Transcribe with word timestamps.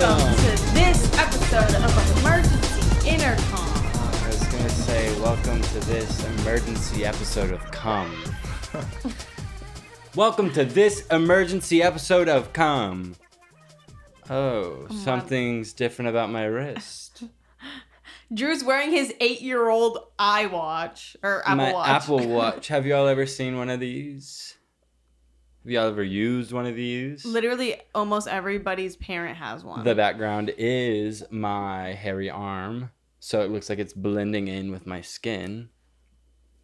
welcome 0.00 0.34
to 0.34 0.72
this 0.72 1.18
episode 1.18 1.74
of 1.74 2.20
Emergency 2.20 3.10
Intercom. 3.10 3.68
I 3.68 4.28
was 4.28 4.46
gonna 4.46 4.68
say, 4.70 5.20
welcome 5.20 5.60
to 5.60 5.80
this 5.80 6.24
emergency 6.24 7.04
episode 7.04 7.52
of 7.52 7.70
Come. 7.70 8.16
welcome 10.16 10.50
to 10.52 10.64
this 10.64 11.06
emergency 11.08 11.82
episode 11.82 12.30
of 12.30 12.54
Come. 12.54 13.14
Oh, 14.30 14.86
something's 14.88 15.74
different 15.74 16.08
about 16.08 16.30
my 16.30 16.44
wrist. 16.44 17.24
Drew's 18.32 18.64
wearing 18.64 18.92
his 18.92 19.12
eight-year-old 19.20 19.98
iWatch 20.18 21.16
or 21.22 21.42
Apple 21.42 21.56
my 21.56 21.72
Watch. 21.74 21.88
Apple 21.88 22.18
Watch. 22.26 22.68
Have 22.68 22.86
y'all 22.86 23.06
ever 23.06 23.26
seen 23.26 23.58
one 23.58 23.68
of 23.68 23.80
these? 23.80 24.54
Have 25.62 25.70
y'all 25.70 25.88
ever 25.88 26.02
used 26.02 26.52
one 26.52 26.66
of 26.66 26.74
these? 26.74 27.24
Literally, 27.24 27.76
almost 27.94 28.26
everybody's 28.28 28.96
parent 28.96 29.36
has 29.36 29.62
one. 29.62 29.84
The 29.84 29.94
background 29.94 30.54
is 30.56 31.22
my 31.30 31.92
hairy 31.92 32.30
arm, 32.30 32.90
so 33.18 33.42
it 33.42 33.50
looks 33.50 33.68
like 33.68 33.78
it's 33.78 33.92
blending 33.92 34.48
in 34.48 34.70
with 34.72 34.86
my 34.86 35.00
skin. 35.02 35.68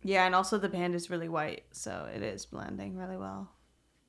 yeah, 0.02 0.24
and 0.24 0.34
also 0.34 0.56
the 0.56 0.68
band 0.68 0.94
is 0.94 1.10
really 1.10 1.28
white, 1.28 1.64
so 1.72 2.08
it 2.14 2.22
is 2.22 2.46
blending 2.46 2.96
really 2.96 3.16
well. 3.18 3.50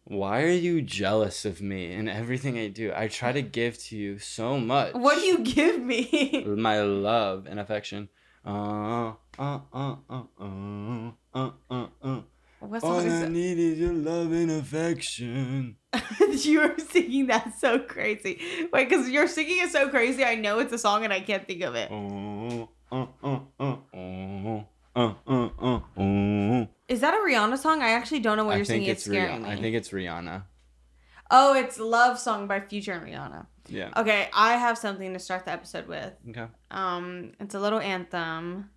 Why 0.06 0.44
are 0.44 0.48
you 0.48 0.82
jealous 0.82 1.44
of 1.44 1.62
me 1.62 1.92
and 1.94 2.08
everything 2.08 2.58
I 2.58 2.70
do? 2.70 2.94
I 2.96 3.10
try 3.10 3.34
to 3.34 3.42
give 3.42 3.78
to 3.86 3.98
you 3.98 4.20
so 4.20 4.58
much. 4.58 4.94
What 4.94 5.16
do 5.16 5.22
you 5.26 5.40
give 5.40 5.82
me? 5.82 6.46
My 6.48 6.80
love 6.82 7.46
and 7.46 7.60
affection. 7.60 8.08
Uh, 8.46 9.14
uh, 9.38 9.60
uh, 9.74 9.96
uh, 10.10 10.24
uh, 10.40 11.12
uh, 11.36 11.50
uh, 11.70 11.88
uh. 12.02 12.22
What 12.60 12.82
song 12.82 12.92
All 12.92 13.00
is 13.00 13.22
I 13.22 13.26
it? 13.26 13.32
need 13.32 13.60
is 13.60 13.80
your 13.80 13.94
love 13.94 14.32
and 14.32 14.50
affection. 14.52 15.78
you 16.32 16.60
were 16.62 16.76
singing 16.90 17.28
that 17.28 17.54
so 17.60 17.80
crazy. 17.80 18.40
Wait, 18.74 18.90
because 18.90 19.10
you're 19.10 19.28
singing 19.28 19.60
it 19.60 19.72
so 19.72 19.90
crazy. 19.90 20.24
I 20.26 20.36
know 20.36 20.60
it's 20.60 20.74
a 20.74 20.78
song 20.78 21.04
and 21.04 21.14
I 21.14 21.20
can't 21.20 21.46
think 21.46 21.62
of 21.62 21.76
it. 21.76 21.92
Is 26.88 27.02
that 27.02 27.14
a 27.14 27.18
Rihanna 27.18 27.58
song? 27.58 27.82
I 27.82 27.90
actually 27.92 28.20
don't 28.22 28.38
know 28.38 28.46
what 28.46 28.54
I 28.54 28.58
you're 28.58 28.66
singing. 28.66 28.88
It's, 28.90 29.06
it's 29.06 29.16
scaring 29.16 29.44
me. 29.44 29.50
I 29.50 29.56
think 29.58 29.76
it's 29.76 29.90
Rihanna. 29.90 30.44
Oh, 31.30 31.54
it's 31.54 31.78
Love 31.78 32.18
Song 32.18 32.48
by 32.48 32.62
Future 32.62 32.94
and 32.94 33.06
Rihanna. 33.06 33.46
Yeah. 33.68 33.92
Okay, 33.98 34.30
I 34.34 34.54
have 34.54 34.78
something 34.78 35.12
to 35.14 35.20
start 35.20 35.44
the 35.46 35.52
episode 35.52 35.88
with. 35.88 36.14
Okay. 36.30 36.46
Um, 36.72 37.34
it's 37.40 37.54
a 37.54 37.60
little 37.60 37.80
anthem. 37.80 38.70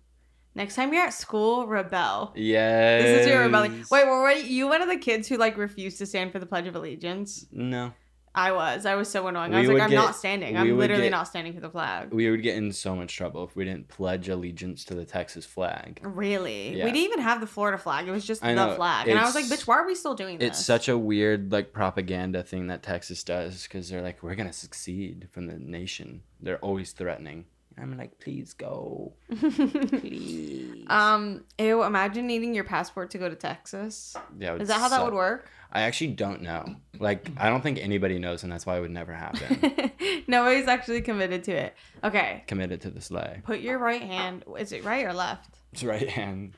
Next 0.53 0.75
time 0.75 0.93
you're 0.93 1.03
at 1.05 1.13
school, 1.13 1.65
rebel. 1.67 2.33
Yes. 2.35 3.03
This 3.03 3.21
is 3.21 3.27
your 3.27 3.41
rebellion. 3.43 3.85
Wait, 3.89 4.05
were 4.05 4.31
you 4.31 4.67
one 4.67 4.81
of 4.81 4.89
the 4.89 4.97
kids 4.97 5.27
who 5.27 5.37
like 5.37 5.57
refused 5.57 5.97
to 5.99 6.05
stand 6.05 6.31
for 6.31 6.39
the 6.39 6.45
Pledge 6.45 6.67
of 6.67 6.75
Allegiance? 6.75 7.45
No. 7.51 7.93
I 8.33 8.53
was. 8.53 8.85
I 8.85 8.95
was 8.95 9.09
so 9.09 9.27
annoying. 9.27 9.53
I 9.53 9.59
was 9.59 9.67
like, 9.69 9.81
I'm 9.81 9.89
get- 9.89 9.95
not 9.95 10.15
standing. 10.15 10.55
I'm 10.55 10.77
literally 10.77 11.03
get- 11.03 11.11
not 11.11 11.27
standing 11.27 11.53
for 11.53 11.59
the 11.59 11.69
flag. 11.69 12.13
We 12.13 12.29
would 12.31 12.41
get 12.41 12.55
in 12.55 12.71
so 12.71 12.95
much 12.95 13.13
trouble 13.13 13.43
if 13.43 13.57
we 13.57 13.65
didn't 13.65 13.89
pledge 13.89 14.29
allegiance 14.29 14.85
to 14.85 14.95
the 14.95 15.03
Texas 15.03 15.45
flag. 15.45 15.99
Really? 16.01 16.77
Yeah. 16.77 16.85
We 16.85 16.91
didn't 16.91 17.05
even 17.07 17.19
have 17.19 17.41
the 17.41 17.47
Florida 17.47 17.77
flag. 17.77 18.07
It 18.07 18.11
was 18.11 18.25
just 18.25 18.41
I 18.41 18.53
the 18.53 18.67
know, 18.67 18.75
flag. 18.75 19.09
And 19.09 19.19
I 19.19 19.25
was 19.25 19.35
like, 19.35 19.45
bitch, 19.45 19.67
why 19.67 19.75
are 19.75 19.85
we 19.85 19.95
still 19.95 20.15
doing 20.15 20.37
this? 20.37 20.47
It's 20.51 20.65
such 20.65 20.87
a 20.87 20.97
weird 20.97 21.51
like 21.51 21.73
propaganda 21.73 22.41
thing 22.41 22.67
that 22.67 22.83
Texas 22.83 23.21
does 23.23 23.63
because 23.63 23.89
they're 23.89 24.01
like, 24.01 24.23
we're 24.23 24.35
gonna 24.35 24.53
succeed 24.53 25.27
from 25.31 25.47
the 25.47 25.57
nation. 25.57 26.23
They're 26.39 26.59
always 26.59 26.93
threatening. 26.93 27.45
I'm 27.77 27.97
like, 27.97 28.19
please 28.19 28.53
go, 28.53 29.13
please. 29.39 30.85
um, 30.87 31.43
ew, 31.57 31.83
imagine 31.83 32.27
needing 32.27 32.53
your 32.53 32.63
passport 32.63 33.09
to 33.11 33.17
go 33.17 33.29
to 33.29 33.35
Texas. 33.35 34.15
yeah, 34.37 34.55
Is 34.55 34.67
that 34.67 34.79
how 34.79 34.89
that 34.89 35.03
would 35.03 35.13
work? 35.13 35.49
I 35.71 35.81
actually 35.83 36.11
don't 36.11 36.41
know. 36.41 36.75
Like, 36.99 37.29
I 37.37 37.49
don't 37.49 37.61
think 37.61 37.79
anybody 37.79 38.19
knows, 38.19 38.43
and 38.43 38.51
that's 38.51 38.65
why 38.65 38.77
it 38.77 38.81
would 38.81 38.91
never 38.91 39.13
happen. 39.13 39.91
Nobody's 40.27 40.67
actually 40.67 41.01
committed 41.01 41.43
to 41.45 41.53
it. 41.53 41.75
Okay. 42.03 42.43
Committed 42.47 42.81
to 42.81 42.89
the 42.89 42.99
slay. 43.01 43.41
Put 43.45 43.61
your 43.61 43.77
right 43.79 44.01
hand. 44.01 44.43
Is 44.59 44.73
it 44.73 44.83
right 44.83 45.05
or 45.05 45.13
left? 45.13 45.59
It's 45.71 45.83
right 45.83 46.09
hand 46.09 46.57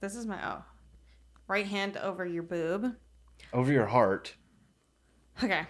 This 0.00 0.14
is 0.14 0.26
my 0.26 0.38
oh. 0.46 0.62
Right 1.48 1.66
hand 1.66 1.96
over 1.96 2.26
your 2.26 2.42
boob. 2.42 2.94
over 3.52 3.72
your 3.72 3.86
heart. 3.86 4.34
Okay. 5.42 5.62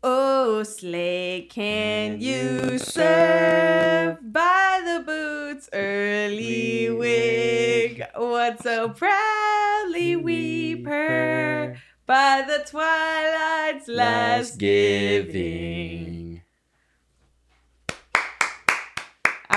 Oh, 0.00 0.62
slay, 0.62 1.48
can 1.50 2.20
you 2.20 2.78
serve 2.78 4.32
by 4.32 4.80
the 4.84 5.02
boots 5.04 5.68
early 5.72 6.88
wig? 6.88 8.04
What 8.14 8.62
so 8.62 8.90
proudly 8.90 10.14
we 10.14 10.76
purr 10.76 11.78
by 12.06 12.44
the 12.46 12.64
twilight's 12.64 13.88
last 13.88 14.58
giving. 14.58 16.17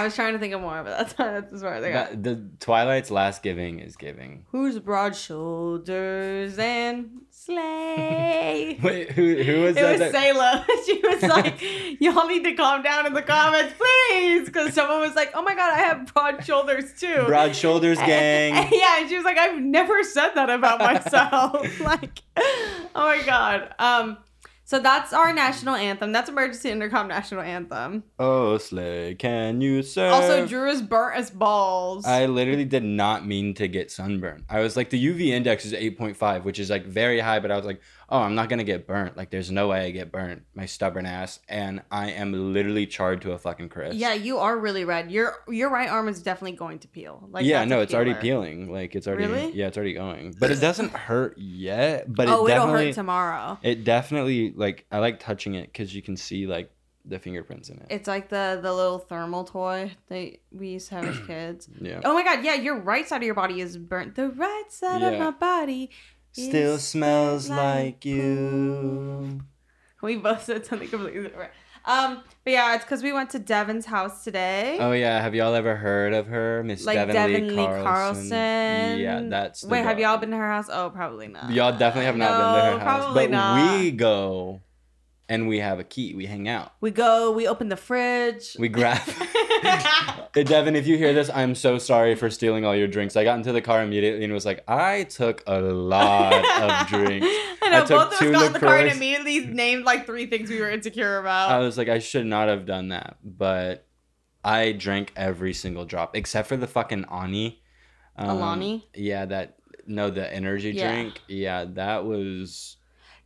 I 0.02 0.06
was 0.06 0.16
trying 0.16 0.34
to 0.34 0.40
think 0.40 0.54
of 0.54 0.62
more, 0.62 0.82
but 0.84 0.98
that's 0.98 1.14
that's 1.18 1.54
as 1.54 1.62
far 1.62 1.76
as 1.76 1.84
I 1.84 1.92
got. 1.92 2.10
That- 2.10 2.24
the 2.24 2.50
Twilight's 2.60 3.12
last 3.12 3.44
giving 3.44 3.80
is 3.80 3.96
giving. 3.96 4.46
Whose 4.52 4.80
broad 4.80 5.16
shoulders 5.16 6.58
and 6.58 7.22
slay. 7.30 8.80
Wait, 8.84 9.12
who 9.12 9.36
who 9.44 9.62
was 9.62 9.78
It 9.78 9.82
that? 9.82 9.92
was 10.00 10.12
that- 10.12 10.14
Sayla. 10.14 10.66
She 10.86 11.00
was 11.04 11.22
like, 11.24 11.62
"Y'all 12.02 12.28
need 12.28 12.44
to 12.44 12.54
calm 12.54 12.82
down 12.82 13.06
in 13.06 13.14
the 13.14 13.22
comments, 13.22 13.74
please," 13.78 14.46
because 14.48 14.74
someone 14.74 15.00
was 15.00 15.16
like, 15.16 15.32
"Oh 15.36 15.42
my 15.44 15.54
god, 15.56 15.74
I 15.74 15.78
have 15.84 16.12
broad 16.14 16.44
shoulders 16.44 17.00
too." 17.00 17.24
Broad 17.28 17.56
shoulders 17.56 17.98
gang. 18.00 18.54
yeah, 18.72 19.00
and 19.00 19.10
she 19.10 19.16
was 19.16 19.24
like, 19.26 19.38
"I've 19.38 19.62
never 19.62 20.04
said 20.04 20.32
that 20.36 20.50
about 20.50 20.80
myself." 20.80 21.80
like, 21.82 22.22
oh 22.38 22.90
my 22.96 23.22
god. 23.26 23.74
Um, 23.80 24.18
so 24.72 24.80
that's 24.80 25.12
our 25.12 25.34
national 25.34 25.76
anthem. 25.76 26.14
That's 26.14 26.30
emergency 26.30 26.70
intercom 26.70 27.10
national 27.10 27.42
anthem. 27.42 28.06
Oh, 28.18 28.58
slay, 28.58 29.16
can 29.16 29.60
you 29.60 29.84
serve? 29.84 30.14
Also, 30.14 30.48
Drew 30.48 30.70
is 30.70 30.82
burnt 30.82 31.18
as 31.18 31.30
balls. 31.30 32.06
I 32.06 32.28
literally 32.28 32.64
did 32.64 32.86
not 32.86 33.28
mean 33.28 33.54
to 33.56 33.68
get 33.68 33.92
sunburned. 33.92 34.46
I 34.50 34.62
was 34.62 34.78
like, 34.78 34.90
the 34.90 35.06
UV 35.06 35.28
index 35.28 35.66
is 35.66 35.74
8.5, 35.74 36.46
which 36.46 36.58
is 36.58 36.70
like 36.70 36.86
very 36.86 37.20
high, 37.20 37.42
but 37.42 37.52
I 37.52 37.58
was 37.58 37.66
like, 37.66 37.82
oh, 38.12 38.20
I'm 38.20 38.36
not 38.36 38.50
gonna 38.50 38.64
get 38.66 38.86
burnt. 38.86 39.16
Like, 39.18 39.32
there's 39.32 39.50
no 39.50 39.70
way 39.70 39.86
I 39.86 39.92
get 39.92 40.12
burnt. 40.12 40.44
My 40.54 40.66
stubborn 40.66 41.06
ass, 41.06 41.40
and 41.50 41.82
I 41.90 42.12
am 42.12 42.54
literally 42.54 42.86
charred 42.86 43.22
to 43.24 43.32
a 43.32 43.38
fucking 43.38 43.70
crisp. 43.70 43.98
yeah, 43.98 44.14
you 44.14 44.38
are 44.38 44.58
really 44.58 44.84
red. 44.86 45.10
Your 45.10 45.34
your 45.48 45.70
right 45.70 45.90
arm 45.90 46.08
is 46.10 46.22
definitely 46.22 46.58
going 46.58 46.80
to 46.80 46.88
peel. 46.88 47.28
Like, 47.32 47.46
yeah, 47.46 47.64
no, 47.66 47.80
it's 47.82 47.94
already 47.94 48.14
peeling. 48.14 48.72
Like, 48.72 48.96
it's 48.96 49.08
already 49.08 49.26
Really? 49.28 49.52
yeah, 49.54 49.68
it's 49.68 49.78
already 49.78 49.94
going. 49.94 50.36
But 50.40 50.52
it 50.52 50.60
doesn't 50.60 50.92
hurt 50.92 51.38
yet. 51.38 52.14
But 52.14 52.28
it 52.28 52.32
oh, 52.32 52.46
it'll 52.46 52.48
definitely, 52.48 52.86
hurt 52.88 52.96
tomorrow. 52.96 53.58
it 53.64 53.84
definitely 53.84 54.52
like 54.56 54.86
I 54.92 55.00
like 55.00 55.20
touching 55.20 55.56
it 55.56 55.72
because 55.72 55.96
you 55.96 56.02
can 56.02 56.18
see 56.18 56.46
like 56.48 56.72
the 57.04 57.18
fingerprints 57.18 57.70
in 57.70 57.78
it. 57.78 57.88
It's 57.90 58.08
like 58.08 58.30
the 58.30 58.60
the 58.62 58.72
little 58.74 59.00
thermal 59.00 59.44
toy 59.44 59.92
that 60.10 60.34
we 60.52 60.68
used 60.70 60.90
to 60.90 60.96
have 60.96 61.06
as 61.06 61.20
kids. 61.28 61.70
yeah. 61.80 62.02
Oh 62.04 62.14
my 62.14 62.24
god, 62.24 62.44
yeah, 62.44 62.54
your 62.56 62.80
right 62.80 63.08
side 63.08 63.18
of 63.18 63.24
your 63.24 63.34
body 63.36 63.60
is 63.62 63.78
burnt. 63.78 64.16
The 64.16 64.30
right 64.30 64.66
side 64.70 65.02
of 65.02 65.18
my 65.18 65.32
body 65.32 65.90
Still 66.34 66.78
smells 66.78 67.50
like 67.50 68.06
you. 68.06 69.42
We 70.02 70.18
both 70.18 70.44
said 70.46 70.66
something 70.66 70.88
completely 70.88 71.24
different. 71.24 71.52
Um, 71.84 72.24
but 72.44 72.52
yeah, 72.54 72.76
it's 72.76 72.84
because 72.86 73.02
we 73.02 73.12
went 73.12 73.32
to 73.32 73.40
Devon's 73.40 73.86
house 73.86 74.24
today. 74.24 74.78
Oh 74.80 74.92
yeah, 74.92 75.20
have 75.22 75.34
y'all 75.34 75.56
ever 75.56 75.76
heard 75.76 76.14
of 76.14 76.28
her, 76.28 76.64
Miss 76.64 76.86
like 76.86 76.96
Devon, 76.96 77.16
Devon 77.16 77.48
Lee 77.48 77.56
Carlson? 77.56 77.84
Carlson. 77.84 79.00
Yeah, 79.00 79.22
that's. 79.30 79.62
The 79.62 79.68
Wait, 79.68 79.84
have 79.84 80.00
y'all 80.00 80.18
been 80.18 80.30
to 80.32 80.38
her 80.38 80.50
house? 80.52 80.70
Oh, 80.72 80.90
probably 80.92 81.28
not. 81.28 81.52
Y'all 81.52 81.72
definitely 81.76 82.06
have 82.06 82.18
not 82.18 82.30
been 82.30 82.38
to 82.40 82.80
her 82.80 82.86
house, 82.86 83.04
Probably 83.04 83.24
but 83.26 83.32
not. 83.32 83.80
we 83.80 83.92
go, 83.92 84.62
and 85.28 85.48
we 85.48 85.58
have 85.60 85.80
a 85.80 85.84
key. 85.84 86.14
We 86.14 86.28
hang 86.28 86.48
out. 86.48 86.72
we 86.82 86.92
go. 86.92 87.32
We 87.32 87.48
open 87.48 87.70
the 87.70 87.78
fridge. 87.78 88.56
We 88.60 88.70
grab. 88.70 89.02
Hey, 90.34 90.46
Devon, 90.46 90.78
if 90.78 90.88
you 90.88 90.98
hear 90.98 91.12
this, 91.12 91.30
I'm 91.30 91.56
so 91.56 91.78
sorry 91.78 92.16
for 92.16 92.30
stealing 92.30 92.64
all 92.64 92.74
your 92.74 92.88
drinks. 92.88 93.18
I 93.18 93.26
got 93.26 93.36
into 93.36 93.52
the 93.52 93.62
car 93.62 93.84
immediately 93.84 94.24
and 94.24 94.32
was 94.32 94.46
like, 94.46 94.64
I 94.66 95.04
took 95.04 95.44
a 95.46 95.60
lot 95.60 96.34
of 96.34 96.88
drinks. 96.88 97.28
I 97.62 97.70
know 97.70 97.78
I 97.84 97.86
took 97.86 97.90
both 97.90 98.22
of 98.22 98.28
us 98.28 98.32
got 98.32 98.46
in 98.46 98.54
the 98.54 98.60
car 98.60 98.78
and 98.78 98.92
immediately 98.92 99.46
named 99.46 99.84
like 99.84 100.06
three 100.06 100.28
things 100.28 100.50
we 100.50 100.62
were 100.62 100.70
insecure 100.70 101.18
about. 101.18 101.52
I 101.52 101.60
was 101.60 101.78
like, 101.78 101.90
I 101.90 102.00
should 102.00 102.26
not 102.26 102.48
have 102.48 102.66
done 102.66 102.90
that, 102.90 103.18
but 103.26 103.86
I 104.42 104.72
drank 104.72 105.12
every 105.18 105.54
single 105.54 105.84
drop 105.84 106.16
except 106.16 106.48
for 106.48 106.56
the 106.56 106.68
fucking 106.68 107.06
Ani. 107.12 107.62
Um, 108.16 108.30
Alani? 108.30 108.88
Yeah, 108.96 109.26
that 109.26 109.58
no, 109.86 110.10
the 110.12 110.34
energy 110.34 110.72
Yeah. 110.72 110.94
drink. 110.94 111.20
Yeah, 111.28 111.66
that 111.74 112.06
was 112.06 112.78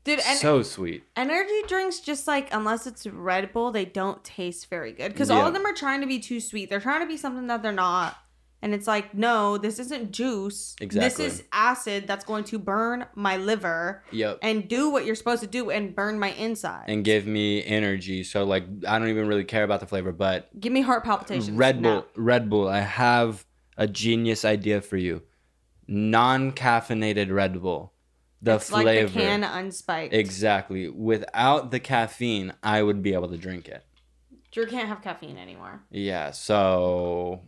Dude, 0.05 0.19
and 0.25 0.39
so 0.39 0.61
sweet. 0.61 1.03
energy 1.17 1.61
drinks 1.67 1.99
just 1.99 2.27
like 2.27 2.53
unless 2.53 2.85
it's 2.87 3.05
Red 3.07 3.51
Bull, 3.51 3.71
they 3.71 3.85
don't 3.85 4.23
taste 4.23 4.69
very 4.69 4.93
good 4.93 5.11
because 5.11 5.29
all 5.29 5.45
of 5.47 5.53
them 5.53 5.65
are 5.65 5.73
trying 5.73 5.99
to 6.01 6.07
be 6.07 6.19
too 6.19 6.39
sweet. 6.39 6.69
They're 6.69 6.79
trying 6.79 7.01
to 7.01 7.07
be 7.07 7.17
something 7.17 7.47
that 7.47 7.61
they're 7.63 7.71
not. 7.71 8.15
And 8.61 8.73
it's 8.73 8.87
like, 8.87 9.13
no, 9.13 9.57
this 9.59 9.77
isn't 9.77 10.11
juice. 10.11 10.75
Exactly. 10.81 11.25
This 11.25 11.33
is 11.33 11.43
acid 11.51 12.07
that's 12.07 12.25
going 12.25 12.45
to 12.45 12.57
burn 12.57 13.05
my 13.13 13.37
liver 13.37 14.03
Yep. 14.11 14.39
and 14.41 14.67
do 14.67 14.89
what 14.89 15.05
you're 15.05 15.13
supposed 15.15 15.41
to 15.41 15.47
do 15.47 15.69
and 15.69 15.95
burn 15.95 16.19
my 16.19 16.31
inside. 16.31 16.85
And 16.87 17.03
give 17.03 17.27
me 17.27 17.63
energy. 17.63 18.23
So 18.23 18.43
like 18.43 18.63
I 18.87 18.97
don't 18.97 19.09
even 19.09 19.27
really 19.27 19.43
care 19.43 19.63
about 19.63 19.81
the 19.81 19.85
flavor, 19.87 20.11
but 20.11 20.49
Give 20.59 20.71
me 20.73 20.81
heart 20.81 21.03
palpitations. 21.03 21.51
Red 21.51 21.81
Bull, 21.81 21.91
now. 21.95 22.05
Red 22.15 22.49
Bull, 22.49 22.67
I 22.67 22.79
have 22.79 23.45
a 23.77 23.87
genius 23.87 24.45
idea 24.45 24.81
for 24.81 24.97
you. 24.97 25.21
Non-caffeinated 25.87 27.31
Red 27.31 27.61
Bull. 27.61 27.93
The 28.41 28.55
it's 28.55 28.69
flavor. 28.69 28.85
like 29.03 29.13
the 29.13 29.19
can 29.19 29.41
unspiked. 29.43 30.13
Exactly. 30.13 30.89
Without 30.89 31.71
the 31.71 31.79
caffeine, 31.79 32.53
I 32.61 32.83
would 32.83 33.01
be 33.01 33.13
able 33.13 33.29
to 33.29 33.37
drink 33.37 33.67
it. 33.67 33.83
Drew 34.51 34.65
can't 34.65 34.87
have 34.87 35.01
caffeine 35.01 35.37
anymore. 35.37 35.83
Yeah, 35.91 36.31
so 36.31 37.41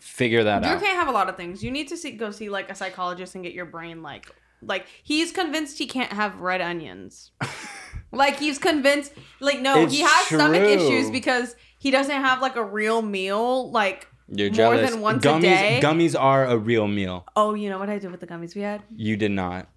figure 0.00 0.44
that 0.44 0.62
Drew 0.62 0.72
out. 0.72 0.78
Drew 0.78 0.86
can't 0.86 0.98
have 0.98 1.08
a 1.08 1.12
lot 1.12 1.28
of 1.28 1.36
things. 1.36 1.62
You 1.62 1.70
need 1.70 1.88
to 1.88 1.96
see 1.96 2.12
go 2.12 2.30
see 2.30 2.48
like 2.48 2.70
a 2.70 2.74
psychologist 2.74 3.34
and 3.34 3.44
get 3.44 3.52
your 3.52 3.66
brain 3.66 4.02
like 4.02 4.30
like 4.62 4.86
he's 5.02 5.32
convinced 5.32 5.78
he 5.78 5.86
can't 5.86 6.12
have 6.12 6.40
red 6.40 6.60
onions. 6.60 7.32
like 8.12 8.38
he's 8.38 8.58
convinced 8.58 9.12
like 9.40 9.60
no, 9.60 9.82
It's 9.82 9.92
he 9.94 10.00
has 10.00 10.26
stomach 10.26 10.62
issues 10.62 11.10
because 11.10 11.56
he 11.78 11.90
doesn't 11.90 12.10
have 12.22 12.40
like 12.40 12.56
a 12.56 12.64
real 12.64 13.02
meal 13.02 13.70
like 13.70 14.08
You're 14.28 14.48
more 14.48 14.54
jealous. 14.56 14.90
than 14.90 15.00
once 15.02 15.24
a 15.24 15.28
gummies, 15.28 15.40
day? 15.42 15.80
Gummies 15.82 16.18
are 16.18 16.46
a 16.46 16.56
real 16.56 16.88
meal. 16.88 17.26
oh, 17.36 17.52
you 17.54 17.68
know 17.68 17.78
what 17.78 17.90
I 17.90 17.98
did 17.98 18.10
with 18.10 18.20
the 18.20 18.26
gummies 18.26 18.54
we 18.54 18.62
had? 18.62 18.82
You 18.94 19.16
did 19.18 19.32
not. 19.32 19.68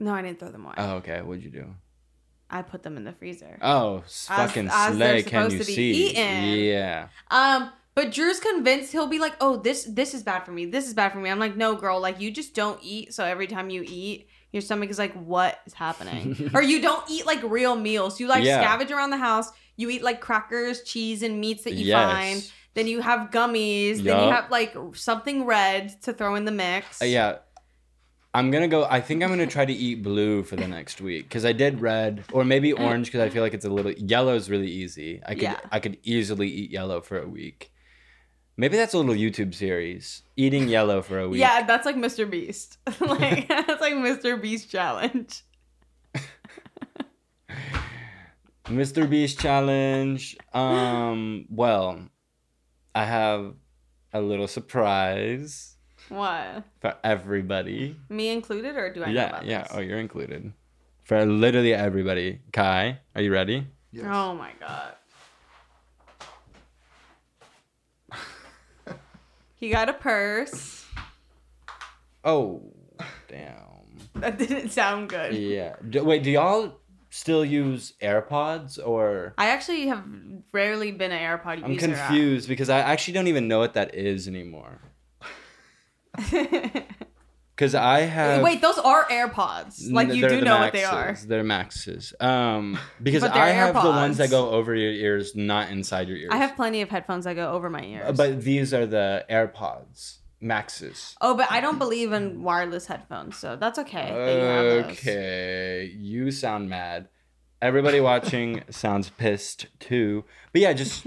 No, 0.00 0.12
I 0.14 0.22
didn't 0.22 0.38
throw 0.40 0.48
them 0.48 0.64
away. 0.64 0.74
Oh, 0.78 0.96
okay. 0.96 1.20
What'd 1.20 1.44
you 1.44 1.50
do? 1.50 1.66
I 2.48 2.62
put 2.62 2.82
them 2.82 2.96
in 2.96 3.04
the 3.04 3.12
freezer. 3.12 3.58
Oh, 3.62 3.98
s- 3.98 4.26
As- 4.28 4.36
fucking 4.50 4.68
as! 4.72 5.24
Can 5.24 5.50
you 5.52 5.62
see? 5.62 5.92
eaten. 6.08 6.58
Yeah. 6.58 7.08
Um, 7.30 7.70
but 7.94 8.10
Drew's 8.10 8.40
convinced 8.40 8.90
he'll 8.90 9.06
be 9.06 9.18
like, 9.20 9.34
"Oh, 9.40 9.56
this 9.58 9.84
this 9.84 10.14
is 10.14 10.22
bad 10.24 10.40
for 10.40 10.50
me. 10.52 10.66
This 10.66 10.88
is 10.88 10.94
bad 10.94 11.12
for 11.12 11.18
me." 11.18 11.30
I'm 11.30 11.38
like, 11.38 11.56
"No, 11.56 11.76
girl. 11.76 12.00
Like 12.00 12.20
you 12.20 12.30
just 12.32 12.54
don't 12.54 12.80
eat. 12.82 13.14
So 13.14 13.24
every 13.24 13.46
time 13.46 13.70
you 13.70 13.84
eat, 13.86 14.28
your 14.52 14.62
stomach 14.62 14.90
is 14.90 14.98
like, 14.98 15.12
what 15.14 15.60
is 15.66 15.74
happening? 15.74 16.50
or 16.54 16.62
you 16.62 16.80
don't 16.82 17.08
eat 17.08 17.24
like 17.26 17.40
real 17.44 17.76
meals. 17.76 18.18
You 18.18 18.26
like 18.26 18.42
Yeah. 18.42 18.64
scavenge 18.64 18.90
around 18.90 19.10
the 19.10 19.16
house. 19.18 19.50
You 19.76 19.88
eat 19.90 20.02
like 20.02 20.20
crackers, 20.20 20.82
cheese, 20.82 21.22
and 21.22 21.40
meats 21.40 21.64
that 21.64 21.74
you 21.74 21.86
yes. 21.86 22.12
find. 22.12 22.52
Then 22.74 22.86
you 22.88 23.00
have 23.00 23.30
gummies. 23.30 24.02
Then 24.02 24.24
you 24.24 24.30
have 24.30 24.50
like 24.50 24.74
something 24.94 25.44
red 25.44 26.00
to 26.02 26.12
throw 26.12 26.34
in 26.34 26.44
the 26.44 26.52
mix. 26.52 27.00
Uh, 27.02 27.04
yeah. 27.04 27.38
I'm 28.32 28.50
gonna 28.52 28.68
go. 28.68 28.86
I 28.88 29.00
think 29.00 29.22
I'm 29.24 29.28
gonna 29.28 29.46
try 29.46 29.64
to 29.64 29.72
eat 29.72 30.02
blue 30.02 30.44
for 30.44 30.54
the 30.54 30.68
next 30.68 31.00
week 31.00 31.24
because 31.24 31.44
I 31.44 31.52
did 31.52 31.80
red 31.80 32.24
or 32.32 32.44
maybe 32.44 32.72
orange 32.72 33.06
because 33.06 33.20
I 33.22 33.28
feel 33.28 33.42
like 33.42 33.54
it's 33.54 33.64
a 33.64 33.68
little 33.70 33.90
yellow 33.92 34.34
is 34.34 34.48
really 34.48 34.70
easy. 34.70 35.20
I 35.26 35.34
could 35.34 35.42
Yeah. 35.42 35.58
I 35.72 35.80
could 35.80 35.98
easily 36.04 36.48
eat 36.48 36.70
yellow 36.70 37.00
for 37.00 37.18
a 37.18 37.26
week. 37.26 37.72
Maybe 38.56 38.76
that's 38.76 38.94
a 38.94 38.98
little 38.98 39.14
YouTube 39.14 39.54
series. 39.54 40.22
Eating 40.36 40.68
yellow 40.68 41.02
for 41.02 41.18
a 41.18 41.28
week. 41.28 41.40
Yeah, 41.40 41.64
that's 41.64 41.86
like 41.86 41.96
Mr. 41.96 42.30
Beast. 42.30 42.78
like 43.00 43.48
that's 43.48 43.80
like 43.80 43.94
Mr. 43.94 44.40
Beast 44.40 44.70
challenge. 44.70 45.42
Mr. 48.66 49.10
Beast 49.10 49.40
challenge. 49.40 50.36
Um. 50.52 51.46
Well, 51.50 52.08
I 52.94 53.04
have 53.06 53.54
a 54.12 54.20
little 54.20 54.46
surprise 54.46 55.69
What? 56.10 56.64
for 56.80 56.94
everybody. 57.04 57.96
Me 58.08 58.28
included, 58.30 58.76
or 58.76 58.92
do 58.92 59.02
I 59.02 59.06
know 59.06 59.12
yeah. 59.12 59.28
about 59.28 59.46
Yeah. 59.46 59.62
this? 59.62 59.72
Oh, 59.74 59.80
you're 59.80 59.98
included. 59.98 60.52
For 61.04 61.24
literally 61.24 61.72
everybody. 61.72 62.40
Kai, 62.52 62.98
are 63.14 63.22
you 63.22 63.32
ready? 63.32 63.66
Yes. 63.92 64.06
Oh 64.08 64.34
my 64.34 64.52
god. 64.60 64.94
he 69.56 69.70
got 69.70 69.88
a 69.88 69.92
purse. 69.92 70.84
Oh, 72.24 72.62
damn. 73.28 73.54
That 74.14 74.38
didn't 74.38 74.70
sound 74.70 75.08
good. 75.08 75.34
Yeah. 75.34 75.76
Do, 75.88 76.04
wait, 76.04 76.22
do 76.22 76.30
y'all 76.30 76.80
still 77.10 77.44
use 77.44 77.94
AirPods 78.02 78.78
or? 78.84 79.34
I 79.38 79.46
actually 79.48 79.86
have 79.86 80.04
rarely 80.52 80.92
been 80.92 81.12
an 81.12 81.20
AirPod 81.20 81.56
user. 81.56 81.64
I'm 81.66 81.72
user. 81.72 81.86
confused 81.86 82.48
because 82.48 82.68
I 82.68 82.80
actually 82.80 83.14
don't 83.14 83.28
even 83.28 83.48
know 83.48 83.58
what 83.58 83.74
that 83.74 83.94
is 83.94 84.28
anymore. 84.28 84.80
Because 87.60 87.74
I 87.74 88.00
have. 88.00 88.42
Wait, 88.42 88.62
those 88.62 88.78
are 88.78 89.04
AirPods. 89.04 89.92
Like 89.92 90.14
you 90.14 90.26
do 90.26 90.40
know 90.40 90.60
what 90.60 90.72
they 90.72 90.84
are. 90.84 91.14
They're 91.26 91.44
Maxes. 91.44 92.14
Um, 92.18 92.78
because 93.02 93.22
I 93.22 93.48
have 93.50 93.74
the 93.74 93.90
ones 93.90 94.16
that 94.16 94.30
go 94.30 94.48
over 94.48 94.74
your 94.74 94.90
ears, 94.90 95.36
not 95.36 95.68
inside 95.68 96.08
your 96.08 96.16
ears. 96.16 96.30
I 96.32 96.38
have 96.38 96.56
plenty 96.56 96.80
of 96.80 96.88
headphones 96.88 97.26
that 97.26 97.34
go 97.34 97.52
over 97.52 97.68
my 97.68 97.82
ears. 97.84 98.04
Uh, 98.08 98.12
But 98.12 98.40
these 98.40 98.72
are 98.72 98.86
the 98.86 99.26
AirPods 99.28 100.20
Maxes. 100.40 101.14
oh, 101.20 101.36
but 101.36 101.52
I 101.52 101.60
don't 101.60 101.78
believe 101.78 102.12
in 102.12 102.42
wireless 102.42 102.86
headphones, 102.86 103.36
so 103.36 103.56
that's 103.56 103.78
okay. 103.80 104.08
that 104.08 104.86
you. 104.86 104.92
Okay, 104.92 105.94
you 105.98 106.30
sound 106.30 106.70
mad. 106.70 107.08
Everybody 107.60 108.00
watching 108.00 108.62
sounds 108.70 109.10
pissed 109.10 109.66
too. 109.80 110.24
But 110.54 110.62
yeah, 110.62 110.72
just 110.72 111.06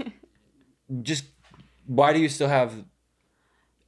just 1.02 1.24
why 1.86 2.12
do 2.12 2.20
you 2.20 2.28
still 2.28 2.46
have 2.46 2.84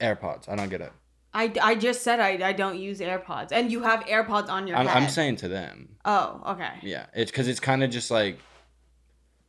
AirPods? 0.00 0.48
I 0.48 0.56
don't 0.56 0.68
get 0.68 0.80
it. 0.80 0.90
I, 1.36 1.52
I 1.62 1.74
just 1.74 2.00
said 2.00 2.18
I, 2.18 2.48
I 2.48 2.52
don't 2.54 2.78
use 2.78 3.00
AirPods, 3.00 3.52
and 3.52 3.70
you 3.70 3.82
have 3.82 4.00
AirPods 4.06 4.48
on 4.48 4.66
your 4.66 4.78
I'm, 4.78 4.86
head. 4.86 5.02
I'm 5.02 5.08
saying 5.10 5.36
to 5.36 5.48
them. 5.48 5.96
Oh, 6.06 6.40
okay. 6.52 6.70
Yeah, 6.82 7.06
it's 7.14 7.30
because 7.30 7.46
it's 7.46 7.60
kind 7.60 7.84
of 7.84 7.90
just 7.90 8.10
like 8.10 8.38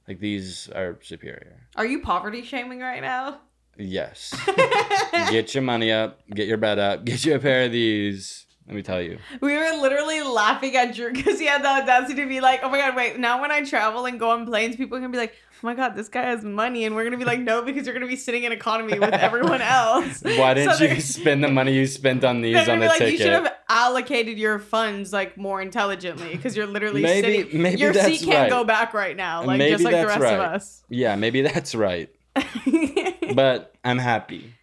like 0.06 0.20
these 0.20 0.70
are 0.76 1.00
superior. 1.02 1.68
Are 1.78 1.86
you 1.86 2.02
poverty 2.02 2.44
shaming 2.44 2.82
right 2.82 3.02
now? 3.02 3.40
Yes. 3.78 4.36
get 5.30 5.54
your 5.54 5.62
money 5.62 5.90
up, 5.90 6.20
get 6.30 6.48
your 6.48 6.58
bed 6.58 6.78
up, 6.78 7.06
get 7.06 7.24
you 7.24 7.36
a 7.36 7.40
pair 7.40 7.64
of 7.64 7.72
these. 7.72 8.47
Let 8.68 8.76
me 8.76 8.82
tell 8.82 9.02
you. 9.02 9.18
We 9.40 9.56
were 9.56 9.80
literally 9.82 10.22
laughing 10.22 10.76
at 10.76 10.94
Drew 10.94 11.14
because 11.14 11.40
he 11.40 11.46
had 11.46 11.64
the 11.64 11.70
audacity 11.70 12.22
to 12.22 12.28
be 12.28 12.42
like, 12.42 12.60
"Oh 12.64 12.70
my 12.70 12.78
god, 12.80 12.98
wait!" 12.98 13.18
Now 13.18 13.40
when 13.42 13.50
I 13.50 13.64
travel 13.64 14.06
and 14.06 14.20
go 14.20 14.32
on 14.32 14.46
planes, 14.46 14.76
people 14.76 14.98
are 14.98 15.00
gonna 15.00 15.12
be 15.14 15.18
like, 15.18 15.36
"Oh 15.54 15.60
my 15.68 15.74
god, 15.74 15.96
this 15.96 16.10
guy 16.10 16.24
has 16.24 16.44
money," 16.44 16.84
and 16.84 16.94
we're 16.94 17.06
gonna 17.06 17.16
be 17.18 17.24
like, 17.24 17.40
"No," 17.40 17.62
because 17.62 17.86
you're 17.88 17.94
gonna 17.94 18.08
be 18.08 18.18
sitting 18.18 18.44
in 18.44 18.52
economy 18.52 19.00
with 19.00 19.14
everyone 19.14 19.62
else. 19.62 20.22
Why 20.22 20.54
didn't 20.54 20.74
So 20.76 20.84
you 20.84 21.00
spend 21.00 21.46
the 21.46 21.48
money 21.48 21.74
you 21.76 21.88
spent 21.88 22.26
on 22.26 22.42
these 22.42 22.68
on 22.68 22.80
the 22.80 22.88
like, 22.88 22.98
ticket? 22.98 23.14
"You 23.14 23.18
should 23.20 23.32
have 23.32 23.54
allocated 23.70 24.38
your 24.38 24.60
funds 24.60 25.14
like 25.14 25.38
more 25.38 25.62
intelligently 25.62 26.36
because 26.36 26.58
you're 26.58 26.68
literally 26.68 27.02
Maybe- 27.02 27.44
sitting. 27.44 27.62
maybe 27.62 27.80
your 27.80 27.94
that's 27.94 28.06
seat 28.20 28.26
can't 28.26 28.38
right. 28.38 28.50
go 28.50 28.66
back 28.66 28.94
right 28.94 29.16
now, 29.16 29.44
like 29.46 29.60
Maybe 29.60 29.72
just 29.72 29.86
like 29.86 29.96
the 29.96 30.08
rest 30.08 30.22
of 30.26 30.40
us." 30.42 30.84
Yeah, 30.90 31.16
maybe 31.16 31.42
that's 31.42 31.74
right. 31.74 32.10
But 33.34 33.74
I'm 33.86 33.98
happy. 33.98 34.54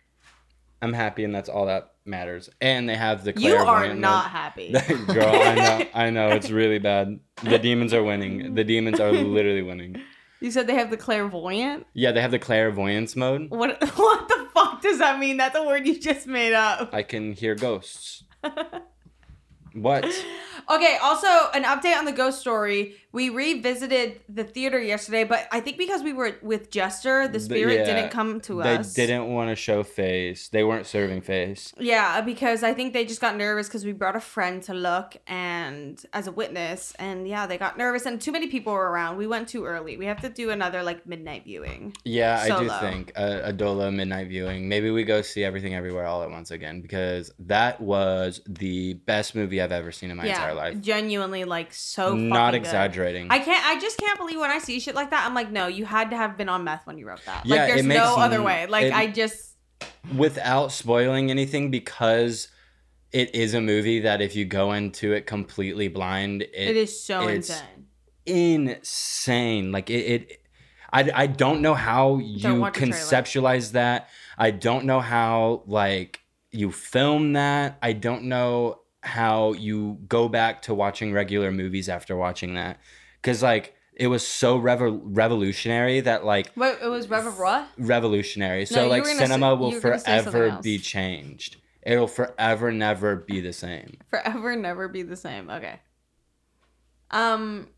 I'm 0.83 0.93
happy, 0.93 1.25
and 1.25 1.35
that's 1.35 1.49
all 1.49 1.67
that 1.67 1.94
matters. 2.05 2.51
And 2.61 2.89
they 2.89 2.97
have 2.97 3.25
the 3.25 3.33
you 3.37 3.55
are 3.55 3.95
not 3.95 4.31
happy. 4.31 4.73
Girl, 5.06 5.29
I 5.29 5.55
know, 5.55 5.87
I 5.95 6.11
know, 6.11 6.29
it's 6.31 6.51
really 6.51 6.79
bad. 6.79 7.21
The 7.43 7.59
demons 7.59 7.95
are 7.95 8.03
winning. 8.03 8.55
The 8.55 8.65
demons 8.65 9.01
are 9.01 9.12
literally 9.12 9.62
winning. 9.62 10.01
You 10.41 10.51
said 10.51 10.67
they 10.67 10.75
have 10.75 10.91
the 10.91 10.97
clairvoyant. 10.97 11.87
Yeah, 11.95 12.12
they 12.12 12.21
have 12.21 12.31
the 12.31 12.39
clairvoyance 12.39 13.17
mode. 13.17 13.50
What 13.50 13.81
what 13.97 14.28
the 14.28 14.49
fuck 14.52 14.83
does 14.83 14.99
that 14.99 15.19
mean? 15.19 15.38
That's 15.38 15.57
a 15.57 15.62
word 15.62 15.87
you 15.87 15.99
just 15.99 16.26
made 16.26 16.52
up. 16.52 16.90
I 16.93 17.02
can 17.02 17.33
hear 17.33 17.55
ghosts. 17.55 18.25
What? 19.73 20.05
Okay, 20.71 20.99
also 21.02 21.28
an 21.54 21.64
update 21.64 21.97
on 21.97 22.04
the 22.04 22.12
ghost 22.12 22.40
story. 22.40 22.97
We 23.12 23.28
revisited 23.28 24.21
the 24.28 24.42
theater 24.42 24.83
yesterday, 24.83 25.23
but 25.23 25.47
I 25.52 25.61
think 25.61 25.78
because 25.78 26.02
we 26.02 26.12
were 26.12 26.37
with 26.42 26.71
Jester, 26.71 27.28
the 27.28 27.38
spirit 27.38 27.75
yeah, 27.75 27.85
didn't 27.85 28.11
come 28.11 28.40
to 28.40 28.61
They 28.61 28.76
us. 28.78 28.94
They 28.94 29.06
didn't 29.06 29.33
want 29.33 29.50
to 29.50 29.56
show 29.56 29.85
face. 29.85 30.49
They 30.49 30.64
weren't 30.64 30.87
serving 30.87 31.21
face. 31.21 31.73
Yeah, 31.78 32.23
because 32.23 32.64
I 32.64 32.75
think 32.75 32.92
they 32.92 33.04
just 33.04 33.21
got 33.21 33.37
nervous 33.37 33.68
because 33.68 33.85
we 33.85 33.92
brought 33.92 34.16
a 34.16 34.21
friend 34.21 34.64
to 34.64 34.75
look 34.75 35.16
and 35.28 36.04
as 36.12 36.26
a 36.26 36.33
witness, 36.33 36.92
and 36.99 37.28
yeah, 37.28 37.47
they 37.47 37.56
got 37.56 37.78
nervous 37.78 38.04
and 38.04 38.21
too 38.21 38.33
many 38.33 38.49
people 38.49 38.73
were 38.73 38.90
around. 38.90 39.16
We 39.16 39.28
went 39.28 39.49
too 39.49 39.64
early. 39.64 39.97
We 39.97 40.06
have 40.06 40.21
to 40.23 40.28
do 40.28 40.50
another 40.50 40.83
like 40.83 41.06
midnight 41.06 41.44
viewing. 41.44 41.94
Yeah, 42.04 42.40
I 42.40 42.59
do 42.61 42.68
think 42.80 43.12
a, 43.14 43.50
a 43.50 43.52
Dola 43.52 43.94
midnight 43.94 44.26
viewing. 44.26 44.68
Maybe 44.68 44.90
we 44.90 45.04
go 45.04 45.23
see 45.23 45.44
everything 45.44 45.76
everywhere 45.76 46.06
all 46.06 46.25
at 46.25 46.30
once 46.30 46.50
again 46.50 46.80
because 46.80 47.30
that 47.38 47.80
was 47.80 48.40
the 48.49 48.94
best 48.94 49.37
movie 49.37 49.62
I've 49.62 49.71
ever 49.71 49.92
seen 49.92 50.11
in 50.11 50.16
my 50.16 50.25
yeah, 50.25 50.33
entire 50.33 50.53
life. 50.53 50.53
Genuinely 50.80 51.44
like 51.44 51.73
so. 51.75 52.11
fucking 52.11 52.28
Not 52.28 52.52
good. 52.52 52.58
exaggerating. 52.61 53.28
I 53.30 53.38
can't. 53.38 53.66
I 53.66 53.78
just 53.80 53.99
can't 53.99 54.18
believe 54.18 54.38
when 54.38 54.50
I 54.50 54.58
see 54.58 54.80
shit 54.80 54.94
like 54.94 55.11
that. 55.11 55.26
I'm 55.26 55.34
like, 55.34 55.50
no, 55.50 55.66
you 55.66 55.84
had 55.84 56.11
to 56.11 56.16
have 56.16 56.37
been 56.37 56.49
on 56.49 56.64
meth 56.64 56.87
when 56.87 56.99
you 56.99 57.06
wrote 57.06 57.25
that. 57.26 57.44
Yeah, 57.46 57.56
like, 57.56 57.75
there's 57.75 57.87
makes 57.87 58.00
no 58.00 58.16
other 58.16 58.42
way. 58.42 58.66
Like, 58.66 58.87
it- 58.87 58.94
I 58.94 59.06
just. 59.08 59.52
Without 60.16 60.70
spoiling 60.73 61.30
anything, 61.30 61.70
because 61.70 62.49
it 63.12 63.34
is 63.34 63.54
a 63.54 63.61
movie 63.61 64.00
that 64.00 64.20
if 64.20 64.34
you 64.37 64.44
go 64.44 64.73
into 64.73 65.12
it 65.12 65.26
completely 65.26 65.88
blind, 65.88 66.42
it, 66.42 66.50
it 66.52 66.76
is 66.76 67.02
so 67.02 67.28
insane. 67.28 67.87
insane. 68.26 69.73
Like 69.73 69.90
it, 69.90 69.94
it 69.94 70.40
I, 70.92 71.11
I 71.14 71.26
don't 71.26 71.61
know 71.61 71.75
how 71.75 72.18
you 72.18 72.61
watch 72.61 72.75
the 72.75 72.80
trailer. 72.87 72.94
conceptualize 72.96 73.73
that. 73.73 74.08
I 74.38 74.50
don't 74.50 74.84
know 74.84 75.00
how 75.00 75.62
like 75.66 76.20
you 76.50 76.70
film 76.70 77.32
that. 77.34 77.78
I 77.82 77.92
don't 77.92 78.25
know 78.25 78.80
how 79.04 79.52
you 79.52 79.99
go 80.08 80.28
back 80.28 80.62
to 80.62 80.75
watching 80.75 81.12
regular 81.12 81.52
movies 81.52 81.88
after 81.88 82.16
watching 82.16 82.54
that. 82.54 82.78
Cause 83.23 83.42
like 83.42 83.75
it 83.94 84.08
was 84.08 84.26
so 84.26 84.58
revo- 84.61 85.00
revolutionary 85.04 86.00
that 86.00 86.25
like 86.25 86.50
Wait, 86.56 86.76
it 86.82 86.88
was 86.88 87.08
Rev 87.08 87.38
what? 87.38 87.68
revolutionary. 87.78 88.61
No, 88.61 88.64
So 88.64 88.88
like 88.88 89.06
cinema 89.06 89.52
say- 89.54 89.58
will 89.58 89.68
you 89.70 89.76
were 89.76 89.80
gonna 89.80 89.99
say 89.99 90.16
something 90.16 90.32
forever 90.32 90.61
be 90.62 90.78
changed. 90.78 91.56
It'll 91.82 92.06
forever 92.08 92.73
never 92.73 93.16
be 93.16 93.40
the 93.40 93.52
same. 93.52 93.99
Forever, 94.08 94.56
never 94.56 94.88
be 94.88 95.02
the 95.02 95.16
same. 95.16 95.50
Okay. 95.50 95.80
Um. 97.11 97.68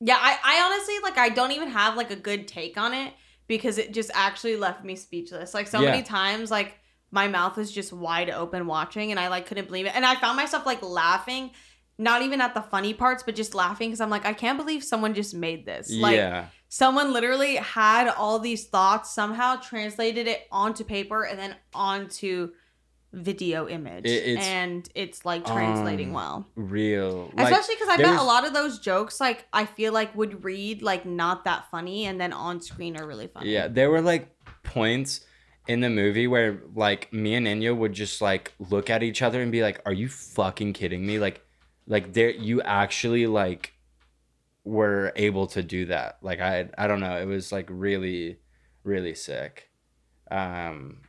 Yeah, 0.00 0.18
I, 0.20 0.38
I 0.44 0.62
honestly 0.66 0.94
like. 1.02 1.16
I 1.16 1.28
don't 1.30 1.52
even 1.52 1.68
have 1.70 1.96
like 1.96 2.10
a 2.10 2.16
good 2.16 2.46
take 2.48 2.76
on 2.76 2.92
it 2.92 3.12
because 3.46 3.78
it 3.78 3.92
just 3.94 4.10
actually 4.12 4.56
left 4.56 4.84
me 4.84 4.96
speechless. 4.96 5.54
Like 5.54 5.68
so 5.68 5.80
Yeah. 5.80 5.92
many 5.92 6.02
times, 6.02 6.50
like 6.50 6.74
my 7.16 7.26
mouth 7.28 7.56
was 7.56 7.72
just 7.72 7.92
wide 7.92 8.30
open 8.30 8.66
watching, 8.66 9.10
and 9.10 9.18
I 9.18 9.28
like 9.28 9.46
couldn't 9.46 9.66
believe 9.66 9.86
it. 9.86 9.94
And 9.96 10.04
I 10.04 10.14
found 10.16 10.36
myself 10.36 10.64
like 10.66 10.82
laughing 10.82 11.50
not 11.98 12.20
even 12.20 12.42
at 12.42 12.52
the 12.52 12.60
funny 12.60 12.92
parts, 12.92 13.22
but 13.22 13.34
just 13.34 13.54
laughing 13.54 13.88
because 13.88 14.02
I'm 14.02 14.10
like, 14.10 14.26
I 14.26 14.34
can't 14.34 14.58
believe 14.58 14.84
someone 14.84 15.14
just 15.14 15.34
made 15.34 15.64
this. 15.64 15.90
Like, 15.90 16.16
yeah. 16.16 16.48
someone 16.68 17.14
literally 17.14 17.56
had 17.56 18.08
all 18.08 18.38
these 18.38 18.66
thoughts, 18.66 19.14
somehow 19.14 19.56
translated 19.56 20.26
it 20.26 20.42
onto 20.52 20.84
paper 20.84 21.22
and 21.24 21.38
then 21.38 21.56
onto 21.72 22.50
video 23.14 23.66
image. 23.66 24.04
It- 24.04 24.24
it's- 24.32 24.44
and 24.46 24.86
it's 24.94 25.24
like 25.24 25.46
translating 25.46 26.08
Um, 26.08 26.14
well. 26.14 26.46
Real. 26.54 27.30
Like, 27.34 27.50
Especially 27.50 27.76
because 27.76 27.88
I 27.88 27.96
bet 27.96 28.20
a 28.20 28.22
lot 28.24 28.46
of 28.46 28.52
those 28.52 28.78
jokes, 28.78 29.18
like, 29.18 29.46
I 29.54 29.64
feel 29.64 29.94
like 29.94 30.14
would 30.14 30.44
read 30.44 30.82
like 30.82 31.06
not 31.06 31.44
that 31.44 31.70
funny 31.70 32.04
and 32.04 32.20
then 32.20 32.34
on 32.34 32.60
screen 32.60 33.00
are 33.00 33.06
really 33.06 33.28
funny. 33.28 33.48
Yeah, 33.54 33.68
there 33.68 33.88
were 33.90 34.02
like 34.02 34.28
points 34.64 35.20
in 35.66 35.80
the 35.80 35.90
movie 35.90 36.26
where 36.26 36.60
like 36.74 37.12
me 37.12 37.34
and 37.34 37.46
Enya 37.46 37.76
would 37.76 37.92
just 37.92 38.20
like 38.20 38.52
look 38.58 38.90
at 38.90 39.02
each 39.02 39.22
other 39.22 39.42
and 39.42 39.50
be 39.50 39.62
like, 39.62 39.80
"Are 39.84 39.92
you 39.92 40.08
fucking 40.08 40.72
kidding 40.72 41.06
me?" 41.06 41.18
Like, 41.18 41.44
like 41.86 42.12
there 42.12 42.30
you 42.30 42.62
actually 42.62 43.26
like 43.26 43.72
were 44.64 45.12
able 45.16 45.46
to 45.46 45.62
do 45.62 45.86
that. 45.86 46.18
Like 46.22 46.40
I 46.40 46.68
I 46.76 46.86
don't 46.86 47.00
know, 47.00 47.16
it 47.16 47.26
was 47.26 47.52
like 47.52 47.68
really 47.70 48.38
really 48.84 49.14
sick. 49.14 49.70
Um 50.30 51.02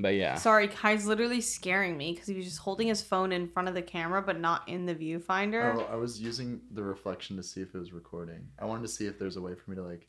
but 0.00 0.14
yeah. 0.14 0.36
Sorry, 0.36 0.68
Kai's 0.68 1.06
literally 1.06 1.40
scaring 1.40 1.96
me 1.96 2.12
because 2.12 2.28
he 2.28 2.34
was 2.34 2.44
just 2.44 2.58
holding 2.58 2.86
his 2.86 3.02
phone 3.02 3.32
in 3.32 3.48
front 3.48 3.68
of 3.68 3.74
the 3.74 3.82
camera 3.82 4.22
but 4.22 4.38
not 4.38 4.68
in 4.68 4.86
the 4.86 4.94
viewfinder. 4.94 5.74
Oh, 5.74 5.88
I 5.90 5.96
was 5.96 6.20
using 6.20 6.60
the 6.72 6.82
reflection 6.82 7.36
to 7.36 7.42
see 7.42 7.60
if 7.60 7.74
it 7.74 7.78
was 7.78 7.92
recording. 7.92 8.48
I 8.60 8.64
wanted 8.64 8.82
to 8.82 8.88
see 8.88 9.06
if 9.06 9.18
there's 9.18 9.36
a 9.36 9.40
way 9.40 9.54
for 9.54 9.70
me 9.70 9.76
to 9.76 9.82
like 9.82 10.08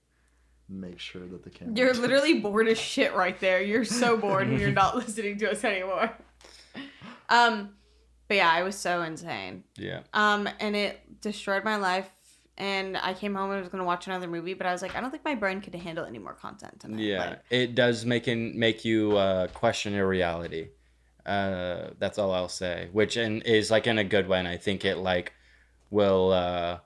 make 0.69 0.99
sure 0.99 1.25
that 1.25 1.43
the 1.43 1.49
camera. 1.49 1.73
You're 1.75 1.93
literally 1.93 2.39
bored 2.39 2.67
as 2.67 2.77
shit 2.77 3.13
right 3.15 3.39
there. 3.39 3.61
You're 3.61 3.85
so 3.85 4.17
bored 4.17 4.47
and 4.47 4.59
you're 4.59 4.71
not 4.71 4.95
listening 4.95 5.37
to 5.39 5.51
us 5.51 5.63
anymore. 5.63 6.11
Um, 7.29 7.71
but 8.27 8.37
yeah, 8.37 8.51
I 8.51 8.63
was 8.63 8.75
so 8.75 9.01
insane. 9.01 9.63
Yeah. 9.75 10.01
Um, 10.13 10.47
and 10.59 10.75
it 10.75 11.21
destroyed 11.21 11.63
my 11.63 11.77
life. 11.77 12.09
And 12.57 12.97
I 12.97 13.13
came 13.13 13.35
home 13.35 13.51
and 13.51 13.61
was 13.61 13.69
gonna 13.69 13.85
watch 13.85 14.07
another 14.07 14.27
movie, 14.27 14.53
but 14.53 14.67
I 14.67 14.73
was 14.73 14.81
like, 14.81 14.93
I 14.95 14.99
don't 14.99 15.11
think 15.11 15.23
my 15.23 15.35
brain 15.35 15.61
could 15.61 15.73
handle 15.75 16.05
any 16.05 16.19
more 16.19 16.33
content 16.33 16.79
tonight. 16.79 16.99
Yeah, 16.99 17.29
Like, 17.29 17.39
it 17.49 17.73
does 17.73 18.05
make 18.05 18.27
in, 18.27 18.57
make 18.59 18.83
you 18.83 19.17
uh, 19.17 19.47
question 19.47 19.93
your 19.93 20.07
reality. 20.07 20.67
Uh, 21.25 21.91
that's 21.99 22.17
all 22.19 22.33
I'll 22.33 22.49
say. 22.49 22.89
Which 22.91 23.15
in, 23.15 23.41
is 23.43 23.71
like 23.71 23.87
in 23.87 23.97
a 23.97 24.03
good 24.03 24.27
way, 24.27 24.39
and 24.39 24.47
I 24.47 24.57
think 24.57 24.83
it 24.83 24.97
like 24.97 25.33
will 25.89 26.33
uh, 26.33 26.79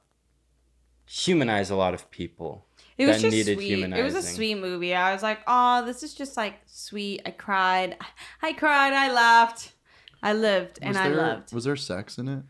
humanize 1.05 1.69
a 1.71 1.75
lot 1.75 1.93
of 1.93 2.09
people. 2.11 2.67
It 2.97 3.05
was 3.05 3.17
that 3.17 3.21
just 3.21 3.35
needed 3.35 3.57
sweet. 3.57 3.83
It 3.93 4.03
was 4.03 4.15
a 4.15 4.21
sweet 4.21 4.55
movie. 4.55 4.93
I 4.93 5.13
was 5.13 5.23
like, 5.23 5.39
oh, 5.47 5.85
this 5.85 6.03
is 6.03 6.13
just 6.13 6.37
like 6.37 6.55
sweet. 6.65 7.21
I 7.25 7.31
cried. 7.31 7.97
I 8.41 8.53
cried. 8.53 8.93
I 8.93 9.11
laughed. 9.11 9.73
I 10.21 10.33
lived 10.33 10.79
and 10.81 10.89
was 10.89 10.97
I 10.97 11.07
loved. 11.09 11.53
Was 11.53 11.65
there 11.65 11.75
sex 11.75 12.17
in 12.17 12.27
it? 12.27 12.43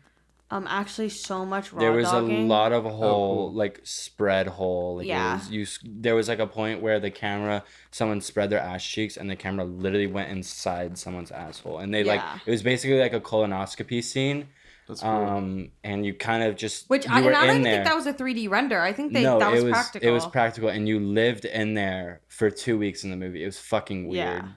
Um, 0.50 0.66
actually, 0.68 1.08
so 1.08 1.44
much 1.44 1.72
raw 1.72 1.80
there 1.80 1.90
was 1.90 2.04
dogging. 2.04 2.44
a 2.44 2.46
lot 2.46 2.72
of 2.72 2.86
a 2.86 2.90
whole 2.90 3.48
cool. 3.48 3.52
like 3.54 3.80
spread 3.82 4.46
hole. 4.46 4.98
Like 4.98 5.06
Yeah. 5.06 5.38
was, 5.38 5.50
you 5.50 5.66
there 5.82 6.14
was 6.14 6.28
like 6.28 6.38
a 6.38 6.46
point 6.46 6.80
where 6.80 7.00
the 7.00 7.10
camera 7.10 7.64
someone 7.90 8.20
spread 8.20 8.50
their 8.50 8.60
ass 8.60 8.84
cheeks 8.84 9.16
and 9.16 9.28
the 9.28 9.34
camera 9.34 9.64
literally 9.64 10.06
went 10.06 10.30
inside 10.30 10.96
someone's 10.98 11.32
asshole, 11.32 11.78
and 11.78 11.92
they 11.92 12.04
like 12.04 12.20
it 12.46 12.50
was 12.50 12.62
basically 12.62 13.00
like 13.00 13.12
a 13.12 13.20
colonoscopy 13.20 14.04
scene. 14.04 14.48
That's 14.86 15.00
cool. 15.00 15.10
Um, 15.10 15.70
and 15.82 16.04
you 16.04 16.12
kind 16.14 16.42
of 16.42 16.56
just 16.56 16.90
Which 16.90 17.06
you 17.06 17.12
I, 17.12 17.22
were 17.22 17.28
and 17.28 17.36
I 17.36 17.46
don't 17.46 17.62
there. 17.62 17.76
think 17.76 17.84
that 17.86 17.96
was 17.96 18.06
a 18.06 18.12
3D 18.12 18.50
render. 18.50 18.80
I 18.80 18.92
think 18.92 19.12
they 19.14 19.22
no, 19.22 19.38
that 19.38 19.50
was, 19.50 19.62
it 19.62 19.64
was 19.64 19.72
practical. 19.72 20.08
it 20.08 20.12
was 20.12 20.26
practical, 20.26 20.68
and 20.68 20.86
you 20.88 21.00
lived 21.00 21.44
in 21.46 21.74
there 21.74 22.20
for 22.28 22.50
two 22.50 22.76
weeks 22.78 23.02
in 23.04 23.10
the 23.10 23.16
movie. 23.16 23.42
It 23.42 23.46
was 23.46 23.58
fucking 23.58 24.08
weird. 24.08 24.16
Yeah. 24.44 24.48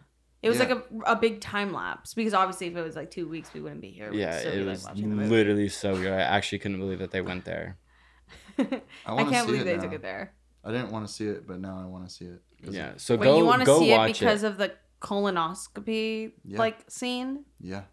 It 0.44 0.50
was 0.50 0.60
Yeah. 0.60 0.66
like 0.66 0.78
a, 1.08 1.12
a 1.12 1.16
big 1.16 1.40
time 1.42 1.72
lapse 1.74 2.14
because 2.14 2.34
obviously 2.34 2.68
if 2.68 2.76
it 2.76 2.82
was 2.84 2.96
like 2.96 3.10
two 3.10 3.28
weeks 3.28 3.54
we 3.54 3.62
wouldn't 3.62 3.82
be 3.82 3.90
here. 3.92 4.12
We'd 4.12 4.20
Yeah, 4.20 4.38
still 4.40 4.52
it 4.54 4.58
be, 4.60 4.66
was 4.66 4.84
like, 4.84 4.94
watching 4.96 5.10
the 5.10 5.16
movie. 5.16 5.30
literally 5.30 5.70
so 5.70 5.94
weird. 5.94 6.14
I 6.14 6.22
actually 6.22 6.60
couldn't 6.60 6.80
believe 6.80 7.00
that 7.00 7.12
they 7.12 7.22
went 7.22 7.46
there. 7.46 7.78
I, 8.60 8.64
I 9.06 9.24
can't 9.24 9.48
believe 9.48 9.64
they 9.66 9.76
now. 9.78 9.82
took 9.84 9.94
it 9.94 10.02
there. 10.02 10.34
I 10.64 10.72
didn't 10.72 10.92
want 10.92 11.08
to 11.08 11.14
see 11.14 11.26
it, 11.28 11.48
but 11.48 11.60
now 11.62 11.80
I 11.82 11.86
want 11.86 12.08
to 12.08 12.14
see 12.14 12.26
it. 12.26 12.42
'Cause 12.64 12.76
Yeah, 12.76 12.90
it- 12.92 13.02
so 13.02 13.16
Wait, 13.16 13.26
go 13.26 13.38
you 13.38 13.46
want 13.46 13.62
to 13.62 13.66
go 13.66 13.80
see 13.80 13.92
it 13.94 14.06
because 14.08 14.44
it. 14.44 14.48
of 14.48 14.58
the 14.58 14.74
colonoscopy 15.02 16.32
Yeah. 16.46 16.58
like 16.60 16.90
scene? 16.90 17.46
yeah. 17.60 17.84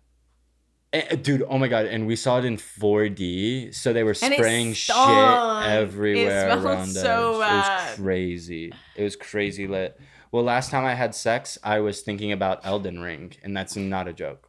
Eh, 0.94 1.16
Dude, 1.16 1.42
oh 1.48 1.58
my 1.58 1.66
god! 1.66 1.86
And 1.86 2.06
we 2.06 2.14
saw 2.14 2.38
it 2.38 2.44
in 2.44 2.56
4D, 2.56 3.74
so 3.74 3.92
they 3.92 4.04
were 4.04 4.14
spraying 4.14 4.74
shit. 4.74 4.94
It 4.96 5.66
everywhere 5.66 6.52
smelled 6.52 6.64
around 6.64 6.86
so 6.86 7.42
us. 7.42 7.48
It 7.48 7.50
bad. 7.50 7.88
was 7.88 7.96
crazy. 7.96 8.72
It 8.94 9.02
was 9.02 9.16
crazy 9.16 9.66
lit. 9.66 10.00
Well, 10.30 10.44
last 10.44 10.70
time 10.70 10.84
I 10.84 10.94
had 10.94 11.14
sex, 11.14 11.58
I 11.64 11.80
was 11.80 12.02
thinking 12.02 12.30
about 12.30 12.64
Elden 12.64 13.00
Ring, 13.00 13.32
and 13.42 13.56
that's 13.56 13.74
not 13.76 14.06
a 14.06 14.12
joke. 14.12 14.48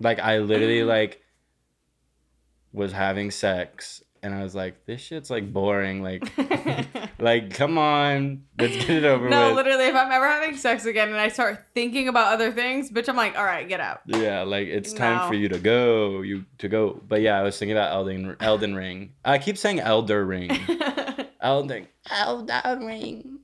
Like 0.00 0.18
I 0.18 0.38
literally 0.38 0.84
like 0.96 1.20
was 2.72 2.92
having 2.92 3.30
sex, 3.30 4.02
and 4.22 4.34
I 4.34 4.42
was 4.42 4.54
like, 4.54 4.84
"This 4.86 5.00
shit's 5.00 5.30
like 5.30 5.52
boring." 5.52 6.02
Like, 6.02 6.30
like 7.18 7.54
come 7.54 7.78
on, 7.78 8.42
let's 8.58 8.76
get 8.76 8.90
it 8.90 9.04
over 9.04 9.28
no, 9.28 9.48
with. 9.48 9.56
literally, 9.56 9.84
if 9.86 9.94
I'm 9.94 10.10
ever 10.12 10.26
having 10.28 10.56
sex 10.56 10.84
again 10.84 11.08
and 11.08 11.16
I 11.18 11.28
start 11.28 11.64
thinking 11.74 12.08
about 12.08 12.32
other 12.32 12.52
things, 12.52 12.90
bitch, 12.90 13.08
I'm 13.08 13.16
like, 13.16 13.36
all 13.36 13.44
right, 13.44 13.68
get 13.68 13.80
out. 13.80 14.00
Yeah, 14.06 14.42
like 14.42 14.68
it's 14.68 14.92
time 14.92 15.18
No. 15.18 15.28
for 15.28 15.34
you 15.34 15.48
to 15.48 15.58
go, 15.58 16.22
you 16.22 16.44
to 16.58 16.68
go. 16.68 17.00
But 17.08 17.20
yeah, 17.22 17.38
I 17.38 17.42
was 17.42 17.58
thinking 17.58 17.76
about 17.76 17.92
Elden 17.92 18.36
Elden 18.40 18.74
Ring. 18.74 19.12
I 19.24 19.38
keep 19.38 19.56
saying 19.58 19.80
Elder 19.80 20.24
Ring. 20.24 20.50
Elden 21.40 21.86
Elden 22.10 22.86
Ring. 22.86 23.38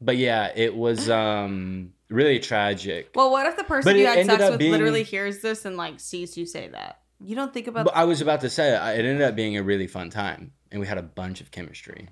But 0.00 0.16
yeah, 0.16 0.52
it 0.54 0.74
was 0.76 1.08
um 1.10 1.92
really 2.08 2.38
tragic. 2.38 3.10
well, 3.14 3.30
what 3.32 3.46
if 3.46 3.56
the 3.56 3.64
person 3.64 3.92
But 3.92 3.98
you 3.98 4.06
had 4.06 4.24
sex 4.26 4.50
with 4.50 4.58
being- 4.60 4.70
literally 4.72 5.02
hears 5.02 5.40
this 5.40 5.64
and 5.64 5.76
like 5.76 5.98
sees 6.00 6.36
you 6.36 6.46
say 6.46 6.68
that? 6.68 7.00
You 7.20 7.34
don't 7.34 7.52
think 7.52 7.66
about, 7.66 7.86
But 7.86 7.96
I 7.96 8.04
was 8.04 8.20
about 8.20 8.40
to 8.42 8.50
say 8.50 8.74
it 8.74 9.04
ended 9.04 9.22
up 9.22 9.34
being 9.34 9.56
a 9.56 9.62
really 9.62 9.86
fun 9.86 10.10
time, 10.10 10.52
and 10.70 10.80
we 10.80 10.86
had 10.86 10.98
a 10.98 11.02
bunch 11.02 11.40
of 11.40 11.50
chemistry. 11.50 12.08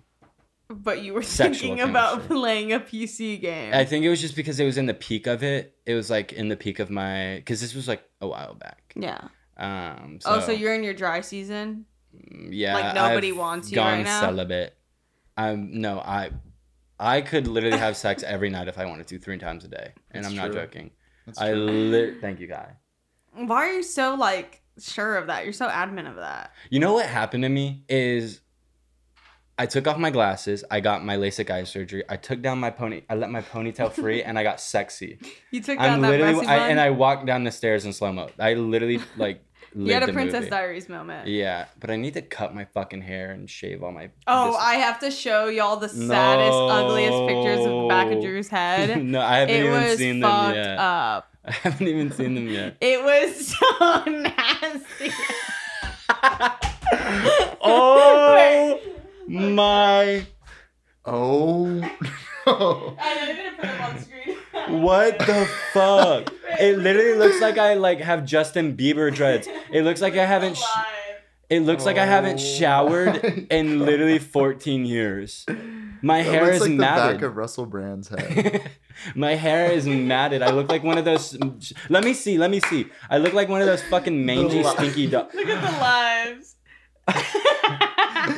but 0.68 1.02
you 1.02 1.12
were 1.14 1.22
Sexual 1.22 1.68
thinking 1.76 1.80
about 1.88 2.12
chemistry. 2.12 2.36
playing 2.36 2.72
a 2.72 2.80
PC 2.80 3.40
game. 3.40 3.74
I 3.74 3.84
think 3.84 4.04
it 4.04 4.08
was 4.08 4.20
just 4.20 4.34
because 4.34 4.58
it 4.58 4.64
was 4.64 4.78
in 4.78 4.86
the 4.86 4.94
peak 4.94 5.26
of 5.26 5.42
it. 5.42 5.76
It 5.84 5.94
was 5.94 6.08
like 6.10 6.32
in 6.32 6.48
the 6.48 6.56
peak 6.56 6.78
of 6.78 6.88
my 6.90 7.36
because 7.36 7.60
this 7.60 7.74
was 7.74 7.86
like 7.86 8.02
a 8.20 8.26
while 8.26 8.54
back. 8.54 8.92
yeah. 8.96 9.28
Um. 9.56 10.18
So, 10.20 10.30
oh, 10.34 10.40
so 10.40 10.50
you're 10.52 10.74
in 10.74 10.82
your 10.82 10.94
dry 10.94 11.20
season? 11.20 11.86
yeah 12.48 12.74
like, 12.74 12.94
nobody 12.94 13.30
I've 13.30 13.36
wants 13.36 13.70
you 13.70 13.74
gone 13.74 13.98
right 13.98 14.04
now? 14.04 14.20
celibate 14.20 14.76
um 15.36 15.80
no 15.80 15.98
i 15.98 16.30
i 17.00 17.20
could 17.20 17.48
literally 17.48 17.76
have 17.76 17.96
sex 17.96 18.22
every 18.26 18.50
night 18.50 18.68
if 18.68 18.78
i 18.78 18.84
wanted 18.86 19.08
to 19.08 19.18
three 19.18 19.36
times 19.36 19.64
a 19.64 19.68
day 19.68 19.92
and 20.12 20.22
That's 20.24 20.32
i'm 20.32 20.36
not 20.36 20.52
joking 20.52 20.92
That's 21.26 21.40
i 21.40 21.50
true. 21.50 21.64
lit 21.66 22.20
thank 22.20 22.38
you 22.38 22.46
guy 22.46 22.76
Why 23.34 23.68
are 23.68 23.72
you 23.72 23.82
so 23.82 24.14
like 24.14 24.62
sure 24.80 25.16
of 25.16 25.26
that? 25.28 25.44
You're 25.44 25.52
so 25.52 25.66
adamant 25.68 26.08
of 26.08 26.16
that. 26.16 26.52
you 26.70 26.80
know 26.80 26.94
what 26.94 27.06
happened 27.06 27.42
to 27.44 27.48
me 27.48 27.84
is 27.88 28.40
i 29.56 29.66
took 29.66 29.86
off 29.86 29.96
my 29.98 30.10
glasses 30.10 30.64
i 30.70 30.80
got 30.80 31.04
my 31.04 31.16
lasik 31.16 31.48
eye 31.48 31.62
surgery 31.62 32.02
i 32.08 32.16
took 32.16 32.42
down 32.42 32.58
my 32.58 32.70
pony 32.70 33.02
i 33.08 33.14
let 33.14 33.30
my 33.30 33.40
ponytail 33.40 33.92
free 33.92 34.20
and 34.20 34.36
i 34.36 34.42
got 34.42 34.60
sexy 34.60 35.16
You 35.52 35.60
took 35.60 35.78
down 35.78 35.90
i'm 35.90 36.00
that 36.00 36.10
literally 36.10 36.44
I, 36.46 36.68
and 36.70 36.80
i 36.80 36.90
walked 36.90 37.24
down 37.26 37.44
the 37.44 37.52
stairs 37.52 37.84
in 37.84 37.92
slow 37.92 38.12
mo 38.12 38.28
i 38.40 38.54
literally 38.54 38.98
like 39.16 39.44
you 39.76 39.92
had 39.92 40.02
a 40.08 40.12
Princess 40.12 40.40
movie. 40.40 40.50
Diaries 40.50 40.88
moment. 40.88 41.28
yeah 41.28 41.66
but 41.78 41.88
i 41.90 41.94
need 41.96 42.14
to 42.14 42.22
cut 42.22 42.52
my 42.52 42.64
fucking 42.64 43.02
hair 43.02 43.30
and 43.30 43.48
shave 43.48 43.82
all 43.84 43.92
my 43.92 44.10
Oh, 44.26 44.50
this- 44.52 44.60
I 44.60 44.74
have 44.74 44.98
to 45.00 45.10
show 45.12 45.46
y'all 45.46 45.76
the 45.76 45.88
saddest, 45.88 46.58
ugliest 46.58 47.18
pictures 47.28 47.64
of 47.64 47.82
the 47.82 47.86
back 47.88 48.10
of 48.12 48.20
Drew's 48.22 48.48
head. 48.58 49.04
no 49.04 49.20
i 49.20 49.38
haven't 49.38 49.54
it 49.54 49.60
even 49.66 49.72
was 49.82 49.98
seen 49.98 50.18
them 50.20 50.30
fucked 50.30 50.56
yet 50.56 50.78
up. 50.78 51.33
I 51.44 51.52
haven't 51.52 51.86
even 51.88 52.10
seen 52.10 52.34
them 52.34 52.48
yet. 52.48 52.76
It 52.80 53.02
was 53.02 53.48
so 53.48 54.04
nasty. 54.06 55.10
oh 57.60 58.80
my! 59.28 60.26
Oh 61.04 61.66
no! 61.66 62.96
I 62.98 63.14
know 63.14 63.26
gonna 63.36 63.52
put 63.56 63.62
them 63.62 63.82
on 63.82 63.98
screen. 64.00 64.36
What 64.82 65.18
the 65.18 65.46
fuck? 65.72 66.32
It 66.58 66.78
literally 66.78 67.18
looks 67.18 67.40
like 67.40 67.58
I 67.58 67.74
like 67.74 67.98
have 68.00 68.24
Justin 68.24 68.74
Bieber 68.76 69.14
dreads. 69.14 69.46
It 69.70 69.82
looks 69.82 70.00
like 70.00 70.16
I 70.16 70.24
haven't. 70.24 70.56
Sh- 70.56 70.62
it 71.50 71.60
looks 71.60 71.84
like 71.84 71.98
I 71.98 72.06
haven't 72.06 72.34
Oh 72.40 72.42
showered 72.42 73.24
in 73.50 73.80
literally 73.80 74.18
14 74.18 74.84
years. 74.86 75.44
My 76.02 76.22
That 76.22 76.30
hair 76.32 76.44
looks 76.44 76.56
is 76.56 76.60
like 76.62 76.70
the 76.72 76.76
back 76.78 76.96
matted. 76.96 77.22
of 77.22 77.36
Russell 77.36 77.66
Brand's 77.66 78.08
head. 78.08 78.70
My 79.14 79.34
hair 79.34 79.70
is 79.72 79.86
matted. 79.86 80.42
I 80.42 80.50
look 80.50 80.68
like 80.68 80.82
one 80.84 80.98
of 80.98 81.04
those. 81.04 81.36
Let 81.88 82.04
me 82.04 82.12
see. 82.14 82.36
Let 82.38 82.50
me 82.50 82.60
see. 82.60 82.86
I 83.10 83.18
look 83.18 83.32
like 83.32 83.48
one 83.48 83.60
of 83.60 83.66
those 83.66 83.82
fucking 83.84 84.24
mangy, 84.24 84.62
li- 84.62 84.70
stinky 84.70 85.06
dogs. 85.08 85.34
Look 85.34 85.48
at 85.48 85.60
the 85.72 85.78
lives. 85.80 86.53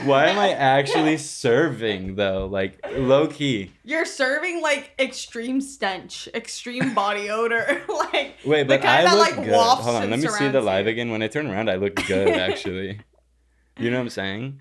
Why 0.04 0.26
am 0.26 0.38
I 0.38 0.52
actually 0.52 1.16
serving 1.16 2.16
though? 2.16 2.46
Like 2.46 2.84
low 2.96 3.26
key. 3.28 3.72
You're 3.84 4.04
serving 4.04 4.60
like 4.62 4.92
extreme 4.98 5.60
stench, 5.60 6.28
extreme 6.34 6.92
body 6.94 7.30
odor, 7.30 7.82
like 7.88 8.34
Wait, 8.44 8.62
The 8.64 8.64
but 8.64 8.82
kind 8.82 9.06
I 9.06 9.10
that, 9.10 9.16
look 9.16 9.36
like, 9.36 9.44
good. 9.44 9.52
wafts 9.54 9.84
Hold 9.84 9.96
on, 10.02 10.10
let 10.10 10.18
me 10.18 10.26
see 10.28 10.48
the 10.48 10.60
live 10.60 10.86
you. 10.86 10.92
again. 10.92 11.10
When 11.10 11.22
I 11.22 11.28
turn 11.28 11.46
around, 11.46 11.70
I 11.70 11.76
look 11.76 11.94
good 12.06 12.28
actually. 12.28 13.00
you 13.78 13.90
know 13.90 13.98
what 13.98 14.02
I'm 14.04 14.10
saying? 14.10 14.60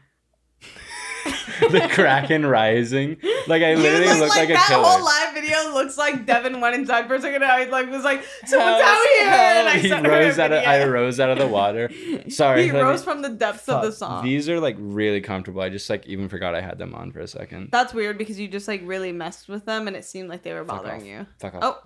the 1.71 1.87
Kraken 1.91 2.45
rising. 2.45 3.17
Like 3.47 3.63
I 3.63 3.75
literally 3.75 4.19
look, 4.19 4.29
like, 4.29 4.49
a 4.49 4.53
that 4.53 4.67
killer. 4.67 4.83
whole 4.83 5.03
live 5.05 5.33
video 5.33 5.45
video 5.45 5.73
looks 5.73 5.97
like 5.97 6.25
Devon 6.25 6.61
went 6.61 6.75
inside 6.75 7.07
for 7.07 7.15
a 7.15 7.21
second. 7.21 7.43
And 7.43 7.51
I 7.51 7.65
like 7.65 7.89
was 7.89 8.03
like, 8.03 8.23
"Someone's 8.45 8.81
Hell- 8.81 8.95
out 8.95 9.05
here!" 9.17 9.27
And 9.27 9.67
I 9.69 9.77
he 9.77 10.07
rose 10.07 10.39
out 10.39 10.51
of 10.51 10.63
I 10.63 10.85
rose 10.85 11.19
out 11.19 11.29
of 11.29 11.37
the 11.37 11.47
water. 11.47 11.89
Sorry, 12.29 12.63
he 12.63 12.71
let 12.71 12.79
me- 12.79 12.89
rose 12.89 13.03
from 13.03 13.21
the 13.21 13.29
depths 13.29 13.67
of 13.69 13.81
the 13.81 13.91
Fuck, 13.91 13.97
song. 13.97 14.23
These 14.23 14.49
are 14.49 14.59
like 14.59 14.75
really 14.79 15.21
comfortable. 15.21 15.61
I 15.61 15.69
just 15.69 15.89
like 15.89 16.05
even 16.07 16.29
forgot 16.29 16.55
I 16.55 16.61
had 16.61 16.77
them 16.77 16.93
on 16.93 17.11
for 17.11 17.19
a 17.19 17.27
second. 17.27 17.69
That's 17.71 17.93
weird 17.93 18.17
because 18.17 18.39
you 18.39 18.47
just 18.47 18.67
like 18.67 18.81
really 18.83 19.11
messed 19.11 19.47
with 19.47 19.65
them, 19.65 19.87
and 19.87 19.95
it 19.95 20.05
seemed 20.05 20.29
like 20.29 20.43
they 20.43 20.53
were 20.53 20.65
Fuck 20.65 20.83
bothering 20.83 21.01
off. 21.01 21.07
you. 21.07 21.27
Fuck 21.39 21.55
off. 21.55 21.61
Oh, 21.63 21.79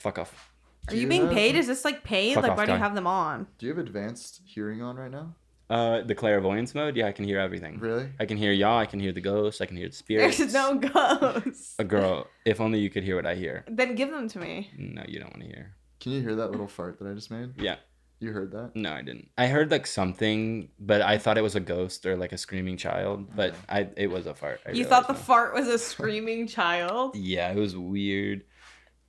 Fuck 0.00 0.18
off. 0.18 0.52
are 0.88 0.94
you 0.94 1.02
you 1.02 1.08
being 1.08 1.28
paid? 1.28 1.56
Is 1.56 1.66
this 1.66 1.84
like 1.84 2.04
paid? 2.04 2.34
Fuck 2.34 2.42
like, 2.42 2.52
off, 2.52 2.58
why 2.58 2.66
do 2.66 2.72
you 2.72 2.78
have 2.78 2.94
them 2.94 3.06
on? 3.06 3.46
Do 3.58 3.66
you 3.66 3.72
have 3.74 3.84
advanced 3.84 4.42
hearing 4.44 4.82
on 4.82 4.96
right 4.96 5.10
now? 5.10 5.34
Uh, 5.74 6.02
the 6.02 6.14
clairvoyance 6.14 6.72
mode. 6.72 6.94
Yeah, 6.96 7.08
I 7.08 7.12
can 7.12 7.24
hear 7.24 7.40
everything. 7.40 7.80
Really? 7.80 8.08
I 8.20 8.26
can 8.26 8.36
hear 8.36 8.52
y'all. 8.52 8.78
I 8.78 8.86
can 8.86 9.00
hear 9.00 9.10
the 9.10 9.20
ghosts. 9.20 9.60
I 9.60 9.66
can 9.66 9.76
hear 9.76 9.88
the 9.88 9.94
spirits. 10.04 10.38
There's 10.38 10.54
no 10.54 10.76
ghosts. 10.76 11.74
A 11.80 11.84
girl. 11.84 12.28
If 12.44 12.60
only 12.60 12.78
you 12.78 12.90
could 12.90 13.02
hear 13.02 13.16
what 13.16 13.26
I 13.26 13.34
hear. 13.34 13.64
Then 13.66 13.96
give 13.96 14.10
them 14.10 14.28
to 14.28 14.38
me. 14.38 14.70
No, 14.78 15.02
you 15.08 15.18
don't 15.18 15.32
want 15.32 15.42
to 15.42 15.48
hear. 15.48 15.74
Can 15.98 16.12
you 16.12 16.20
hear 16.20 16.36
that 16.36 16.52
little 16.52 16.68
fart 16.68 17.00
that 17.00 17.08
I 17.10 17.14
just 17.14 17.28
made? 17.30 17.60
Yeah. 17.60 17.76
You 18.20 18.30
heard 18.30 18.52
that? 18.52 18.76
No, 18.76 18.92
I 18.92 19.02
didn't. 19.02 19.30
I 19.36 19.48
heard 19.48 19.72
like 19.72 19.88
something, 19.88 20.68
but 20.78 21.02
I 21.02 21.18
thought 21.18 21.38
it 21.38 21.42
was 21.42 21.56
a 21.56 21.60
ghost 21.60 22.06
or 22.06 22.16
like 22.16 22.32
a 22.32 22.38
screaming 22.38 22.76
child. 22.76 23.34
But 23.34 23.56
I, 23.68 23.88
it 23.96 24.06
was 24.06 24.26
a 24.26 24.34
fart. 24.34 24.60
I 24.64 24.70
you 24.70 24.84
thought 24.84 25.08
the 25.08 25.14
realized 25.14 25.28
now. 25.28 25.34
fart 25.34 25.54
was 25.54 25.66
a 25.66 25.78
screaming 25.90 26.46
child? 26.46 27.16
Yeah, 27.16 27.50
it 27.50 27.56
was 27.56 27.76
weird. 27.76 28.44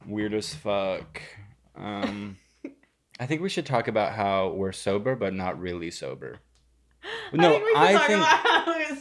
Weird 0.07 0.34
as 0.34 0.53
fuck. 0.55 1.22
Um, 1.75 2.38
I 3.19 3.27
think 3.27 3.41
we 3.41 3.50
should 3.50 3.67
talk 3.67 3.88
about 3.88 4.13
how 4.13 4.50
we're 4.50 4.72
sober, 4.72 5.15
but 5.15 5.34
not 5.34 5.60
really 5.60 5.91
sober. 5.91 6.39
No, 7.34 7.50
I 7.50 7.52
think 7.52 7.64
we 7.64 7.70
should 7.70 7.78
I 7.78 7.94
talk 7.94 8.08
think- 8.08 8.20
about 8.20 8.40
how 8.46 8.96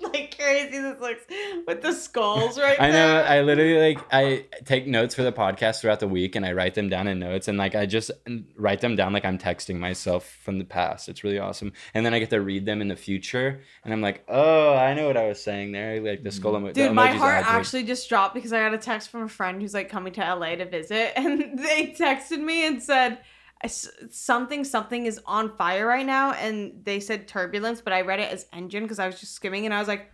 like 0.12 0.36
crazy 0.38 0.78
this 0.78 1.00
looks 1.00 1.24
with 1.66 1.82
the 1.82 1.92
skulls 1.92 2.56
right 2.56 2.80
I 2.80 2.86
know. 2.86 2.92
there. 2.92 3.26
I 3.26 3.40
literally 3.40 3.80
like 3.94 3.98
I 4.12 4.44
take 4.64 4.86
notes 4.86 5.12
for 5.12 5.24
the 5.24 5.32
podcast 5.32 5.80
throughout 5.80 5.98
the 5.98 6.06
week, 6.06 6.36
and 6.36 6.46
I 6.46 6.52
write 6.52 6.74
them 6.76 6.88
down 6.88 7.08
in 7.08 7.18
notes, 7.18 7.48
and 7.48 7.58
like 7.58 7.74
I 7.74 7.84
just 7.84 8.12
write 8.56 8.80
them 8.80 8.94
down 8.94 9.12
like 9.12 9.24
I'm 9.24 9.38
texting 9.38 9.80
myself 9.80 10.24
from 10.44 10.60
the 10.60 10.64
past. 10.64 11.08
It's 11.08 11.24
really 11.24 11.40
awesome, 11.40 11.72
and 11.94 12.06
then 12.06 12.14
I 12.14 12.20
get 12.20 12.30
to 12.30 12.40
read 12.40 12.64
them 12.64 12.80
in 12.80 12.86
the 12.86 12.94
future, 12.94 13.60
and 13.84 13.92
I'm 13.92 14.00
like, 14.00 14.22
oh, 14.28 14.72
I 14.74 14.94
know 14.94 15.08
what 15.08 15.16
I 15.16 15.26
was 15.26 15.42
saying 15.42 15.72
there. 15.72 16.00
Like 16.00 16.22
the 16.22 16.30
skull 16.30 16.56
emo- 16.56 16.68
the 16.68 16.74
Dude, 16.74 16.92
my 16.92 17.10
heart 17.10 17.44
actually 17.44 17.82
just 17.82 18.08
dropped 18.08 18.34
because 18.36 18.52
I 18.52 18.60
got 18.60 18.74
a 18.74 18.78
text 18.78 19.08
from 19.10 19.22
a 19.24 19.28
friend 19.28 19.60
who's 19.60 19.74
like 19.74 19.88
coming 19.88 20.12
to 20.12 20.20
LA 20.20 20.54
to 20.54 20.64
visit, 20.64 21.12
and 21.16 21.58
they 21.58 21.92
texted 21.98 22.38
me 22.40 22.64
and 22.68 22.80
said 22.80 23.14
"S- 23.14 23.18
something 23.66 24.64
something 24.64 25.06
is 25.06 25.20
on 25.26 25.56
fire 25.56 25.86
right 25.86 26.06
now, 26.06 26.32
and 26.32 26.84
they 26.84 27.00
said 27.00 27.26
turbulence, 27.26 27.80
but 27.80 27.92
I 27.92 28.02
read 28.02 28.20
it 28.20 28.30
as 28.32 28.46
engine 28.52 28.84
because 28.84 28.98
I 28.98 29.06
was 29.06 29.18
just 29.18 29.34
skimming, 29.34 29.64
and 29.64 29.74
I 29.74 29.78
was 29.78 29.88
like, 29.88 30.10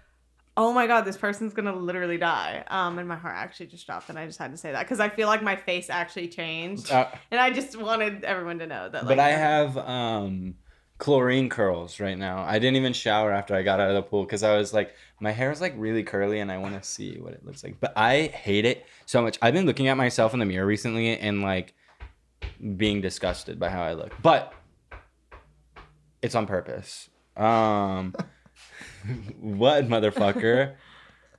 oh 0.57 0.73
my 0.73 0.87
god, 0.87 1.03
this 1.03 1.17
person's 1.17 1.53
gonna 1.53 1.75
literally 1.77 2.17
die. 2.17 2.65
Um, 2.69 2.99
and 2.99 3.09
my 3.09 3.17
heart 3.17 3.35
actually 3.37 3.67
just 3.67 3.87
dropped, 3.87 4.09
and 4.09 4.19
I 4.19 4.27
just 4.27 4.39
had 4.39 4.51
to 4.53 4.57
say 4.57 4.73
that 4.73 4.85
because 4.85 5.01
I 5.01 5.09
feel 5.09 5.29
like 5.29 5.43
my 5.43 5.57
face 5.57 5.91
actually 5.91 6.29
changed, 6.29 6.91
Uh, 6.91 7.09
and 7.31 7.41
I 7.41 7.51
just 7.51 7.77
wanted 7.79 8.25
everyone 8.25 8.59
to 8.61 8.67
know 8.67 8.89
that. 8.89 9.05
Like, 9.05 9.17
but 9.17 9.19
I 9.19 9.31
have 9.31 9.77
um 9.77 10.55
chlorine 10.99 11.49
curls 11.49 12.01
right 12.01 12.17
now. 12.17 12.45
I 12.45 12.59
didn't 12.59 12.77
even 12.77 12.93
shower 12.93 13.33
after 13.33 13.55
I 13.55 13.63
got 13.63 13.81
out 13.81 13.91
of 13.91 13.95
the 13.97 14.03
pool 14.03 14.25
because 14.25 14.43
I 14.43 14.57
was 14.57 14.73
like, 14.73 14.95
my 15.21 15.33
hair 15.33 15.51
is 15.51 15.61
like 15.61 15.75
really 15.77 16.03
curly 16.05 16.41
and 16.41 16.51
I 16.53 16.59
want 16.59 16.81
to 16.81 16.89
see 16.89 17.19
what 17.19 17.33
it 17.33 17.45
looks 17.45 17.65
like. 17.65 17.81
But 17.81 17.93
I 17.97 18.29
hate 18.29 18.65
it 18.65 18.87
so 19.05 19.21
much. 19.21 19.37
I've 19.43 19.55
been 19.55 19.67
looking 19.67 19.89
at 19.89 19.97
myself 19.97 20.33
in 20.35 20.39
the 20.39 20.47
mirror 20.47 20.65
recently 20.65 21.19
and 21.19 21.43
like 21.43 21.75
being 22.77 23.01
disgusted 23.01 23.59
by 23.59 23.69
how 23.69 23.83
I 23.83 23.93
look. 23.95 24.13
But 24.23 24.53
it's 26.23 26.35
on 26.35 26.47
purpose. 26.47 27.09
Um 27.37 28.15
what 29.41 29.89
motherfucker? 29.89 30.75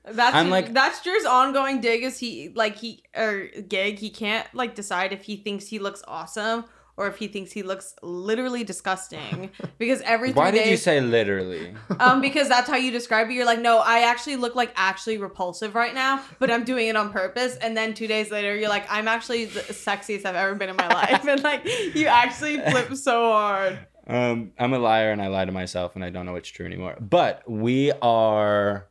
That's 0.07 0.35
I'm 0.35 0.49
like- 0.49 0.73
that's 0.73 1.01
Drew's 1.01 1.25
ongoing 1.25 1.81
dig 1.81 2.03
is 2.03 2.17
he 2.19 2.51
like 2.53 2.75
he 2.75 3.03
or 3.15 3.47
gig 3.67 3.97
he 3.99 4.09
can't 4.09 4.47
like 4.53 4.75
decide 4.75 5.13
if 5.13 5.23
he 5.23 5.35
thinks 5.37 5.67
he 5.67 5.79
looks 5.79 6.03
awesome 6.07 6.65
or 6.97 7.07
if 7.07 7.17
he 7.17 7.27
thinks 7.27 7.51
he 7.51 7.61
looks 7.63 7.93
literally 8.01 8.63
disgusting 8.63 9.51
because 9.77 10.01
every 10.01 10.29
three 10.31 10.37
Why 10.41 10.51
days 10.51 10.63
did 10.63 10.69
you 10.71 10.77
say 10.77 11.01
literally? 11.01 11.73
um 11.99 12.21
because 12.21 12.47
that's 12.49 12.69
how 12.69 12.77
you 12.77 12.91
describe 12.91 13.29
it 13.29 13.33
you're 13.33 13.45
like 13.45 13.59
no 13.59 13.79
I 13.79 13.99
actually 14.01 14.35
look 14.37 14.55
like 14.55 14.71
actually 14.75 15.17
repulsive 15.17 15.75
right 15.75 15.93
now 15.93 16.21
but 16.39 16.49
I'm 16.51 16.63
doing 16.63 16.87
it 16.87 16.95
on 16.95 17.11
purpose 17.11 17.55
and 17.57 17.75
then 17.75 17.93
two 17.93 18.07
days 18.07 18.31
later 18.31 18.55
you're 18.55 18.69
like 18.69 18.85
I'm 18.89 19.07
actually 19.07 19.45
the 19.45 19.61
sexiest 19.61 20.25
I've 20.25 20.35
ever 20.35 20.55
been 20.55 20.69
in 20.69 20.75
my 20.77 20.87
life 21.01 21.25
and 21.27 21.43
like 21.43 21.65
you 21.95 22.07
actually 22.07 22.57
flip 22.59 22.95
so 22.95 23.31
hard 23.31 23.79
Um, 24.07 24.51
I'm 24.59 24.71
a 24.73 24.79
liar 24.79 25.11
and 25.11 25.21
I 25.21 25.27
lie 25.27 25.45
to 25.45 25.51
myself 25.51 25.95
and 25.95 26.03
I 26.05 26.11
don't 26.11 26.25
know 26.27 26.33
what's 26.33 26.49
true 26.49 26.65
anymore. 26.65 26.95
But 27.01 27.41
we 27.49 27.91
are 28.03 28.87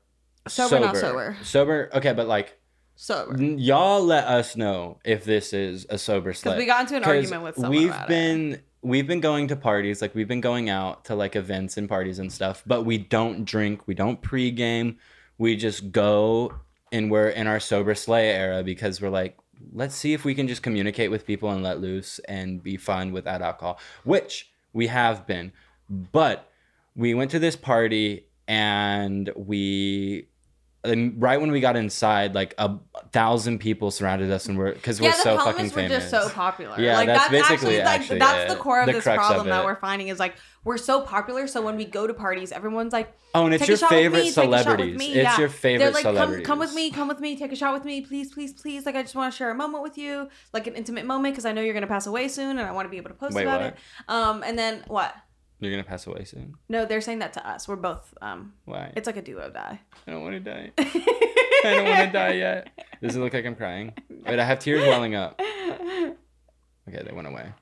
Sober, 0.48 0.80
not 0.80 0.96
sober. 0.96 1.36
Sober. 1.42 1.88
Okay, 1.94 2.12
but 2.12 2.26
like 2.26 2.58
sober 2.96 3.42
y'all 3.42 4.04
let 4.04 4.24
us 4.24 4.56
know 4.56 4.98
if 5.04 5.24
this 5.24 5.52
is 5.52 5.86
a 5.90 5.98
sober 5.98 6.32
slay. 6.32 6.52
because 6.52 6.58
we 6.58 6.66
got 6.66 6.80
into 6.82 6.96
an 6.96 7.04
argument 7.04 7.42
with 7.42 7.54
someone 7.56 7.70
we've 7.72 7.88
about 7.88 8.04
it. 8.04 8.08
been 8.08 8.62
we've 8.84 9.06
been 9.06 9.20
going 9.20 9.48
to 9.48 9.56
parties, 9.56 10.02
like 10.02 10.14
we've 10.14 10.28
been 10.28 10.42
going 10.42 10.68
out 10.68 11.06
to 11.06 11.14
like 11.14 11.34
events 11.34 11.76
and 11.76 11.88
parties 11.88 12.18
and 12.18 12.30
stuff, 12.30 12.62
but 12.66 12.82
we 12.82 12.98
don't 12.98 13.44
drink, 13.44 13.86
we 13.86 13.94
don't 13.94 14.20
pregame, 14.20 14.96
we 15.38 15.56
just 15.56 15.90
go 15.90 16.54
and 16.92 17.10
we're 17.10 17.30
in 17.30 17.46
our 17.46 17.58
sober 17.58 17.94
slay 17.94 18.30
era 18.30 18.62
because 18.62 19.00
we're 19.00 19.08
like, 19.08 19.36
let's 19.72 19.94
see 19.94 20.12
if 20.12 20.24
we 20.24 20.34
can 20.34 20.46
just 20.46 20.62
communicate 20.62 21.10
with 21.10 21.26
people 21.26 21.50
and 21.50 21.62
let 21.62 21.80
loose 21.80 22.18
and 22.28 22.62
be 22.62 22.76
fun 22.76 23.10
without 23.10 23.42
alcohol, 23.42 23.78
which 24.04 24.50
we 24.72 24.86
have 24.86 25.26
been. 25.26 25.50
But 25.88 26.50
we 26.94 27.14
went 27.14 27.30
to 27.32 27.38
this 27.38 27.56
party 27.56 28.26
and 28.46 29.32
we 29.34 30.28
and 30.84 31.20
right 31.20 31.40
when 31.40 31.50
we 31.50 31.60
got 31.60 31.76
inside, 31.76 32.34
like 32.34 32.54
a 32.58 32.76
thousand 33.12 33.58
people 33.58 33.90
surrounded 33.90 34.30
us, 34.30 34.46
and 34.46 34.58
we're 34.58 34.72
because 34.72 35.00
we're 35.00 35.08
yeah, 35.08 35.16
the 35.16 35.22
so 35.22 35.38
fucking 35.38 35.70
were 35.70 35.88
just 35.88 36.10
so 36.10 36.28
popular. 36.28 36.78
Yeah, 36.80 36.96
like 36.96 37.06
that's 37.06 37.28
that's, 37.28 37.48
basically 37.48 37.78
actually 37.78 37.78
like 37.78 38.00
actually 38.00 38.18
that's 38.18 38.52
the 38.52 38.58
core 38.58 38.80
of 38.80 38.86
The 38.86 38.92
this 38.92 39.02
crux 39.02 39.18
of 39.18 39.26
problem 39.26 39.48
that 39.48 39.64
we're 39.64 39.76
finding 39.76 40.08
is 40.08 40.18
like 40.18 40.36
we're 40.64 40.78
so 40.78 41.00
popular. 41.02 41.46
So 41.46 41.62
when 41.62 41.76
we 41.76 41.84
go 41.84 42.06
to 42.06 42.14
parties, 42.14 42.52
everyone's 42.52 42.92
like, 42.92 43.14
Oh, 43.34 43.44
and 43.46 43.54
it's 43.54 43.66
your 43.66 43.74
a 43.74 43.78
shot 43.78 43.90
with 43.90 43.98
favorite 43.98 44.18
me, 44.18 44.24
take 44.24 44.30
a 44.30 44.34
shot 44.34 44.50
with 44.50 44.60
celebrities. 44.62 44.94
It's 45.02 45.14
Yeah. 45.14 45.38
your 45.38 45.48
favorite 45.48 45.84
they're 45.84 45.92
like, 45.92 46.02
come, 46.04 46.14
celebrities. 46.14 46.46
come 46.46 46.58
with 46.58 46.74
me, 46.74 46.90
come 46.90 47.08
with 47.08 47.20
me, 47.20 47.36
take 47.36 47.52
a 47.52 47.56
shot 47.56 47.74
with 47.74 47.84
me, 47.84 48.00
please, 48.00 48.32
please, 48.32 48.52
please. 48.52 48.86
Like 48.86 48.94
I 48.94 49.02
just 49.02 49.14
want 49.14 49.32
to 49.32 49.36
share 49.36 49.50
a 49.50 49.54
moment 49.54 49.82
with 49.82 49.98
you, 49.98 50.28
like 50.52 50.66
an 50.66 50.74
intimate 50.74 51.04
moment, 51.04 51.34
because 51.34 51.44
I 51.44 51.52
know 51.52 51.60
you're 51.60 51.74
gonna 51.74 51.86
pass 51.86 52.06
away 52.06 52.28
soon, 52.28 52.58
and 52.58 52.66
I 52.66 52.72
want 52.72 52.86
to 52.86 52.90
be 52.90 52.96
able 52.96 53.10
to 53.10 53.16
post 53.16 53.34
Wait, 53.34 53.42
about 53.42 53.60
what? 53.60 53.70
it. 53.72 53.76
Um, 54.08 54.42
and 54.42 54.58
then 54.58 54.84
what? 54.86 55.14
You're 55.64 55.72
gonna 55.72 55.84
pass 55.88 56.06
away 56.06 56.24
soon. 56.24 56.54
No, 56.68 56.84
they're 56.86 57.00
saying 57.00 57.18
that 57.20 57.32
to 57.34 57.48
us. 57.48 57.66
We're 57.66 57.76
both. 57.76 58.12
Um, 58.22 58.52
Why? 58.64 58.92
it's 58.96 59.06
like 59.06 59.16
a 59.16 59.22
duo 59.22 59.50
die. 59.50 59.80
I 60.06 60.10
don't 60.10 60.22
want 60.22 60.34
to 60.34 60.40
die. 60.40 60.72
I 60.78 61.74
don't 61.74 61.88
want 61.88 62.06
to 62.06 62.12
die 62.12 62.32
yet. 62.34 62.68
Does 63.02 63.16
it 63.16 63.20
look 63.20 63.32
like 63.32 63.46
I'm 63.46 63.54
crying? 63.56 63.92
Wait, 64.26 64.38
I 64.38 64.44
have 64.44 64.58
tears 64.58 64.82
welling 64.82 65.14
up. 65.14 65.40
Okay, 65.40 67.02
they 67.02 67.12
went 67.12 67.26
away. 67.28 67.52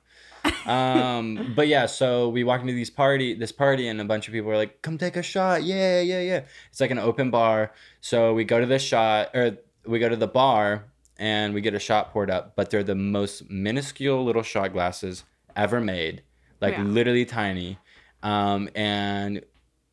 Um, 0.65 1.53
but 1.55 1.67
yeah, 1.67 1.85
so 1.85 2.29
we 2.29 2.43
walked 2.43 2.61
into 2.61 2.73
these 2.73 2.89
party, 2.89 3.33
this 3.33 3.51
party, 3.51 3.87
and 3.87 3.99
a 4.01 4.05
bunch 4.05 4.27
of 4.27 4.33
people 4.33 4.49
were 4.49 4.57
like, 4.57 4.81
"Come 4.81 4.97
take 4.97 5.15
a 5.15 5.23
shot!" 5.23 5.63
Yeah, 5.63 6.01
yeah, 6.01 6.19
yeah. 6.21 6.41
It's 6.69 6.81
like 6.81 6.91
an 6.91 6.99
open 6.99 7.31
bar. 7.31 7.71
So 8.01 8.33
we 8.33 8.43
go 8.43 8.59
to 8.59 8.65
the 8.65 8.79
shot, 8.79 9.29
or 9.33 9.57
we 9.85 9.99
go 9.99 10.09
to 10.09 10.15
the 10.15 10.27
bar, 10.27 10.85
and 11.17 11.53
we 11.53 11.61
get 11.61 11.73
a 11.73 11.79
shot 11.79 12.11
poured 12.11 12.29
up. 12.29 12.55
But 12.55 12.69
they're 12.69 12.83
the 12.83 12.95
most 12.95 13.49
minuscule 13.49 14.23
little 14.23 14.43
shot 14.43 14.73
glasses 14.73 15.23
ever 15.55 15.79
made, 15.79 16.23
like 16.61 16.73
Yeah. 16.75 16.83
literally 16.83 17.25
tiny. 17.25 17.77
Um, 18.23 18.69
and 18.73 19.43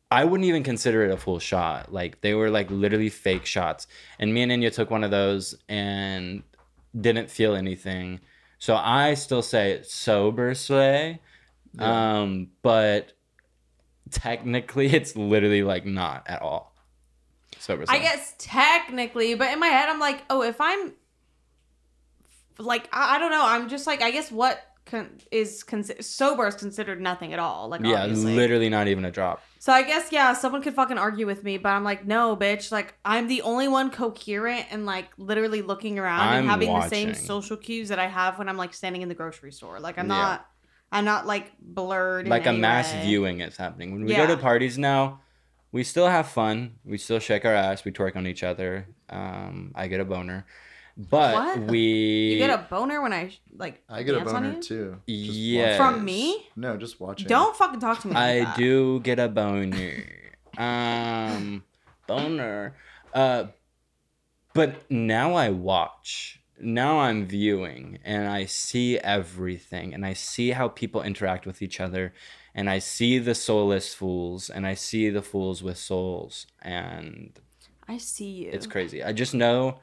I 0.09 0.25
wouldn't 0.25 0.47
even 0.47 0.63
consider 0.63 1.03
it 1.05 1.11
a 1.11 1.17
full 1.17 1.39
shot. 1.39 1.93
Like 1.93 2.21
they 2.21 2.33
were 2.33 2.49
like 2.49 2.71
literally 2.71 3.09
fake 3.09 3.45
shots. 3.45 3.87
And 4.17 4.33
me 4.33 4.41
and 4.41 4.51
Enya 4.51 4.73
took 4.73 4.89
one 4.89 5.03
of 5.03 5.11
those 5.11 5.55
and 5.69 6.43
didn't 6.99 7.29
feel 7.29 7.55
anything. 7.55 8.21
So 8.57 8.75
I 8.75 9.13
still 9.13 9.41
say 9.41 9.81
sober 9.83 10.53
slay. 10.53 11.19
Yeah. 11.73 12.21
Um, 12.21 12.49
but 12.61 13.13
technically 14.09 14.87
it's 14.93 15.15
literally 15.15 15.63
like 15.63 15.85
not 15.85 16.23
at 16.27 16.41
all. 16.41 16.75
Sober. 17.59 17.85
I 17.87 17.99
guess 17.99 18.33
technically, 18.37 19.35
but 19.35 19.51
in 19.51 19.59
my 19.59 19.67
head, 19.67 19.87
I'm 19.87 19.99
like, 19.99 20.23
oh, 20.29 20.41
if 20.41 20.59
I'm 20.59 20.93
like, 22.57 22.89
I, 22.91 23.15
I 23.15 23.19
don't 23.19 23.31
know. 23.31 23.45
I'm 23.45 23.69
just 23.69 23.85
like, 23.85 24.01
I 24.01 24.11
guess 24.11 24.31
what 24.31 24.61
con- 24.85 25.17
is 25.31 25.63
considered 25.63 26.03
sober 26.03 26.47
is 26.47 26.55
considered 26.55 26.99
nothing 27.01 27.33
at 27.33 27.39
all. 27.39 27.69
Like, 27.69 27.81
Yeah, 27.81 28.03
obviously. 28.03 28.35
literally 28.35 28.69
not 28.69 28.87
even 28.87 29.05
a 29.05 29.11
drop. 29.11 29.41
So 29.59 29.71
I 29.71 29.83
guess 29.83 30.11
yeah, 30.11 30.33
someone 30.33 30.61
could 30.61 30.73
fucking 30.73 30.97
argue 30.97 31.25
with 31.25 31.43
me, 31.43 31.57
but 31.57 31.69
I'm 31.69 31.83
like, 31.83 32.05
no, 32.05 32.35
bitch. 32.35 32.71
Like 32.71 32.95
I'm 33.05 33.27
the 33.27 33.41
only 33.43 33.67
one 33.67 33.91
coherent 33.91 34.65
and 34.71 34.85
like 34.85 35.09
literally 35.17 35.61
looking 35.61 35.99
around 35.99 36.21
I'm 36.29 36.39
and 36.39 36.49
having 36.49 36.73
the 36.73 36.87
same 36.89 37.13
social 37.13 37.57
cues 37.57 37.89
that 37.89 37.99
I 37.99 38.07
have 38.07 38.37
when 38.39 38.49
I'm 38.49 38.57
like 38.57 38.73
standing 38.73 39.01
in 39.01 39.09
the 39.09 39.15
grocery 39.15 39.51
store. 39.51 39.79
Like 39.79 39.97
I'm 39.99 40.07
Yeah. 40.07 40.15
not, 40.15 40.45
I'm 40.91 41.05
not 41.05 41.25
like 41.27 41.51
blurred. 41.59 42.27
like 42.27 42.45
a 42.47 42.53
mass 42.53 42.91
way. 42.93 43.03
viewing 43.03 43.39
is 43.41 43.55
happening. 43.57 43.91
When 43.93 44.03
we 44.05 44.15
go 44.15 44.25
to 44.27 44.35
parties 44.37 44.77
now, 44.77 45.21
we 45.71 45.83
still 45.85 46.07
have 46.07 46.27
fun. 46.27 46.75
We 46.83 46.97
still 46.97 47.19
shake 47.19 47.45
our 47.45 47.53
ass. 47.53 47.85
We 47.85 47.91
twerk 47.91 48.15
on 48.17 48.27
each 48.27 48.43
other. 48.43 48.87
Um, 49.09 49.71
I 49.73 49.87
get 49.87 50.01
a 50.01 50.05
boner, 50.05 50.45
but 50.97 51.33
What? 51.33 51.59
we 51.71 51.79
You 52.33 52.37
get 52.37 52.49
a 52.49 52.65
boner 52.69 53.01
when 53.01 53.13
I 53.13 53.31
like. 53.55 53.81
I 53.89 54.03
get 54.03 54.15
a 54.15 54.19
dance 54.19 54.31
on 54.31 54.43
boner 54.43 54.61
too. 54.61 54.97
Yeah, 55.07 55.77
From 55.77 56.03
me? 56.05 56.49
No, 56.55 56.77
just 56.77 56.99
watching. 56.99 57.27
Don't 57.27 57.55
fucking 57.55 57.79
talk 57.79 57.99
to 58.01 58.07
me. 58.09 58.15
I 58.15 58.43
that. 58.43 58.57
do 58.57 58.99
get 59.01 59.19
a 59.19 59.27
boner. 59.29 60.03
Um, 60.57 61.63
boner. 62.07 62.75
Uh, 63.13 63.45
But 64.53 64.89
now 64.91 65.33
I 65.35 65.49
watch. 65.49 66.39
Now 66.59 66.99
I'm 66.99 67.25
viewing 67.25 67.97
and 68.03 68.27
I 68.27 68.45
see 68.45 68.99
everything 68.99 69.93
and 69.95 70.05
I 70.05 70.13
see 70.13 70.51
how 70.51 70.67
people 70.67 71.01
interact 71.01 71.45
with 71.47 71.61
each 71.61 71.79
other 71.79 72.13
and 72.53 72.69
I 72.69 72.79
see 72.79 73.17
the 73.17 73.33
soulless 73.33 73.95
fools 73.95 74.49
and 74.49 74.67
I 74.67 74.75
see 74.75 75.09
the 75.09 75.21
fools 75.23 75.63
with 75.63 75.77
souls 75.77 76.45
and 76.61 77.31
I 77.87 77.97
see 77.97 78.29
you. 78.29 78.49
it's 78.51 78.67
crazy. 78.67 79.01
I 79.03 79.11
just 79.13 79.33
know 79.33 79.79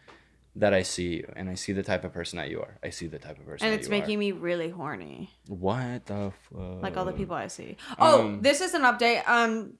that 0.58 0.74
I 0.74 0.82
see 0.82 1.16
you 1.18 1.32
and 1.36 1.48
I 1.48 1.54
see 1.54 1.72
the 1.72 1.82
type 1.82 2.04
of 2.04 2.12
person 2.12 2.36
that 2.38 2.50
you 2.50 2.60
are. 2.60 2.78
I 2.82 2.90
see 2.90 3.06
the 3.06 3.18
type 3.18 3.38
of 3.38 3.46
person 3.46 3.66
and 3.66 3.74
it's 3.78 3.88
making 3.88 4.16
are. 4.16 4.20
me 4.20 4.32
really 4.32 4.70
horny. 4.70 5.30
What 5.46 6.06
the 6.06 6.32
fuck? 6.50 6.82
Like 6.82 6.96
all 6.96 7.04
the 7.04 7.12
people 7.12 7.36
I 7.36 7.46
see. 7.46 7.76
Oh, 7.98 8.22
Um, 8.22 8.42
this 8.42 8.60
is 8.60 8.74
an 8.74 8.82
update. 8.82 9.26
Um 9.28 9.74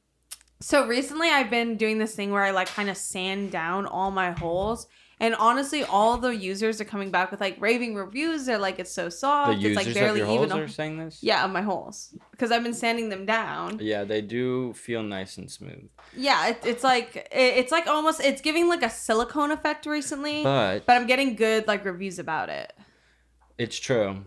so 0.60 0.86
recently 0.86 1.28
I've 1.28 1.50
been 1.50 1.76
doing 1.76 1.98
this 1.98 2.14
thing 2.14 2.30
where 2.32 2.42
I 2.42 2.50
like 2.52 2.68
kind 2.68 2.88
of 2.90 2.96
sand 2.96 3.50
down 3.52 3.86
all 3.86 4.10
my 4.10 4.30
holes. 4.32 4.86
And 5.20 5.34
honestly, 5.34 5.82
all 5.82 6.16
the 6.16 6.34
users 6.34 6.80
are 6.80 6.84
coming 6.84 7.10
back 7.10 7.30
with 7.30 7.40
like 7.40 7.56
raving 7.60 7.94
reviews. 7.96 8.46
They're 8.46 8.58
like, 8.58 8.78
it's 8.78 8.92
so 8.92 9.08
soft. 9.08 9.48
The 9.48 9.54
it's 9.54 9.62
users 9.62 9.76
like 9.76 9.86
of 9.88 9.94
barely 9.94 10.20
your 10.20 10.28
even. 10.28 10.50
holes 10.50 10.62
are 10.62 10.68
saying 10.68 10.98
this? 10.98 11.22
yeah, 11.22 11.44
of 11.44 11.50
my 11.50 11.62
holes. 11.62 12.14
Because 12.30 12.52
I've 12.52 12.62
been 12.62 12.74
sanding 12.74 13.08
them 13.08 13.26
down. 13.26 13.78
Yeah, 13.80 14.04
they 14.04 14.20
do 14.20 14.72
feel 14.74 15.02
nice 15.02 15.36
and 15.36 15.50
smooth. 15.50 15.88
Yeah, 16.16 16.48
it, 16.48 16.60
it's 16.64 16.84
like 16.84 17.16
it, 17.16 17.28
it's 17.32 17.72
like 17.72 17.88
almost 17.88 18.20
it's 18.20 18.40
giving 18.40 18.68
like 18.68 18.82
a 18.82 18.90
silicone 18.90 19.50
effect 19.50 19.86
recently. 19.86 20.44
But 20.44 20.86
but 20.86 20.96
I'm 20.96 21.06
getting 21.06 21.34
good 21.34 21.66
like 21.66 21.84
reviews 21.84 22.18
about 22.20 22.48
it. 22.48 22.72
It's 23.58 23.78
true. 23.78 24.24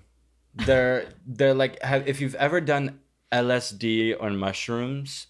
They're 0.54 1.06
they're 1.26 1.54
like 1.54 1.82
have, 1.82 2.08
if 2.08 2.20
you've 2.20 2.36
ever 2.36 2.60
done 2.60 3.00
LSD 3.32 4.18
or 4.20 4.30
mushrooms, 4.32 5.28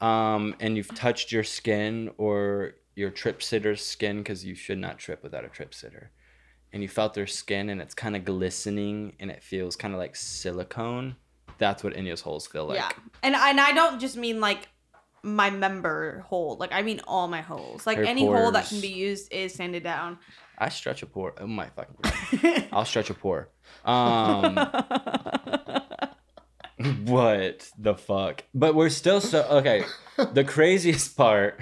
um, 0.00 0.54
and 0.60 0.76
you've 0.76 0.94
touched 0.94 1.32
your 1.32 1.42
skin 1.42 2.12
or 2.16 2.76
your 2.94 3.10
trip 3.10 3.42
sitter's 3.42 3.84
skin 3.84 4.18
because 4.18 4.44
you 4.44 4.54
should 4.54 4.78
not 4.78 4.98
trip 4.98 5.22
without 5.22 5.44
a 5.44 5.48
trip 5.48 5.74
sitter, 5.74 6.10
and 6.72 6.82
you 6.82 6.88
felt 6.88 7.14
their 7.14 7.26
skin 7.26 7.70
and 7.70 7.80
it's 7.80 7.94
kind 7.94 8.16
of 8.16 8.24
glistening 8.24 9.14
and 9.20 9.30
it 9.30 9.42
feels 9.42 9.76
kind 9.76 9.94
of 9.94 10.00
like 10.00 10.16
silicone. 10.16 11.16
That's 11.58 11.84
what 11.84 11.94
Enya's 11.94 12.20
holes 12.20 12.46
feel 12.46 12.66
like. 12.66 12.78
yeah, 12.78 12.90
and 13.22 13.34
and 13.34 13.60
I 13.60 13.72
don't 13.72 14.00
just 14.00 14.16
mean 14.16 14.40
like 14.40 14.68
my 15.22 15.50
member 15.50 16.20
hole. 16.26 16.56
Like 16.58 16.72
I 16.72 16.82
mean 16.82 17.00
all 17.06 17.28
my 17.28 17.40
holes. 17.40 17.86
Like 17.86 17.98
Her 17.98 18.04
any 18.04 18.26
hole 18.26 18.50
that 18.52 18.66
can 18.66 18.80
be 18.80 18.88
used 18.88 19.32
is 19.32 19.54
sanded 19.54 19.82
down. 19.82 20.18
I 20.58 20.68
stretch 20.68 21.02
a 21.02 21.06
pore. 21.06 21.34
Oh 21.40 21.46
my 21.46 21.68
fucking 21.70 21.96
god. 22.02 22.68
I'll 22.72 22.84
stretch 22.84 23.10
a 23.10 23.14
pore. 23.14 23.48
Um, 23.84 24.54
what 27.04 27.70
the 27.78 27.94
fuck? 27.94 28.44
But 28.54 28.74
we're 28.74 28.90
still 28.90 29.20
so 29.20 29.42
okay. 29.44 29.84
The 30.32 30.44
craziest 30.44 31.16
part. 31.16 31.60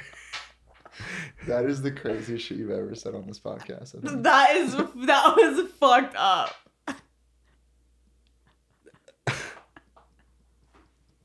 That 1.47 1.65
is 1.65 1.83
the 1.83 1.91
craziest 1.91 2.47
shit 2.47 2.59
you've 2.59 2.71
ever 2.71 2.95
said 2.95 3.15
on 3.15 3.27
this 3.27 3.41
podcast. 3.41 3.95
That 4.23 4.57
is 4.57 4.77
that 4.77 5.35
was 5.37 5.69
fucked 5.81 6.15
up. 6.17 6.55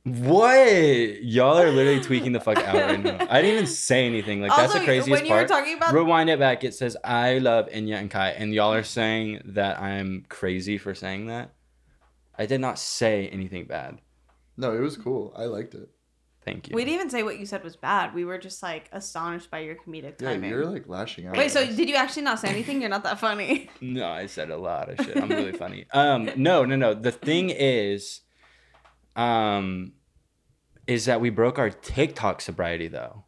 What? 0.03 1.21
Y'all 1.21 1.58
are 1.58 1.69
literally 1.69 1.99
tweaking 1.99 2.32
the 2.32 2.39
fuck 2.39 2.58
out 2.60 2.75
right 2.75 3.03
now. 3.03 3.27
I 3.30 3.41
didn't 3.41 3.56
even 3.56 3.67
say 3.67 4.06
anything. 4.06 4.41
Like 4.41 4.56
that's 4.56 4.73
the 4.73 4.80
craziest 4.80 5.10
when 5.10 5.25
you 5.25 5.34
were 5.34 5.39
part. 5.39 5.49
talking 5.49 5.75
about 5.75 5.93
Rewind 5.93 6.30
it 6.30 6.39
back. 6.39 6.63
It 6.63 6.73
says 6.73 6.95
I 7.03 7.39
love 7.39 7.67
Enya 7.69 7.95
and 7.97 8.10
Kai, 8.10 8.30
and 8.30 8.53
y'all 8.53 8.73
are 8.73 8.84
saying 8.84 9.41
that 9.45 9.80
I'm 9.82 10.25
crazy 10.30 10.77
for 10.77 10.95
saying 10.95 11.27
that. 11.27 11.53
I 12.38 12.45
did 12.45 12.62
not 12.62 12.80
say 12.80 13.27
anything 13.27 13.65
bad. 13.65 13.99
No, 14.56 14.73
it 14.73 14.80
was 14.80 14.95
cool. 14.95 15.34
I 15.36 15.45
liked 15.45 15.75
it. 15.75 15.89
Thank 16.47 16.69
you. 16.69 16.75
we 16.75 16.86
didn't 16.86 16.95
even 16.95 17.10
say 17.10 17.23
what 17.23 17.39
you 17.39 17.45
said 17.45 17.62
was 17.63 17.75
bad. 17.75 18.13
We 18.15 18.23
were 18.23 18.38
just 18.38 18.63
like 18.63 18.88
astonished 18.93 19.51
by 19.51 19.60
your 19.60 19.75
comedic 19.75 20.21
Yeah, 20.21 20.31
timing. 20.31 20.49
you're 20.49 20.65
like 20.65 20.88
lashing 20.88 21.27
out. 21.27 21.36
Wait, 21.36 21.51
so 21.51 21.62
us. 21.62 21.75
did 21.75 21.89
you 21.89 21.95
actually 21.95 22.21
not 22.23 22.39
say 22.39 22.47
anything? 22.47 22.79
You're 22.79 22.89
not 22.89 23.03
that 23.03 23.19
funny. 23.19 23.69
No, 23.81 24.07
I 24.07 24.27
said 24.27 24.49
a 24.49 24.57
lot 24.57 24.89
of 24.89 25.05
shit. 25.05 25.17
I'm 25.21 25.29
really 25.29 25.51
funny. 25.51 25.86
Um, 25.93 26.29
no, 26.38 26.63
no, 26.63 26.75
no. 26.75 26.93
The 26.93 27.12
thing 27.12 27.49
is, 27.49 28.21
um, 29.15 29.91
is 30.88 31.05
that 31.05 31.19
we 31.21 31.29
broke 31.29 31.60
our 31.60 31.69
TikTok 31.69 32.39
sobriety 32.41 32.88
though. 32.88 33.25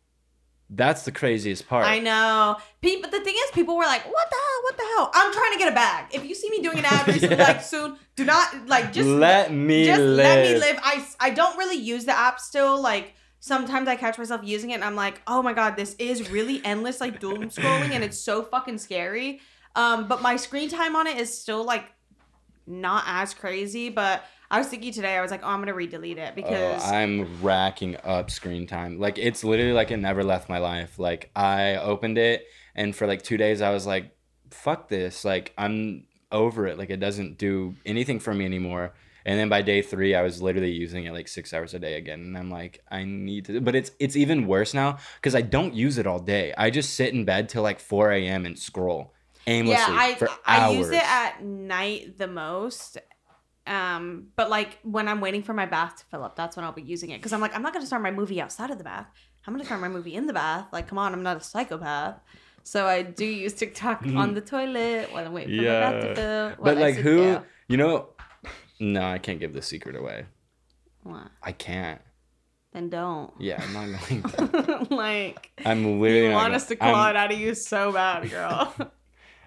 That's 0.71 1.03
the 1.03 1.11
craziest 1.11 1.67
part. 1.67 1.85
I 1.87 1.97
know. 1.99 2.57
People, 2.81 3.09
the 3.09 3.19
thing 3.21 3.33
is, 3.45 3.51
people 3.51 3.75
were 3.75 3.85
like, 3.85 4.05
"What 4.05 4.29
the 4.29 4.35
hell? 4.35 4.61
What 4.63 4.77
the 4.77 4.83
hell?" 4.95 5.11
I'm 5.15 5.33
trying 5.33 5.53
to 5.53 5.57
get 5.57 5.71
a 5.71 5.75
bag. 5.75 6.05
If 6.11 6.25
you 6.25 6.35
see 6.35 6.49
me 6.51 6.61
doing 6.61 6.77
an 6.77 6.85
ad 6.85 7.07
recently, 7.13 7.37
Yeah. 7.37 7.43
like 7.43 7.61
soon, 7.63 7.97
do 8.15 8.23
not 8.23 8.67
like 8.67 8.93
just 8.93 9.07
let 9.09 9.51
me 9.51 9.85
just 9.85 9.99
live. 9.99 10.17
let 10.17 10.47
me 10.47 10.59
live. 10.59 10.79
I 10.83 11.03
I 11.19 11.29
don't 11.31 11.57
really 11.57 11.77
use 11.77 12.05
the 12.05 12.15
app 12.15 12.39
still. 12.39 12.79
Like 12.79 13.13
sometimes 13.39 13.87
I 13.87 13.95
catch 13.95 14.17
myself 14.19 14.41
using 14.43 14.69
it, 14.69 14.75
and 14.75 14.83
I'm 14.83 14.95
like, 14.95 15.21
"Oh 15.25 15.41
my 15.41 15.53
god, 15.53 15.75
this 15.75 15.95
is 15.97 16.29
really 16.29 16.61
endless, 16.63 17.01
like 17.01 17.19
doom 17.19 17.49
scrolling, 17.49 17.91
and 17.91 18.03
it's 18.03 18.19
so 18.19 18.43
fucking 18.43 18.77
scary." 18.77 19.41
Um, 19.75 20.07
but 20.07 20.21
my 20.21 20.35
screen 20.35 20.69
time 20.69 20.95
on 20.95 21.07
it 21.07 21.17
is 21.17 21.35
still 21.35 21.63
like 21.63 21.85
not 22.67 23.03
as 23.07 23.33
crazy. 23.33 23.89
But 23.89 24.23
I 24.51 24.57
was 24.57 24.67
thinking 24.67 24.91
today, 24.91 25.15
I 25.15 25.21
was 25.21 25.31
like, 25.31 25.41
"Oh, 25.43 25.49
I'm 25.49 25.59
gonna 25.59 25.73
re-delete 25.73 26.17
it 26.17 26.31
oh, 26.31 26.35
because." 26.35 26.81
Oh, 26.83 26.95
I'm 26.95 27.41
racking 27.41 27.97
up 28.03 28.31
screen 28.31 28.67
time. 28.67 28.99
Like 28.99 29.17
it's 29.17 29.43
literally 29.43 29.73
like 29.73 29.91
it 29.91 29.97
never 29.97 30.23
left 30.23 30.49
my 30.49 30.57
life. 30.57 30.97
Like 30.97 31.31
I 31.35 31.75
opened 31.75 32.17
it 32.17 32.47
and 32.75 32.95
for 32.95 33.07
like 33.07 33.21
two 33.21 33.37
days 33.37 33.61
I 33.61 33.71
was 33.71 33.85
like, 33.85 34.15
fuck 34.51 34.87
this. 34.89 35.23
Like 35.25 35.53
I'm 35.57 36.05
over 36.31 36.67
it. 36.67 36.77
Like 36.77 36.89
it 36.89 36.99
doesn't 36.99 37.37
do 37.37 37.75
anything 37.85 38.19
for 38.19 38.33
me 38.33 38.45
anymore. 38.45 38.93
And 39.25 39.37
then 39.37 39.49
by 39.49 39.61
day 39.61 39.81
three, 39.81 40.15
I 40.15 40.21
was 40.21 40.41
literally 40.41 40.71
using 40.71 41.05
it 41.05 41.13
like 41.13 41.27
six 41.27 41.53
hours 41.53 41.73
a 41.73 41.79
day 41.79 41.95
again. 41.97 42.21
And 42.21 42.37
I'm 42.37 42.49
like, 42.49 42.81
I 42.89 43.03
need 43.03 43.45
to. 43.45 43.61
But 43.61 43.75
it's 43.75 43.91
it's 43.99 44.15
even 44.15 44.47
worse 44.47 44.73
now 44.73 44.97
because 45.17 45.35
I 45.35 45.41
don't 45.41 45.73
use 45.73 45.97
it 45.97 46.07
all 46.07 46.19
day. 46.19 46.53
I 46.57 46.69
just 46.69 46.95
sit 46.95 47.13
in 47.13 47.25
bed 47.25 47.49
till 47.49 47.61
like 47.61 47.79
4 47.79 48.11
a.m. 48.11 48.45
and 48.45 48.57
scroll 48.57 49.13
aimlessly 49.47 49.93
yeah, 49.93 49.99
I 49.99 50.15
for 50.15 50.29
I 50.45 50.71
use 50.71 50.89
it 50.89 51.03
at 51.03 51.43
night 51.43 52.17
the 52.17 52.27
most. 52.27 52.97
Um, 53.69 54.29
but 54.35 54.49
like 54.49 54.79
when 54.81 55.07
I'm 55.07 55.21
waiting 55.21 55.43
for 55.43 55.53
my 55.53 55.67
bath 55.67 55.97
to 55.97 56.05
fill 56.05 56.23
up, 56.23 56.35
that's 56.35 56.57
when 56.57 56.65
I'll 56.65 56.71
be 56.71 56.81
using 56.81 57.11
it 57.11 57.19
because 57.19 57.33
I'm 57.33 57.39
like, 57.39 57.55
I'm 57.55 57.61
not 57.61 57.71
gonna 57.71 57.85
start 57.85 58.01
my 58.01 58.11
movie 58.11 58.41
outside 58.41 58.71
of 58.71 58.79
the 58.79 58.83
bath. 58.83 59.07
I'm 59.45 59.53
gonna 59.53 59.63
start 59.63 59.79
my 59.79 59.87
movie 59.87 60.15
in 60.15 60.25
the 60.25 60.33
bath. 60.33 60.65
Like, 60.73 60.87
come 60.87 60.97
on, 60.97 61.13
I'm 61.13 61.21
not 61.23 61.37
a 61.37 61.41
psychopath. 61.41 62.15
So 62.63 62.87
I 62.87 63.03
do 63.03 63.25
use 63.25 63.53
TikTok 63.53 64.05
on 64.15 64.33
the 64.33 64.41
toilet 64.41 65.13
while 65.13 65.25
I'm 65.25 65.33
waiting 65.33 65.57
for 65.57 65.63
my 65.63 65.79
bath 65.79 66.03
to 66.03 66.15
fill. 66.15 66.63
but 66.63 66.77
like 66.77 66.95
who, 66.95 67.33
down. 67.33 67.45
you 67.67 67.77
know, 67.77 68.09
no, 68.79 69.03
I 69.03 69.19
can't 69.19 69.39
give 69.39 69.53
the 69.53 69.61
secret 69.61 69.95
away. 69.95 70.25
What? 71.03 71.27
I 71.43 71.51
can't. 71.51 72.01
Then 72.73 72.89
don't. 72.89 73.31
Yeah, 73.39 73.63
I'm 73.63 73.73
not 73.73 74.09
going. 74.09 74.23
to. 74.87 74.93
like 74.93 75.51
I'm 75.65 75.99
literally 75.99 76.27
you 76.27 76.33
want 76.33 76.53
us 76.53 76.67
to 76.67 76.75
call 76.75 76.95
I'm, 76.95 77.15
it 77.15 77.17
out 77.17 77.31
of 77.31 77.39
you 77.39 77.55
so 77.55 77.91
bad, 77.91 78.29
girl. 78.29 78.73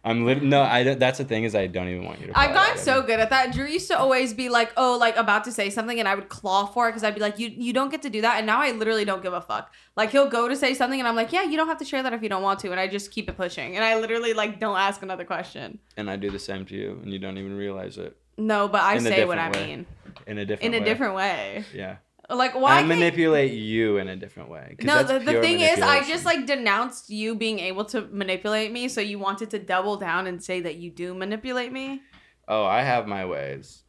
I'm 0.05 0.25
lit- 0.27 0.43
no. 0.43 0.63
I 0.63 0.83
don't- 0.83 0.99
that's 0.99 1.19
the 1.19 1.25
thing 1.25 1.45
is 1.45 1.55
I 1.55 1.69
don't 1.69 1.89
even 1.89 2.05
want 2.05 2.21
you 2.21 2.27
to. 2.27 2.37
I've 2.39 2.53
gotten 2.53 2.77
so 2.79 3.03
good 3.03 3.21
at 3.21 3.31
that. 3.31 3.53
Drew 3.53 3.67
used 3.67 3.87
to 3.89 3.97
always 3.97 4.35
be 4.35 4.49
like, 4.49 4.73
"Oh, 4.77 4.97
like 4.99 5.17
about 5.17 5.45
to 5.45 5.53
say 5.53 5.71
something," 5.71 6.01
and 6.01 6.09
I 6.09 6.17
would 6.17 6.29
claw 6.29 6.67
for 6.67 6.89
it 6.89 6.91
because 6.91 7.05
I'd 7.05 7.15
be 7.15 7.21
like, 7.21 7.39
"You, 7.39 7.49
you 7.49 7.73
don't 7.73 7.89
get 7.91 8.03
to 8.03 8.11
do 8.11 8.21
that." 8.23 8.39
And 8.39 8.47
now 8.47 8.61
I 8.61 8.73
literally 8.73 9.05
don't 9.05 9.23
give 9.23 9.33
a 9.33 9.41
fuck. 9.41 9.73
Like 9.95 10.11
he'll 10.11 10.29
go 10.29 10.49
to 10.49 10.57
say 10.57 10.75
something, 10.75 10.99
and 10.99 11.07
I'm 11.09 11.15
like, 11.15 11.33
"Yeah, 11.33 11.45
you 11.45 11.57
don't 11.57 11.69
have 11.69 11.79
to 11.79 11.85
share 11.85 12.03
that 12.03 12.13
if 12.13 12.23
you 12.23 12.29
don't 12.29 12.43
want 12.43 12.59
to," 12.61 12.73
and 12.73 12.81
I 12.81 12.89
just 12.89 13.13
keep 13.13 13.29
it 13.29 13.37
pushing, 13.37 13.77
and 13.77 13.85
I 13.85 13.97
literally 14.01 14.35
like 14.35 14.59
don't 14.59 14.77
ask 14.77 15.03
another 15.03 15.25
question. 15.25 15.79
and 15.97 16.11
I 16.11 16.17
do 16.17 16.31
the 16.31 16.39
same 16.41 16.65
to 16.67 16.75
you, 16.75 16.99
and 17.03 17.13
you 17.13 17.19
don't 17.21 17.39
even 17.39 17.57
realize 17.57 17.97
it 17.97 18.17
No, 18.37 18.67
but 18.67 18.81
I 18.83 18.99
say 18.99 19.25
what 19.25 19.39
I 19.39 19.51
way. 19.51 19.67
mean 19.67 19.87
in 20.27 20.39
a 20.39 20.45
different 20.45 20.75
in 20.75 20.81
a 20.81 20.83
way. 20.83 20.85
different 20.91 21.15
way. 21.15 21.65
Yeah, 21.73 21.97
Like 22.33 22.55
why? 22.55 22.73
I 22.73 22.77
can't- 22.77 22.89
manipulate 22.89 23.53
you 23.53 23.99
in 23.99 24.09
a 24.09 24.17
different 24.17 24.49
way. 24.49 24.77
no, 24.81 25.03
the, 25.03 25.19
the 25.19 25.41
thing 25.41 25.61
is, 25.61 25.81
I 25.81 26.03
just 26.09 26.25
like 26.25 26.47
denounced 26.47 27.11
you 27.11 27.35
being 27.35 27.59
able 27.59 27.85
to 27.87 28.03
manipulate 28.11 28.73
me, 28.73 28.89
so 28.89 29.01
you 29.01 29.19
wanted 29.19 29.51
to 29.51 29.59
double 29.59 29.97
down 29.97 30.27
and 30.27 30.43
say 30.43 30.61
that 30.61 30.77
you 30.77 30.91
do 30.91 31.15
manipulate 31.15 31.73
me. 31.73 32.01
Oh, 32.49 32.65
I 32.65 32.83
have 32.83 33.07
my 33.07 33.27
ways. 33.27 33.83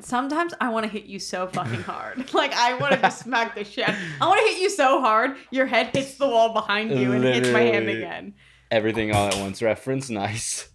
Sometimes 0.00 0.52
I 0.60 0.68
want 0.68 0.84
to 0.84 0.90
hit 0.92 1.04
you 1.04 1.18
so 1.18 1.46
fucking 1.46 1.82
hard. 1.82 2.34
Like 2.34 2.52
I 2.52 2.74
want 2.74 2.94
to 2.94 3.00
just 3.00 3.20
smack 3.22 3.54
the 3.54 3.64
shit. 3.64 3.88
I 4.20 4.26
want 4.26 4.40
to 4.40 4.46
hit 4.52 4.60
you 4.60 4.68
so 4.70 5.00
hard 5.00 5.36
your 5.50 5.66
head 5.66 5.94
hits 5.94 6.16
the 6.16 6.26
wall 6.26 6.52
behind 6.52 6.90
you 6.90 7.12
and 7.12 7.24
hits 7.24 7.48
my 7.50 7.60
hand 7.60 7.88
again. 7.88 8.34
Everything 8.70 9.14
all 9.14 9.28
at 9.28 9.36
once 9.36 9.62
reference. 9.62 10.10
Nice. 10.10 10.68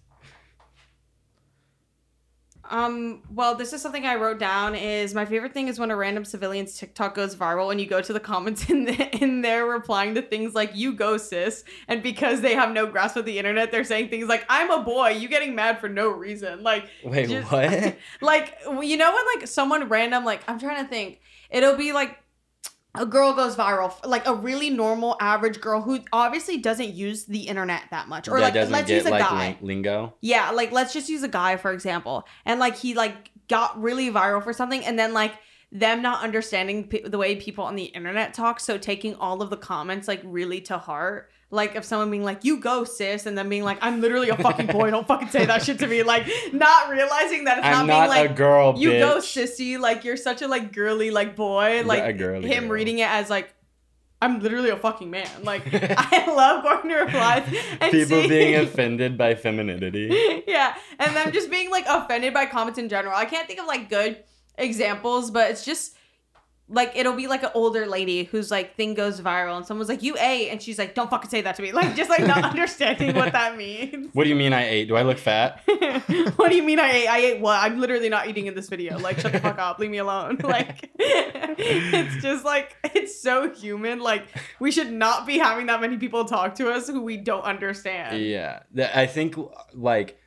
Um, 2.70 3.22
well, 3.30 3.54
this 3.54 3.72
is 3.72 3.82
something 3.82 4.06
I 4.06 4.14
wrote 4.14 4.38
down. 4.38 4.74
Is 4.74 5.14
my 5.14 5.24
favorite 5.24 5.52
thing 5.52 5.68
is 5.68 5.78
when 5.78 5.90
a 5.90 5.96
random 5.96 6.24
civilian's 6.24 6.76
TikTok 6.76 7.14
goes 7.14 7.34
viral 7.34 7.70
and 7.70 7.80
you 7.80 7.86
go 7.86 8.00
to 8.00 8.12
the 8.12 8.20
comments 8.20 8.70
in 8.70 8.84
the, 8.84 9.16
in 9.16 9.42
there 9.42 9.66
replying 9.66 10.14
to 10.14 10.22
things 10.22 10.54
like 10.54 10.70
"you 10.74 10.92
go 10.94 11.16
sis," 11.16 11.64
and 11.88 12.02
because 12.02 12.40
they 12.40 12.54
have 12.54 12.72
no 12.72 12.86
grasp 12.86 13.16
of 13.16 13.24
the 13.24 13.38
internet, 13.38 13.70
they're 13.70 13.84
saying 13.84 14.08
things 14.08 14.28
like 14.28 14.44
"I'm 14.48 14.70
a 14.70 14.82
boy," 14.82 15.10
you 15.10 15.28
getting 15.28 15.54
mad 15.54 15.80
for 15.80 15.88
no 15.88 16.08
reason. 16.08 16.62
Like 16.62 16.88
Wait, 17.04 17.28
Just- 17.28 17.50
what? 17.50 17.96
like 18.20 18.56
you 18.82 18.96
know 18.96 19.12
when 19.12 19.24
like 19.36 19.48
someone 19.48 19.88
random 19.88 20.24
like 20.24 20.42
i'm 20.48 20.58
trying 20.58 20.82
to 20.82 20.88
think 20.88 21.20
it'll 21.50 21.76
be 21.76 21.92
like 21.92 22.16
a 22.94 23.06
girl 23.06 23.32
goes 23.34 23.54
viral 23.56 23.94
like 24.06 24.26
a 24.26 24.34
really 24.34 24.70
normal 24.70 25.16
average 25.20 25.60
girl 25.60 25.80
who 25.80 26.00
obviously 26.12 26.56
doesn't 26.58 26.92
use 26.92 27.24
the 27.26 27.42
internet 27.42 27.82
that 27.90 28.08
much 28.08 28.28
or 28.28 28.38
that 28.38 28.46
like 28.46 28.54
doesn't 28.54 28.72
let's 28.72 28.88
get 28.88 28.96
use 28.96 29.06
a 29.06 29.10
like 29.10 29.22
guy 29.22 29.46
lin- 29.46 29.56
lingo. 29.60 30.14
yeah 30.20 30.50
like 30.50 30.72
let's 30.72 30.92
just 30.92 31.08
use 31.08 31.22
a 31.22 31.28
guy 31.28 31.56
for 31.56 31.72
example 31.72 32.26
and 32.44 32.58
like 32.58 32.76
he 32.76 32.94
like 32.94 33.30
got 33.48 33.80
really 33.80 34.10
viral 34.10 34.42
for 34.42 34.52
something 34.52 34.84
and 34.84 34.98
then 34.98 35.12
like 35.12 35.34
them 35.72 36.02
not 36.02 36.22
understanding 36.22 36.88
pe- 36.88 37.02
the 37.02 37.18
way 37.18 37.36
people 37.36 37.64
on 37.64 37.76
the 37.76 37.84
internet 37.84 38.34
talk, 38.34 38.58
so 38.60 38.76
taking 38.76 39.14
all 39.14 39.40
of 39.40 39.50
the 39.50 39.56
comments 39.56 40.08
like 40.08 40.20
really 40.24 40.60
to 40.62 40.78
heart. 40.78 41.30
Like 41.52 41.74
if 41.74 41.84
someone 41.84 42.10
being 42.12 42.22
like, 42.22 42.44
"You 42.44 42.58
go, 42.60 42.84
sis," 42.84 43.26
and 43.26 43.36
then 43.36 43.48
being 43.48 43.64
like, 43.64 43.78
"I'm 43.82 44.00
literally 44.00 44.28
a 44.28 44.36
fucking 44.36 44.66
boy. 44.68 44.90
Don't 44.90 45.06
fucking 45.06 45.28
say 45.30 45.46
that 45.46 45.62
shit 45.64 45.80
to 45.80 45.86
me." 45.88 46.02
Like 46.04 46.28
not 46.52 46.90
realizing 46.90 47.44
that 47.44 47.58
it's 47.58 47.66
I'm 47.66 47.86
not, 47.86 48.08
not 48.08 48.14
being 48.14 48.26
like, 48.28 48.36
girl, 48.36 48.74
"You 48.78 48.90
go, 48.92 49.16
bitch. 49.18 49.22
sissy." 49.44 49.78
Like 49.78 50.04
you're 50.04 50.16
such 50.16 50.42
a 50.42 50.46
like 50.48 50.72
girly 50.72 51.10
like 51.10 51.34
boy. 51.34 51.82
Like 51.84 52.16
girly 52.18 52.48
him 52.48 52.64
girl. 52.64 52.72
reading 52.72 52.98
it 53.00 53.08
as 53.10 53.28
like. 53.30 53.52
I'm 54.22 54.40
literally 54.40 54.68
a 54.68 54.76
fucking 54.76 55.10
man. 55.10 55.26
Like 55.44 55.62
I 55.72 56.26
love 56.30 56.62
going 56.62 56.88
to 56.90 56.94
replies 57.04 57.46
and 57.80 57.90
People 57.90 58.18
seeing- 58.18 58.28
being 58.28 58.54
offended 58.66 59.16
by 59.16 59.34
femininity. 59.34 60.44
yeah, 60.46 60.74
and 60.98 61.16
them 61.16 61.32
just 61.32 61.50
being 61.50 61.70
like 61.70 61.86
offended 61.88 62.34
by 62.34 62.44
comments 62.44 62.78
in 62.78 62.90
general. 62.90 63.14
I 63.16 63.24
can't 63.24 63.46
think 63.48 63.58
of 63.60 63.66
like 63.66 63.88
good 63.88 64.22
examples, 64.58 65.30
but 65.30 65.50
it's 65.50 65.64
just 65.64 65.96
like 66.72 66.92
it'll 66.94 67.14
be 67.14 67.26
like 67.26 67.42
an 67.42 67.50
older 67.54 67.86
lady 67.86 68.24
whose 68.24 68.50
like 68.50 68.76
thing 68.76 68.94
goes 68.94 69.20
viral, 69.20 69.56
and 69.56 69.66
someone's 69.66 69.88
like, 69.88 70.02
"You 70.02 70.16
ate," 70.18 70.50
and 70.50 70.62
she's 70.62 70.78
like, 70.78 70.94
"Don't 70.94 71.10
fucking 71.10 71.28
say 71.28 71.40
that 71.40 71.56
to 71.56 71.62
me." 71.62 71.72
Like 71.72 71.96
just 71.96 72.08
like 72.08 72.24
not 72.24 72.44
understanding 72.50 73.14
what 73.16 73.32
that 73.32 73.56
means. 73.56 74.08
What 74.14 74.24
do 74.24 74.30
you 74.30 74.36
mean 74.36 74.52
I 74.52 74.68
ate? 74.68 74.88
Do 74.88 74.96
I 74.96 75.02
look 75.02 75.18
fat? 75.18 75.62
what 76.36 76.50
do 76.50 76.56
you 76.56 76.62
mean 76.62 76.78
I 76.78 76.90
ate? 76.92 77.08
I 77.08 77.18
ate 77.18 77.40
what? 77.40 77.60
I'm 77.60 77.80
literally 77.80 78.08
not 78.08 78.28
eating 78.28 78.46
in 78.46 78.54
this 78.54 78.68
video. 78.68 78.98
Like, 78.98 79.18
shut 79.18 79.32
the 79.32 79.40
fuck 79.40 79.58
up. 79.58 79.78
Leave 79.78 79.90
me 79.90 79.98
alone. 79.98 80.38
Like, 80.50 80.90
it's 80.98 82.22
just 82.22 82.44
like, 82.44 82.76
it's 82.92 83.22
so 83.22 83.50
human. 83.54 84.00
Like, 84.00 84.24
we 84.58 84.72
should 84.72 84.90
not 84.90 85.24
be 85.24 85.38
having 85.38 85.66
that 85.66 85.80
many 85.80 85.96
people 85.96 86.24
talk 86.24 86.56
to 86.56 86.70
us 86.70 86.88
who 86.88 87.02
we 87.02 87.16
don't 87.16 87.44
understand. 87.44 88.20
Yeah, 88.20 88.60
I 88.92 89.06
think 89.06 89.36
like 89.72 90.18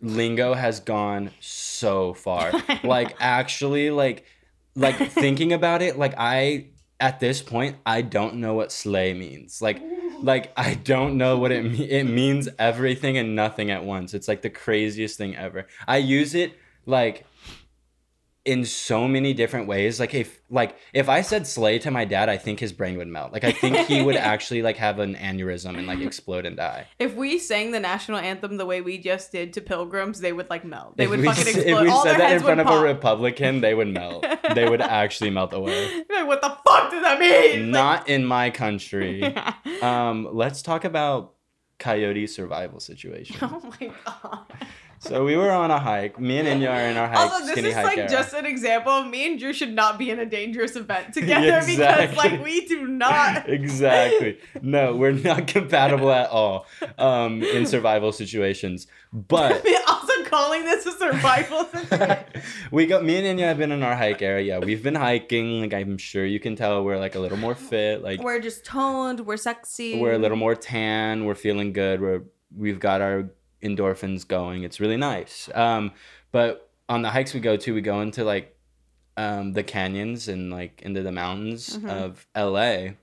lingo 0.00 0.54
has 0.54 0.80
gone 0.80 1.30
so 1.38 2.12
far. 2.14 2.52
like 2.82 3.14
actually, 3.20 3.90
like 3.90 4.24
like 4.78 4.96
thinking 5.12 5.52
about 5.52 5.82
it, 5.82 5.98
like 5.98 6.14
I 6.16 6.68
at 7.00 7.20
this 7.20 7.42
point 7.42 7.76
I 7.84 8.02
don't 8.02 8.36
know 8.36 8.54
what 8.54 8.72
slay 8.72 9.14
means. 9.14 9.60
Like 9.60 9.82
like 10.22 10.52
I 10.56 10.74
don't 10.74 11.16
know 11.16 11.38
what 11.38 11.52
it 11.52 11.62
me- 11.62 11.90
it 11.90 12.04
means 12.04 12.48
everything 12.58 13.18
and 13.18 13.36
nothing 13.36 13.70
at 13.70 13.84
once. 13.84 14.14
It's 14.14 14.28
like 14.28 14.42
the 14.42 14.50
craziest 14.50 15.18
thing 15.18 15.36
ever. 15.36 15.66
I 15.86 15.98
use 15.98 16.34
it 16.34 16.54
like 16.86 17.26
in 18.44 18.64
so 18.64 19.06
many 19.06 19.34
different 19.34 19.66
ways. 19.66 20.00
Like 20.00 20.14
if 20.14 20.40
like 20.48 20.76
if 20.94 21.08
I 21.08 21.20
said 21.20 21.46
slay 21.46 21.78
to 21.80 21.90
my 21.90 22.04
dad, 22.06 22.28
I 22.30 22.38
think 22.38 22.60
his 22.60 22.72
brain 22.72 22.96
would 22.96 23.08
melt. 23.08 23.32
Like 23.32 23.44
I 23.44 23.52
think 23.52 23.76
he 23.86 24.00
would 24.00 24.16
actually 24.32 24.62
like 24.62 24.76
have 24.78 24.98
an 25.00 25.16
aneurysm 25.16 25.76
and 25.76 25.86
like 25.86 26.00
explode 26.00 26.46
and 26.46 26.56
die. 26.56 26.86
If 26.98 27.14
we 27.14 27.38
sang 27.38 27.72
the 27.72 27.80
national 27.80 28.18
anthem 28.18 28.56
the 28.56 28.64
way 28.64 28.80
we 28.80 28.96
just 28.98 29.32
did 29.32 29.52
to 29.54 29.60
pilgrims, 29.60 30.20
they 30.20 30.32
would 30.32 30.48
like 30.48 30.64
melt. 30.64 30.96
They 30.96 31.04
if 31.04 31.10
would 31.10 31.20
we, 31.20 31.26
fucking 31.26 31.46
explode. 31.46 31.66
If 31.66 31.80
we 31.82 31.88
All 31.88 32.02
said 32.02 32.18
that 32.20 32.32
in 32.32 32.40
front 32.40 32.60
of 32.60 32.68
a. 32.68 32.80
Republican, 32.82 33.60
they 33.60 33.74
would 33.74 33.88
melt. 33.88 34.24
they 34.54 34.68
would 34.68 34.80
actually 35.02 35.30
melt 35.30 35.52
away. 35.52 36.04
Like, 36.08 36.26
what 36.26 36.40
the 36.40 36.56
fuck 36.66 36.90
does 36.90 37.02
that 37.02 37.18
mean? 37.20 37.70
Not 37.70 38.08
in 38.08 38.24
my 38.24 38.50
country. 38.50 39.20
Like- 39.34 39.82
Um, 39.82 40.28
let's 40.32 40.62
talk 40.62 40.84
about 40.84 41.34
coyote 41.78 42.26
survival 42.26 42.80
situation. 42.80 43.36
oh 43.42 43.72
my 43.80 43.92
god. 44.04 44.46
So 45.00 45.24
we 45.24 45.36
were 45.36 45.50
on 45.50 45.70
a 45.70 45.78
hike. 45.78 46.18
Me 46.18 46.38
and 46.38 46.48
Enya 46.48 46.70
are 46.72 46.80
in 46.80 46.96
our 46.96 47.08
hike, 47.08 47.18
Also, 47.18 47.44
this 47.44 47.52
skinny 47.52 47.68
is 47.68 47.76
like 47.76 47.98
era. 47.98 48.08
just 48.08 48.34
an 48.34 48.46
example 48.46 49.04
me 49.04 49.26
and 49.30 49.38
Drew 49.38 49.52
should 49.52 49.72
not 49.72 49.98
be 49.98 50.10
in 50.10 50.18
a 50.18 50.26
dangerous 50.26 50.76
event 50.76 51.14
together 51.14 51.60
because 51.64 52.16
like 52.16 52.42
we 52.42 52.66
do 52.66 52.86
not. 52.86 53.48
exactly. 53.48 54.38
No, 54.60 54.96
we're 54.96 55.12
not 55.12 55.46
compatible 55.46 56.10
at 56.10 56.28
all 56.30 56.66
um, 56.98 57.42
in 57.42 57.66
survival 57.74 58.12
situations. 58.12 58.86
But 59.12 59.64
also 59.88 60.24
calling 60.24 60.64
this 60.64 60.84
a 60.86 60.92
survival 60.92 61.64
situation. 61.64 62.24
we 62.70 62.86
got 62.86 63.04
me 63.04 63.16
and 63.24 63.38
Enya 63.38 63.44
have 63.44 63.58
been 63.58 63.72
in 63.72 63.82
our 63.82 63.96
hike 63.96 64.20
area. 64.22 64.58
Yeah, 64.58 64.64
we've 64.64 64.82
been 64.82 64.94
hiking. 64.94 65.60
Like 65.60 65.74
I'm 65.74 65.98
sure 65.98 66.24
you 66.24 66.40
can 66.40 66.56
tell, 66.56 66.82
we're 66.84 66.98
like 66.98 67.14
a 67.14 67.20
little 67.20 67.38
more 67.38 67.54
fit. 67.54 68.02
Like 68.02 68.20
We're 68.22 68.40
just 68.40 68.64
toned. 68.64 69.20
We're 69.20 69.36
sexy. 69.36 69.98
we're 70.00 70.12
a 70.12 70.18
little 70.18 70.36
more 70.36 70.54
tan. 70.54 71.24
We're 71.24 71.34
feeling 71.34 71.72
good. 71.72 72.00
We're 72.00 72.22
we've 72.56 72.80
got 72.80 73.00
our 73.00 73.30
endorphins 73.62 74.26
going. 74.26 74.62
It's 74.64 74.80
really 74.80 74.96
nice. 74.96 75.48
Um, 75.54 75.92
but 76.32 76.70
on 76.88 77.02
the 77.02 77.10
hikes 77.10 77.34
we 77.34 77.40
go 77.40 77.56
to, 77.56 77.74
we 77.74 77.80
go 77.80 78.00
into 78.00 78.24
like 78.24 78.56
um, 79.16 79.52
the 79.52 79.62
canyons 79.64 80.28
and 80.28 80.50
like 80.50 80.80
into 80.82 81.02
the 81.02 81.12
mountains 81.12 81.76
Mhm. 81.76 81.90
of 81.90 82.26
LA. 82.36 82.94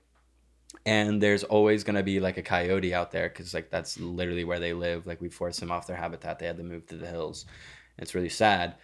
And 0.84 1.20
there's 1.22 1.42
always 1.44 1.84
gonna 1.84 2.02
be 2.02 2.20
like 2.20 2.36
a 2.36 2.42
coyote 2.42 2.94
out 2.94 3.10
there 3.12 3.28
because 3.28 3.52
like 3.54 3.70
that's 3.70 3.98
literally 3.98 4.44
where 4.44 4.60
they 4.60 4.72
live. 4.72 5.06
Like 5.06 5.20
we 5.20 5.28
forced 5.28 5.60
them 5.60 5.70
off 5.70 5.86
their 5.86 5.96
habitat. 5.96 6.38
They 6.38 6.46
had 6.46 6.56
to 6.58 6.62
move 6.62 6.86
to 6.86 6.96
the 6.96 7.06
hills. 7.06 7.44
It's 7.98 8.14
really 8.14 8.28
sad. 8.28 8.76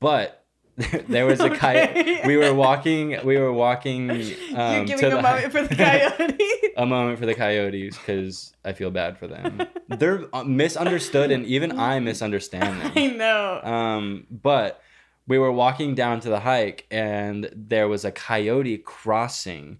But 0.00 0.39
there 1.08 1.26
was 1.26 1.40
a 1.40 1.50
coyote. 1.50 2.20
We 2.26 2.36
were 2.36 2.54
walking. 2.54 3.18
We 3.24 3.36
were 3.38 3.52
walking. 3.52 4.10
Um, 4.54 4.86
You're 4.86 4.98
giving 4.98 5.12
a 5.12 5.16
the- 5.16 5.22
moment 5.22 5.52
for 5.52 5.62
the 5.62 5.74
coyote. 5.76 6.38
a 6.76 6.84
moment 6.86 7.18
for 7.18 7.26
the 7.26 7.34
coyotes 7.34 7.96
because 7.96 8.52
I 8.64 8.72
feel 8.72 8.90
bad 8.90 9.16
for 9.18 9.26
them. 9.28 9.62
They're 9.88 10.26
uh, 10.34 10.42
misunderstood, 10.44 11.30
and 11.30 11.44
even 11.46 11.78
I 11.78 12.00
misunderstand 12.00 12.80
them. 12.80 12.92
I 12.96 13.06
know. 13.08 13.60
Um, 13.62 14.26
but 14.30 14.82
we 15.28 15.38
were 15.38 15.52
walking 15.52 15.94
down 15.94 16.20
to 16.20 16.28
the 16.30 16.40
hike, 16.40 16.86
and 16.90 17.48
there 17.54 17.86
was 17.88 18.04
a 18.04 18.10
coyote 18.10 18.78
crossing 18.78 19.78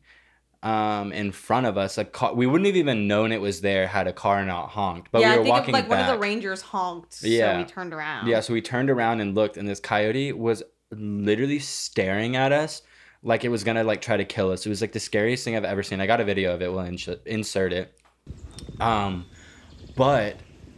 um, 0.62 1.12
in 1.12 1.32
front 1.32 1.66
of 1.66 1.76
us. 1.76 1.98
A 1.98 2.04
car, 2.04 2.32
we 2.34 2.46
wouldn't 2.46 2.66
have 2.66 2.76
even 2.76 3.08
known 3.08 3.32
it 3.32 3.40
was 3.40 3.60
there 3.60 3.86
had 3.88 4.06
a 4.06 4.12
car 4.12 4.44
not 4.44 4.68
honked. 4.70 5.10
But 5.10 5.22
yeah, 5.22 5.30
we 5.30 5.34
I 5.34 5.36
were 5.38 5.42
think 5.44 5.52
walking 5.54 5.68
of, 5.70 5.80
like 5.80 5.88
back. 5.88 5.90
one 5.90 6.00
of 6.00 6.14
the 6.14 6.18
rangers 6.20 6.62
honked, 6.62 7.22
Yeah. 7.22 7.54
so 7.54 7.58
we 7.58 7.64
turned 7.64 7.92
around. 7.92 8.28
Yeah, 8.28 8.40
so 8.40 8.52
we 8.52 8.60
turned 8.62 8.90
around 8.90 9.20
and 9.20 9.34
looked, 9.34 9.56
and 9.56 9.66
this 9.68 9.80
coyote 9.80 10.32
was 10.32 10.62
literally 10.90 11.58
staring 11.58 12.36
at 12.36 12.52
us 12.52 12.82
like 13.22 13.44
it 13.44 13.48
was 13.48 13.64
gonna 13.64 13.84
like 13.84 14.00
try 14.00 14.16
to 14.16 14.24
kill 14.24 14.50
us. 14.50 14.64
It 14.64 14.68
was 14.70 14.80
like 14.80 14.92
the 14.92 15.00
scariest 15.00 15.44
thing 15.44 15.56
I've 15.56 15.64
ever 15.64 15.82
seen. 15.82 16.00
I 16.00 16.06
got 16.06 16.20
a 16.20 16.24
video 16.24 16.54
of 16.54 16.62
it. 16.62 16.70
We'll 16.72 16.80
ins- 16.80 17.08
insert 17.26 17.72
it. 17.72 17.94
Um, 18.80 19.26
but 19.96 20.36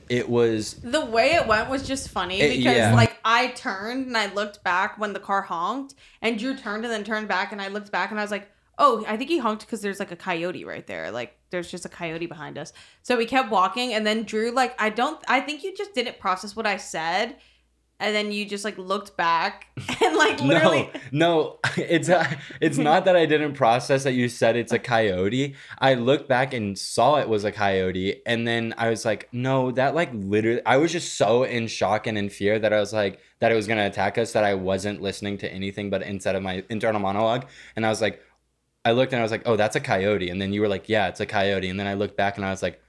it 0.08 0.28
was 0.28 0.74
The 0.82 1.04
way 1.04 1.32
it 1.34 1.46
went 1.46 1.70
was 1.70 1.86
just 1.86 2.08
funny 2.10 2.40
It- 2.40 2.56
because 2.58 2.76
yeah. 2.76 2.94
like 2.94 3.16
I 3.24 3.48
turned 3.48 4.06
and 4.08 4.16
I 4.16 4.32
looked 4.34 4.62
back 4.64 4.98
when 4.98 5.12
the 5.12 5.20
car 5.20 5.42
honked, 5.42 5.94
and 6.20 6.38
Drew 6.38 6.56
turned 6.56 6.84
and 6.84 6.92
then 6.92 7.04
turned 7.04 7.28
back, 7.28 7.52
and 7.52 7.62
I 7.62 7.68
looked 7.68 7.92
back 7.92 8.10
and 8.10 8.18
I 8.18 8.22
was 8.22 8.30
like, 8.32 8.50
"Oh, 8.78 9.04
I 9.06 9.16
think 9.16 9.30
he 9.30 9.38
honked 9.38 9.64
because 9.64 9.80
there's 9.80 10.00
like 10.00 10.10
a 10.10 10.16
coyote 10.16 10.64
right 10.64 10.86
there. 10.86 11.10
Like 11.12 11.38
there's 11.50 11.70
just 11.70 11.84
a 11.84 11.88
coyote 11.88 12.26
behind 12.26 12.58
us." 12.58 12.72
So 13.02 13.16
we 13.16 13.24
kept 13.24 13.50
walking, 13.50 13.94
and 13.94 14.04
then 14.06 14.24
Drew 14.24 14.50
like 14.50 14.74
I 14.82 14.90
don't, 14.90 15.22
I 15.28 15.40
think 15.40 15.62
you 15.62 15.74
just 15.76 15.94
didn't 15.94 16.18
process 16.18 16.56
what 16.56 16.66
I 16.66 16.76
said, 16.76 17.36
and 18.02 18.16
then 18.16 18.32
you 18.32 18.44
just 18.44 18.64
like 18.64 18.76
looked 18.76 19.16
back 19.16 19.68
and 20.02 20.16
like 20.16 20.40
literally. 20.40 20.90
no, 21.12 21.58
no. 21.58 21.58
It's 21.76 22.08
uh, 22.08 22.26
it's 22.60 22.76
not 22.76 23.04
that 23.06 23.16
I 23.16 23.26
didn't 23.26 23.54
process 23.54 24.02
that 24.04 24.12
you 24.12 24.28
said 24.28 24.56
it's 24.56 24.72
a 24.72 24.78
coyote. 24.78 25.54
I 25.78 25.94
looked 25.94 26.28
back 26.28 26.52
and 26.52 26.76
saw 26.78 27.16
it 27.16 27.28
was 27.28 27.44
a 27.44 27.52
coyote, 27.52 28.20
and 28.26 28.46
then 28.46 28.74
I 28.76 28.90
was 28.90 29.04
like, 29.04 29.28
no, 29.32 29.70
that 29.72 29.94
like 29.94 30.10
literally. 30.12 30.60
I 30.66 30.76
was 30.76 30.92
just 30.92 31.14
so 31.14 31.44
in 31.44 31.68
shock 31.68 32.06
and 32.06 32.18
in 32.18 32.28
fear 32.28 32.58
that 32.58 32.72
I 32.72 32.80
was 32.80 32.92
like 32.92 33.20
that 33.38 33.52
it 33.52 33.54
was 33.54 33.66
gonna 33.68 33.86
attack 33.86 34.18
us 34.18 34.32
that 34.32 34.44
I 34.44 34.54
wasn't 34.54 35.00
listening 35.00 35.38
to 35.38 35.50
anything 35.50 35.88
but 35.88 36.02
instead 36.02 36.34
of 36.34 36.42
my 36.42 36.64
internal 36.68 37.00
monologue, 37.00 37.46
and 37.76 37.86
I 37.86 37.88
was 37.88 38.02
like, 38.02 38.20
I 38.84 38.92
looked 38.92 39.12
and 39.12 39.20
I 39.20 39.22
was 39.22 39.32
like, 39.32 39.42
oh, 39.46 39.56
that's 39.56 39.76
a 39.76 39.80
coyote, 39.80 40.28
and 40.28 40.42
then 40.42 40.52
you 40.52 40.60
were 40.60 40.68
like, 40.68 40.88
yeah, 40.88 41.08
it's 41.08 41.20
a 41.20 41.26
coyote, 41.26 41.68
and 41.68 41.78
then 41.78 41.86
I 41.86 41.94
looked 41.94 42.16
back 42.16 42.36
and 42.36 42.44
I 42.44 42.50
was 42.50 42.62
like, 42.62 42.82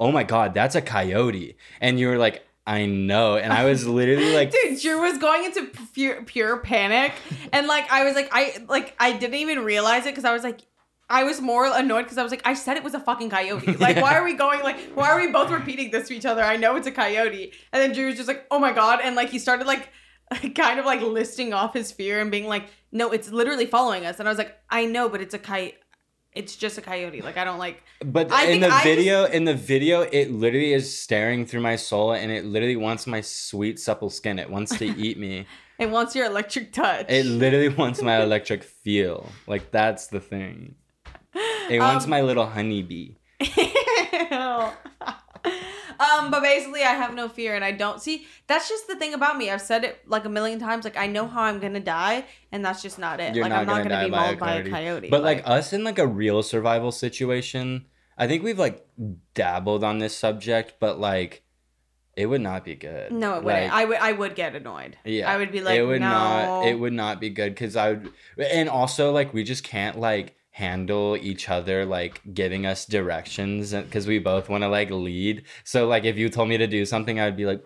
oh 0.00 0.10
my 0.10 0.24
god, 0.24 0.52
that's 0.52 0.74
a 0.74 0.82
coyote, 0.82 1.56
and 1.80 2.00
you 2.00 2.08
were 2.08 2.18
like. 2.18 2.42
I 2.68 2.84
know, 2.84 3.38
and 3.38 3.50
I 3.50 3.64
was 3.64 3.86
literally 3.86 4.34
like, 4.34 4.52
Dude, 4.52 4.78
Drew 4.78 5.00
was 5.00 5.16
going 5.16 5.44
into 5.44 5.70
pure, 5.94 6.22
pure 6.24 6.58
panic, 6.58 7.14
and 7.50 7.66
like 7.66 7.90
I 7.90 8.04
was 8.04 8.14
like, 8.14 8.28
I 8.30 8.62
like 8.68 8.94
I 9.00 9.12
didn't 9.12 9.36
even 9.36 9.64
realize 9.64 10.04
it 10.04 10.10
because 10.10 10.26
I 10.26 10.34
was 10.34 10.44
like, 10.44 10.60
I 11.08 11.24
was 11.24 11.40
more 11.40 11.64
annoyed 11.64 12.02
because 12.02 12.18
I 12.18 12.22
was 12.22 12.30
like, 12.30 12.42
I 12.44 12.52
said 12.52 12.76
it 12.76 12.84
was 12.84 12.92
a 12.92 13.00
fucking 13.00 13.30
coyote. 13.30 13.78
Like, 13.78 13.96
why 13.96 14.16
are 14.18 14.22
we 14.22 14.34
going 14.34 14.62
like, 14.62 14.78
why 14.94 15.08
are 15.08 15.18
we 15.18 15.32
both 15.32 15.50
repeating 15.50 15.90
this 15.90 16.08
to 16.08 16.14
each 16.14 16.26
other? 16.26 16.42
I 16.42 16.56
know 16.58 16.76
it's 16.76 16.86
a 16.86 16.92
coyote, 16.92 17.54
and 17.72 17.82
then 17.82 17.92
Drew 17.92 18.08
was 18.08 18.16
just 18.16 18.28
like, 18.28 18.44
oh 18.50 18.58
my 18.58 18.72
god, 18.72 19.00
and 19.02 19.16
like 19.16 19.30
he 19.30 19.38
started 19.38 19.66
like, 19.66 19.88
kind 20.54 20.78
of 20.78 20.84
like 20.84 21.00
listing 21.00 21.54
off 21.54 21.72
his 21.72 21.90
fear 21.90 22.20
and 22.20 22.30
being 22.30 22.46
like, 22.46 22.66
no, 22.92 23.12
it's 23.12 23.30
literally 23.30 23.64
following 23.64 24.04
us, 24.04 24.18
and 24.18 24.28
I 24.28 24.30
was 24.30 24.38
like, 24.38 24.54
I 24.68 24.84
know, 24.84 25.08
but 25.08 25.22
it's 25.22 25.32
a 25.32 25.38
coyote. 25.38 25.76
It's 26.38 26.54
just 26.54 26.78
a 26.78 26.80
coyote. 26.80 27.20
Like 27.20 27.36
I 27.36 27.44
don't 27.44 27.58
like. 27.58 27.82
But 28.04 28.30
I 28.30 28.44
in 28.54 28.60
the 28.60 28.68
I 28.68 28.82
video, 28.84 29.24
in 29.24 29.44
the 29.44 29.54
video, 29.54 30.02
it 30.02 30.30
literally 30.30 30.72
is 30.72 30.86
staring 30.96 31.46
through 31.46 31.62
my 31.62 31.74
soul, 31.76 32.12
and 32.12 32.30
it 32.30 32.44
literally 32.44 32.76
wants 32.76 33.06
my 33.08 33.20
sweet 33.22 33.80
supple 33.80 34.08
skin. 34.08 34.38
It 34.38 34.48
wants 34.48 34.78
to 34.78 34.86
eat 34.86 35.18
me. 35.18 35.46
It 35.78 35.90
wants 35.90 36.16
your 36.16 36.26
electric 36.26 36.72
touch. 36.72 37.06
It 37.08 37.24
literally 37.24 37.68
wants 37.68 38.02
my 38.02 38.20
electric 38.26 38.64
feel. 38.64 39.30
Like 39.46 39.70
that's 39.70 40.08
the 40.08 40.18
thing. 40.18 40.74
It 41.70 41.78
wants 41.78 42.04
Um, 42.04 42.10
my 42.10 42.20
little 42.22 42.46
honeybee. 42.46 43.14
um, 46.00 46.30
but 46.30 46.42
basically, 46.42 46.82
I 46.82 46.92
have 46.92 47.14
no 47.14 47.28
fear, 47.28 47.54
and 47.54 47.64
I 47.64 47.72
don't 47.72 48.00
see. 48.00 48.26
That's 48.46 48.68
just 48.68 48.86
the 48.86 48.96
thing 48.96 49.14
about 49.14 49.36
me. 49.36 49.50
I've 49.50 49.60
said 49.60 49.84
it 49.84 50.00
like 50.06 50.24
a 50.24 50.28
million 50.28 50.58
times. 50.58 50.84
Like 50.84 50.96
I 50.96 51.06
know 51.06 51.26
how 51.26 51.42
I'm 51.42 51.58
gonna 51.58 51.80
die, 51.80 52.24
and 52.52 52.64
that's 52.64 52.82
just 52.82 52.98
not 52.98 53.20
it. 53.20 53.34
You're 53.34 53.44
like 53.44 53.50
not 53.50 53.60
I'm 53.60 53.66
not 53.66 53.76
gonna 53.78 53.88
gonna, 53.90 54.04
be 54.04 54.10
by 54.10 54.26
mauled 54.26 54.38
by 54.38 54.54
a 54.54 54.68
coyote. 54.68 55.10
But 55.10 55.22
like 55.22 55.42
us 55.46 55.72
in 55.72 55.84
like 55.84 55.98
a 55.98 56.06
real 56.06 56.42
survival 56.42 56.92
situation, 56.92 57.86
I 58.16 58.26
think 58.26 58.42
we've 58.42 58.58
like 58.58 58.86
dabbled 59.34 59.82
on 59.82 59.98
this 59.98 60.16
subject, 60.16 60.74
but 60.78 61.00
like 61.00 61.42
it 62.16 62.26
would 62.26 62.40
not 62.40 62.64
be 62.64 62.74
good. 62.74 63.12
No, 63.12 63.36
it 63.36 63.44
wouldn't. 63.44 63.72
I 63.72 63.84
would 63.84 63.98
I 63.98 64.12
would 64.12 64.34
get 64.34 64.56
annoyed. 64.56 64.96
yeah, 65.04 65.30
I 65.30 65.36
would 65.36 65.52
be 65.52 65.60
like, 65.60 65.78
it 65.78 65.84
would 65.84 66.00
no. 66.00 66.08
not. 66.08 66.66
It 66.66 66.74
would 66.74 66.92
not 66.92 67.20
be 67.20 67.30
good 67.30 67.54
because 67.54 67.76
I 67.76 67.90
would, 67.90 68.12
and 68.38 68.68
also 68.68 69.12
like 69.12 69.32
we 69.32 69.44
just 69.44 69.62
can't 69.62 69.98
like 69.98 70.34
handle 70.58 71.16
each 71.20 71.48
other 71.48 71.84
like 71.84 72.20
giving 72.34 72.66
us 72.66 72.84
directions 72.84 73.72
because 73.72 74.06
we 74.06 74.18
both 74.18 74.48
want 74.48 74.62
to 74.64 74.68
like 74.68 74.90
lead. 74.90 75.44
So 75.64 75.86
like 75.86 76.04
if 76.04 76.16
you 76.18 76.28
told 76.28 76.48
me 76.48 76.56
to 76.58 76.66
do 76.66 76.84
something, 76.84 77.18
I'd 77.20 77.36
be 77.36 77.46
like. 77.46 77.62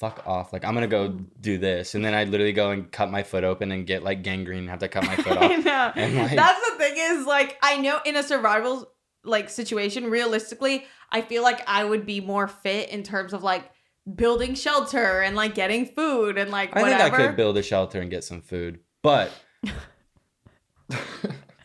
Fuck 0.00 0.24
off! 0.26 0.52
Like 0.52 0.64
I'm 0.66 0.74
gonna 0.74 0.88
go 0.88 1.08
do 1.40 1.56
this, 1.56 1.94
and 1.94 2.04
then 2.04 2.12
I'd 2.14 2.28
literally 2.28 2.52
go 2.52 2.72
and 2.72 2.90
cut 2.90 3.10
my 3.10 3.22
foot 3.22 3.42
open 3.44 3.70
and 3.72 3.86
get 3.86 4.02
like 4.02 4.22
gangrene, 4.22 4.58
and 4.58 4.68
have 4.68 4.80
to 4.80 4.88
cut 4.88 5.04
my 5.06 5.14
foot 5.16 5.38
I 5.38 5.54
off. 5.56 5.64
know. 5.64 5.92
And, 5.94 6.14
like- 6.16 6.36
That's 6.36 6.60
the 6.70 6.76
thing 6.76 6.94
is 6.98 7.24
like 7.26 7.56
I 7.62 7.78
know 7.78 8.00
in 8.04 8.16
a 8.16 8.22
survival 8.22 8.90
like 9.22 9.48
situation, 9.48 10.10
realistically, 10.10 10.84
I 11.10 11.22
feel 11.22 11.42
like 11.42 11.62
I 11.66 11.84
would 11.84 12.04
be 12.04 12.20
more 12.20 12.48
fit 12.48 12.90
in 12.90 13.02
terms 13.04 13.32
of 13.32 13.42
like 13.44 13.70
building 14.14 14.54
shelter 14.56 15.22
and 15.22 15.36
like 15.36 15.54
getting 15.54 15.86
food 15.86 16.36
and 16.38 16.50
like 16.50 16.76
I 16.76 16.82
think 16.82 17.00
I 17.00 17.08
could 17.08 17.36
build 17.36 17.56
a 17.56 17.62
shelter 17.62 18.00
and 18.00 18.10
get 18.10 18.24
some 18.24 18.42
food, 18.42 18.80
but 19.00 19.30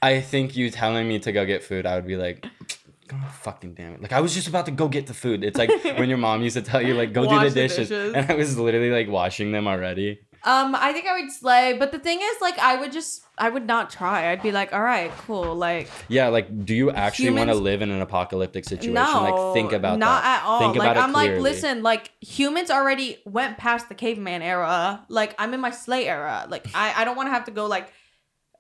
I 0.02 0.22
think 0.22 0.56
you 0.56 0.70
telling 0.70 1.08
me 1.08 1.20
to 1.20 1.32
go 1.32 1.46
get 1.46 1.64
food, 1.64 1.86
I 1.86 1.96
would 1.96 2.08
be 2.08 2.16
like, 2.16 2.46
God 3.08 3.32
fucking 3.32 3.74
damn 3.74 3.94
it! 3.94 4.02
Like 4.02 4.14
I 4.14 4.22
was 4.22 4.34
just 4.34 4.48
about 4.48 4.66
to 4.68 4.72
go 4.72 4.88
get 4.88 5.08
the 5.08 5.14
food. 5.16 5.44
It's 5.44 5.58
like 5.58 5.70
when 5.98 6.10
your 6.10 6.20
mom 6.20 6.44
used 6.44 6.56
to 6.56 6.62
tell 6.62 6.82
you 6.82 6.94
like 6.94 7.12
go 7.12 7.24
do 7.24 7.30
Wash 7.30 7.44
the 7.44 7.50
the 7.50 7.56
dishes, 7.56 7.90
dishes. 7.90 8.14
and 8.14 8.32
I 8.32 8.36
was 8.36 8.58
literally 8.58 8.92
like 8.92 9.10
washing 9.10 9.52
them 9.52 9.68
already. 9.68 10.20
Um, 10.44 10.74
I 10.74 10.94
think 10.94 11.06
I 11.06 11.20
would 11.20 11.32
slay, 11.32 11.76
but 11.78 11.92
the 11.92 12.00
thing 12.00 12.18
is, 12.22 12.38
like, 12.40 12.58
I 12.60 12.78
would 12.78 12.94
just, 12.94 13.24
I 13.38 13.50
would 13.50 13.66
not 13.66 13.90
try. 13.90 14.32
I'd 14.32 14.42
be 14.42 14.54
like, 14.54 14.72
all 14.72 14.82
right, 14.82 15.12
cool, 15.28 15.54
like, 15.54 15.90
Yeah, 16.08 16.30
like 16.30 16.66
do 16.66 16.74
you 16.74 16.92
actually 16.92 17.32
want 17.32 17.50
to 17.50 17.56
live 17.56 17.82
in 17.82 17.92
an 17.92 18.02
apocalyptic 18.02 18.64
situation? 18.64 18.94
no, 18.94 19.22
like 19.22 19.54
think 19.54 19.74
about 19.74 19.94
that. 19.94 19.98
not 20.00 20.24
that. 20.24 20.44
at 20.44 20.48
all. 20.48 20.60
Think 20.60 20.78
like, 20.78 20.92
about 20.92 20.98
it 20.98 21.04
I'm 21.04 21.12
like, 21.12 21.38
listen, 21.40 21.84
like, 21.84 22.12
humans 22.22 22.72
already 22.72 23.18
went 23.26 23.58
past 23.58 23.90
the 23.90 23.96
caveman 23.96 24.42
era. 24.42 25.06
Like, 25.10 25.36
I'm 25.38 25.54
in 25.54 25.60
my 25.60 25.72
slay 25.72 26.08
era. 26.08 26.48
Like, 26.50 26.68
I, 26.74 27.02
I 27.02 27.04
don't 27.04 27.18
want 27.18 27.28
to 27.28 27.32
have 27.32 27.44
to 27.46 27.52
go 27.52 27.66
like 27.66 27.92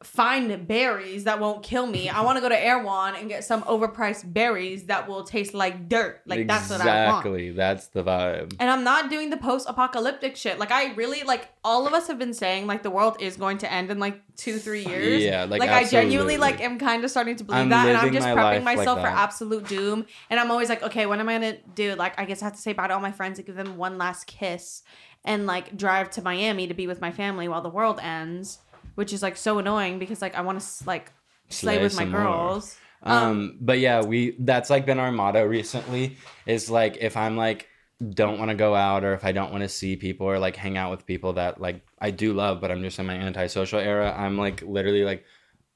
find 0.02 0.66
berries 0.66 1.26
that 1.26 1.42
won't 1.42 1.62
kill 1.62 1.86
me. 1.86 2.08
I 2.08 2.22
want 2.22 2.38
to 2.38 2.42
go 2.42 2.48
to 2.48 2.58
Erewhon 2.58 3.18
and 3.18 3.28
get 3.28 3.44
some 3.44 3.64
overpriced 3.64 4.32
berries 4.32 4.86
that 4.86 5.10
will 5.10 5.26
taste 5.26 5.54
like 5.54 5.90
dirt. 5.90 6.22
Like, 6.26 6.48
that's 6.48 6.70
what 6.70 6.80
I 6.80 6.86
want. 7.08 7.18
exactly. 7.18 7.52
That's 7.52 7.88
the 7.88 8.04
vibe. 8.04 8.56
And 8.62 8.70
I'm 8.70 8.86
not 8.86 9.10
doing 9.10 9.30
the 9.30 9.36
post-apocalyptic 9.36 10.38
shit. 10.38 10.58
Like 10.58 10.72
I 10.72 10.94
really 10.94 11.24
like 11.24 11.50
all 11.66 11.86
of 11.86 11.94
us 11.94 12.08
have 12.08 12.18
been 12.18 12.34
saying 12.34 12.66
like 12.66 12.82
the 12.82 12.90
world 12.90 13.18
is 13.20 13.36
going 13.36 13.58
to 13.60 13.72
end 13.72 13.92
in 13.92 14.00
like 14.00 14.22
two, 14.38 14.58
three 14.58 14.86
years. 14.86 15.22
Yeah, 15.22 15.44
like, 15.44 15.60
Like, 15.60 15.70
I 15.70 15.84
genuinely 15.84 16.38
like 16.38 16.62
am 16.62 16.80
kind 16.80 17.04
of 17.04 17.12
starting 17.12 17.36
to 17.36 17.44
believe 17.44 17.64
I'm 17.64 17.70
that, 17.70 17.90
and 17.90 17.98
I'm 17.98 18.14
just 18.14 18.26
my 18.26 18.36
prepping 18.36 18.36
life 18.36 18.66
like 18.66 18.78
myself 18.78 19.02
for 19.02 19.08
absolute 19.08 19.68
doom. 19.68 20.06
And 20.30 20.40
I'm 20.40 20.50
always 20.50 20.70
like, 20.70 20.82
okay, 20.82 21.08
what 21.08 21.20
am 21.20 21.28
I 21.28 21.34
gonna 21.34 21.58
do? 21.76 21.96
Like 21.96 22.18
I 22.18 22.24
guess 22.24 22.42
I 22.42 22.46
have 22.46 22.56
to 22.56 22.62
say 22.62 22.72
bye 22.72 22.88
to 22.88 22.94
all 22.94 23.02
my 23.02 23.12
friends 23.12 23.38
and 23.38 23.46
give 23.46 23.58
them 23.58 23.76
one 23.76 23.98
last 23.98 24.28
kiss, 24.28 24.82
and 25.26 25.46
like 25.46 25.76
drive 25.76 26.10
to 26.12 26.22
Miami 26.22 26.68
to 26.68 26.74
be 26.74 26.88
with 26.88 27.02
my 27.02 27.12
family 27.12 27.50
while 27.50 27.62
the 27.62 27.70
world 27.70 28.00
ends, 28.02 28.60
which 29.00 29.14
is 29.14 29.24
like 29.24 29.38
so 29.38 29.60
annoying 29.60 29.98
because 29.98 30.22
like 30.22 30.36
I 30.36 30.42
want 30.42 30.60
to 30.60 30.68
like 30.86 31.14
slay, 31.48 31.76
Slay 31.76 31.84
with 31.84 31.96
my 31.96 32.04
girls. 32.04 32.78
Um, 33.02 33.58
but 33.62 33.80
yeah, 33.80 34.04
we 34.04 34.36
that's 34.40 34.70
like 34.70 34.86
been 34.86 35.00
our 35.00 35.10
motto 35.10 35.46
recently 35.46 36.18
is 36.46 36.70
like 36.70 36.98
if 37.00 37.16
I'm 37.16 37.38
like 37.38 37.70
don't 38.14 38.38
want 38.40 38.50
to 38.50 38.56
go 38.56 38.76
out 38.76 39.06
or 39.06 39.14
if 39.14 39.24
I 39.24 39.32
don't 39.32 39.52
want 39.52 39.64
to 39.64 39.70
see 39.70 39.96
people 39.96 40.28
or 40.28 40.38
like 40.38 40.58
hang 40.58 40.76
out 40.78 40.92
with 40.92 41.06
people 41.06 41.32
that 41.34 41.62
like 41.62 41.82
I 41.98 42.12
do 42.12 42.34
love, 42.34 42.60
but 42.60 42.72
I'm 42.72 42.82
just 42.82 43.00
in 43.00 43.06
my 43.06 43.14
antisocial 43.14 43.80
era, 43.80 44.14
I'm 44.18 44.38
like 44.38 44.64
literally 44.64 45.06
like 45.06 45.24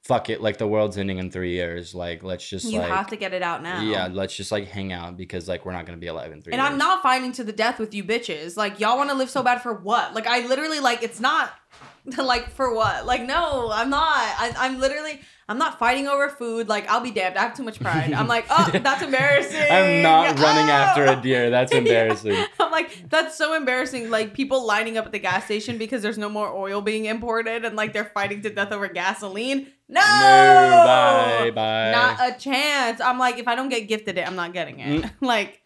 fuck 0.04 0.28
it, 0.30 0.40
like 0.42 0.58
the 0.58 0.66
world's 0.68 0.98
ending 0.98 1.18
in 1.18 1.30
three 1.30 1.52
years. 1.52 1.94
Like 1.94 2.22
let's 2.22 2.46
just 2.48 2.66
You 2.66 2.78
like 2.80 2.90
have 2.90 3.08
to 3.08 3.16
get 3.16 3.32
it 3.32 3.42
out 3.42 3.62
now. 3.62 3.80
yeah, 3.82 4.08
let's 4.12 4.36
just 4.36 4.52
like 4.52 4.68
hang 4.68 4.92
out 4.92 5.16
because 5.16 5.48
like 5.48 5.64
we're 5.64 5.72
not 5.72 5.86
gonna 5.86 5.98
be 5.98 6.06
alive 6.08 6.30
in 6.32 6.42
three 6.42 6.52
And 6.52 6.60
years. 6.60 6.70
I'm 6.72 6.78
not 6.78 7.02
fighting 7.02 7.32
to 7.32 7.44
the 7.44 7.52
death 7.52 7.78
with 7.78 7.94
you 7.94 8.04
bitches. 8.04 8.56
Like 8.56 8.80
y'all 8.80 8.96
want 8.96 9.10
to 9.10 9.16
live 9.16 9.30
so 9.30 9.42
bad 9.42 9.62
for 9.62 9.74
what? 9.74 10.14
Like 10.14 10.26
I 10.26 10.46
literally 10.46 10.80
like 10.80 11.02
it's 11.02 11.20
not 11.20 11.52
like 12.18 12.50
for 12.50 12.74
what? 12.74 13.06
Like 13.06 13.22
no, 13.22 13.70
I'm 13.72 13.90
not. 13.90 14.02
I, 14.06 14.52
I'm 14.58 14.78
literally 14.78 15.20
I'm 15.46 15.58
not 15.58 15.78
fighting 15.78 16.06
over 16.08 16.28
food. 16.30 16.68
Like 16.68 16.88
I'll 16.88 17.00
be 17.02 17.10
damned. 17.10 17.36
I 17.36 17.42
have 17.42 17.54
too 17.56 17.62
much 17.64 17.78
pride. 17.80 18.12
I'm 18.12 18.26
like 18.28 18.46
oh 18.50 18.70
that's 18.82 19.02
embarrassing. 19.02 19.60
I'm 19.70 20.02
not 20.02 20.38
running 20.38 20.68
Oh! 20.68 20.72
after 20.72 21.04
a 21.06 21.16
deer. 21.16 21.48
That's 21.50 21.72
Yeah. 21.72 21.78
embarrassing. 21.78 22.44
I'm 22.60 22.70
like 22.70 23.08
that's 23.08 23.36
so 23.38 23.54
embarrassing. 23.54 24.10
Like 24.10 24.34
people 24.34 24.66
lining 24.66 24.98
up 24.98 25.06
at 25.06 25.12
the 25.12 25.18
gas 25.18 25.44
station 25.46 25.78
because 25.78 26.02
there's 26.02 26.18
no 26.18 26.28
more 26.28 26.48
oil 26.52 26.82
being 26.82 27.06
imported 27.06 27.64
and 27.64 27.74
like 27.74 27.92
they're 27.94 28.04
fighting 28.12 28.42
to 28.42 28.50
death 28.50 28.70
over 28.72 28.88
gasoline. 28.88 29.68
No, 29.86 30.00
No, 30.00 30.84
bye, 30.86 31.50
bye. 31.54 31.92
Not 31.92 32.18
a 32.20 32.38
chance. 32.38 33.00
I'm 33.00 33.18
like, 33.18 33.38
if 33.38 33.46
I 33.46 33.54
don't 33.54 33.68
get 33.68 33.86
gifted 33.86 34.16
it, 34.16 34.26
I'm 34.26 34.36
not 34.36 34.52
getting 34.54 34.80
it. 34.80 35.02
Mm. 35.02 35.10
like, 35.20 35.60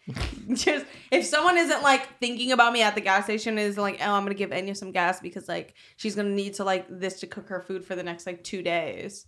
just 0.53 0.85
if 1.11 1.25
someone 1.25 1.57
isn't 1.57 1.81
like 1.83 2.19
thinking 2.19 2.51
about 2.51 2.73
me 2.73 2.81
at 2.81 2.95
the 2.95 3.01
gas 3.01 3.23
station, 3.23 3.57
is 3.57 3.77
like, 3.77 3.99
oh, 4.01 4.11
I'm 4.11 4.23
gonna 4.23 4.33
give 4.35 4.49
Enya 4.49 4.75
some 4.75 4.91
gas 4.91 5.21
because 5.21 5.47
like 5.47 5.73
she's 5.95 6.15
gonna 6.15 6.29
need 6.29 6.55
to 6.55 6.63
like 6.63 6.85
this 6.89 7.21
to 7.21 7.27
cook 7.27 7.47
her 7.49 7.61
food 7.61 7.85
for 7.85 7.95
the 7.95 8.03
next 8.03 8.25
like 8.25 8.43
two 8.43 8.61
days. 8.61 9.25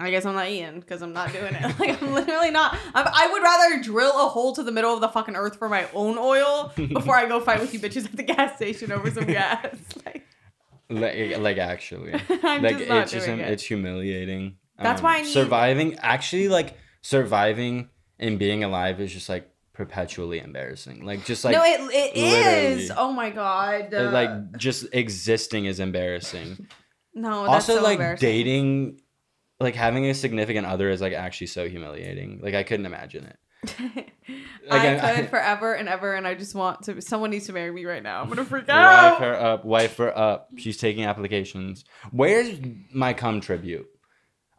I 0.00 0.10
guess 0.10 0.24
I'm 0.24 0.34
not 0.36 0.48
eating 0.48 0.78
because 0.78 1.02
I'm 1.02 1.12
not 1.12 1.32
doing 1.32 1.54
it. 1.54 1.74
Like 1.78 2.00
I'm 2.00 2.14
literally 2.14 2.50
not. 2.50 2.76
I'm, 2.94 3.06
I 3.12 3.28
would 3.32 3.42
rather 3.42 3.82
drill 3.82 4.12
a 4.24 4.28
hole 4.28 4.54
to 4.54 4.62
the 4.62 4.70
middle 4.72 4.94
of 4.94 5.00
the 5.00 5.08
fucking 5.08 5.34
earth 5.34 5.56
for 5.56 5.68
my 5.68 5.88
own 5.92 6.16
oil 6.18 6.72
before 6.76 7.16
I 7.16 7.26
go 7.26 7.40
fight 7.40 7.60
with 7.60 7.74
you 7.74 7.80
bitches 7.80 8.04
at 8.04 8.16
the 8.16 8.22
gas 8.22 8.56
station 8.56 8.92
over 8.92 9.10
some 9.10 9.26
gas. 9.26 9.76
Like, 10.06 10.24
like, 10.90 11.38
like 11.38 11.58
actually. 11.58 12.12
Like 12.42 12.80
it's 12.80 13.12
just 13.12 13.28
it. 13.28 13.38
it's 13.40 13.62
humiliating. 13.62 14.56
That's 14.78 15.00
Um, 15.00 15.04
why 15.04 15.18
I 15.18 15.22
need- 15.22 15.28
surviving. 15.28 15.98
Actually, 16.00 16.48
like 16.48 16.76
surviving 17.02 17.88
and 18.18 18.38
being 18.38 18.64
alive 18.64 19.00
is 19.00 19.12
just 19.12 19.28
like 19.28 19.50
perpetually 19.72 20.38
embarrassing. 20.40 21.04
Like 21.04 21.24
just 21.24 21.44
like 21.44 21.54
no, 21.54 21.62
it, 21.64 21.80
it 21.94 22.16
is. 22.16 22.92
Oh 22.96 23.12
my 23.12 23.30
god. 23.30 23.92
Uh, 23.94 24.10
like 24.10 24.56
just 24.56 24.86
existing 24.92 25.66
is 25.66 25.78
embarrassing. 25.80 26.66
no, 27.14 27.42
that's 27.44 27.68
also, 27.68 27.76
so 27.76 27.82
like 27.82 28.18
dating, 28.18 29.00
like 29.60 29.74
having 29.74 30.06
a 30.06 30.14
significant 30.14 30.66
other 30.66 30.90
is 30.90 31.00
like 31.00 31.12
actually 31.12 31.48
so 31.48 31.68
humiliating. 31.68 32.40
Like 32.42 32.54
I 32.54 32.62
couldn't 32.62 32.86
imagine 32.86 33.24
it. 33.24 33.38
Like, 34.68 34.82
I 34.82 35.12
I- 35.12 35.14
could 35.16 35.30
forever 35.30 35.72
and 35.72 35.88
ever, 35.88 36.14
and 36.14 36.26
I 36.26 36.34
just 36.34 36.54
want 36.54 36.82
to. 36.84 37.00
Someone 37.00 37.30
needs 37.30 37.46
to 37.46 37.52
marry 37.54 37.72
me 37.72 37.84
right 37.86 38.02
now. 38.02 38.20
I'm 38.20 38.28
gonna 38.28 38.44
freak 38.44 38.68
Wife 38.68 38.76
out. 38.76 39.20
her 39.20 39.34
up. 39.34 39.64
Wife 39.64 39.96
her 39.96 40.16
up. 40.16 40.50
She's 40.58 40.76
taking 40.76 41.04
applications. 41.06 41.84
Where's 42.10 42.58
my 42.92 43.14
cum 43.14 43.40
tribute? 43.40 43.86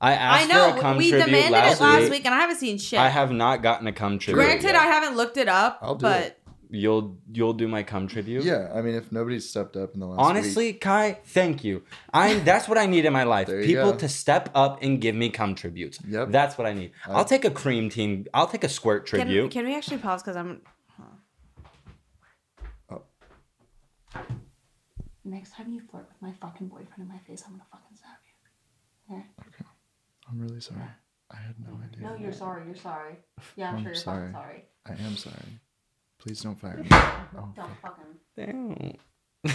I 0.01 0.13
asked 0.13 0.21
I 0.21 0.41
asked 0.41 0.51
for 0.51 0.57
a 0.71 0.75
know 0.75 0.81
cum 0.81 0.97
we 0.97 1.09
tribute 1.09 1.25
demanded 1.25 1.51
last 1.51 1.79
it 1.79 1.83
last 1.83 2.01
week. 2.03 2.12
week. 2.12 2.25
and 2.25 2.33
I 2.33 2.39
haven't 2.39 2.55
seen 2.57 2.77
shit. 2.77 2.97
I 2.99 3.09
have 3.09 3.31
not 3.31 3.62
gotten 3.62 3.85
a 3.85 3.91
cum 3.93 4.17
tribute. 4.17 4.41
Granted, 4.43 4.63
yet. 4.67 4.75
I 4.75 4.85
haven't 4.85 5.15
looked 5.17 5.38
it 5.38 5.47
up, 5.49 5.77
I'll 5.81 5.95
do 5.95 6.03
but 6.03 6.21
it. 6.23 6.38
You'll 6.71 7.17
you'll 7.32 7.53
do 7.53 7.67
my 7.67 7.82
cum 7.82 8.08
tribute. 8.08 8.43
Yeah, 8.43 8.71
I 8.73 8.82
mean, 8.84 8.93
if 8.93 9.12
nobody's 9.12 9.49
stepped 9.49 9.75
up 9.75 9.95
in 9.95 9.99
the 9.99 10.05
last 10.05 10.19
Honestly, 10.19 10.67
week, 10.67 10.82
Kai, 10.82 11.17
thank 11.25 11.63
you. 11.63 11.82
I 12.13 12.36
that's 12.36 12.67
what 12.67 12.77
I 12.77 12.86
need 12.86 13.05
in 13.05 13.13
my 13.13 13.23
life. 13.23 13.47
People 13.47 13.93
go. 13.93 13.97
to 13.97 14.08
step 14.08 14.51
up 14.53 14.84
and 14.84 15.01
give 15.01 15.15
me 15.15 15.32
cum 15.32 15.55
tributes. 15.55 15.99
Yep. 16.08 16.29
That's 16.29 16.60
what 16.60 16.67
I 16.67 16.73
need. 16.73 16.91
I- 17.08 17.13
I'll 17.13 17.25
take 17.25 17.43
a 17.43 17.49
cream 17.49 17.89
team. 17.89 18.27
I'll 18.36 18.45
take 18.45 18.63
a 18.63 18.69
squirt 18.69 19.08
tribute. 19.08 19.49
can 19.49 19.65
we 19.65 19.75
actually 19.75 19.97
pause? 19.97 20.21
Because 20.21 20.36
I'm. 20.36 20.62
Oh. 22.91 23.01
Next 25.25 25.53
time 25.55 25.73
you 25.73 25.82
flirt 25.89 26.08
with 26.08 26.21
my 26.21 26.34
fucking 26.39 26.67
boyfriend 26.67 26.99
in 26.99 27.08
my 27.08 27.19
face, 27.27 27.43
I'm 27.47 27.53
gonna 27.53 27.65
fucking 27.71 27.97
stab 27.97 28.17
you. 29.10 29.15
Yeah. 29.15 29.23
I'm 30.29 30.39
really 30.39 30.62
sorry. 30.62 30.82
I 31.32 31.36
had 31.36 31.55
no 31.60 31.79
idea. 31.84 32.03
No, 32.10 32.15
you're 32.15 32.32
sorry. 32.34 32.65
You're 32.67 32.75
sorry. 32.75 33.15
Yeah, 33.55 33.69
I'm, 33.69 33.77
I'm 33.77 33.82
sure 33.84 33.91
you're 33.93 34.01
sorry. 34.01 34.32
fucking 34.34 34.34
sorry. 34.34 34.65
I 34.86 34.91
am 35.03 35.17
sorry. 35.17 35.60
Please 36.19 36.41
don't 36.41 36.55
fire 36.60 36.77
me. 36.77 36.88
Oh, 37.38 37.47
Don't 37.55 37.69
fucking. 37.82 38.03
Damn. 38.36 38.93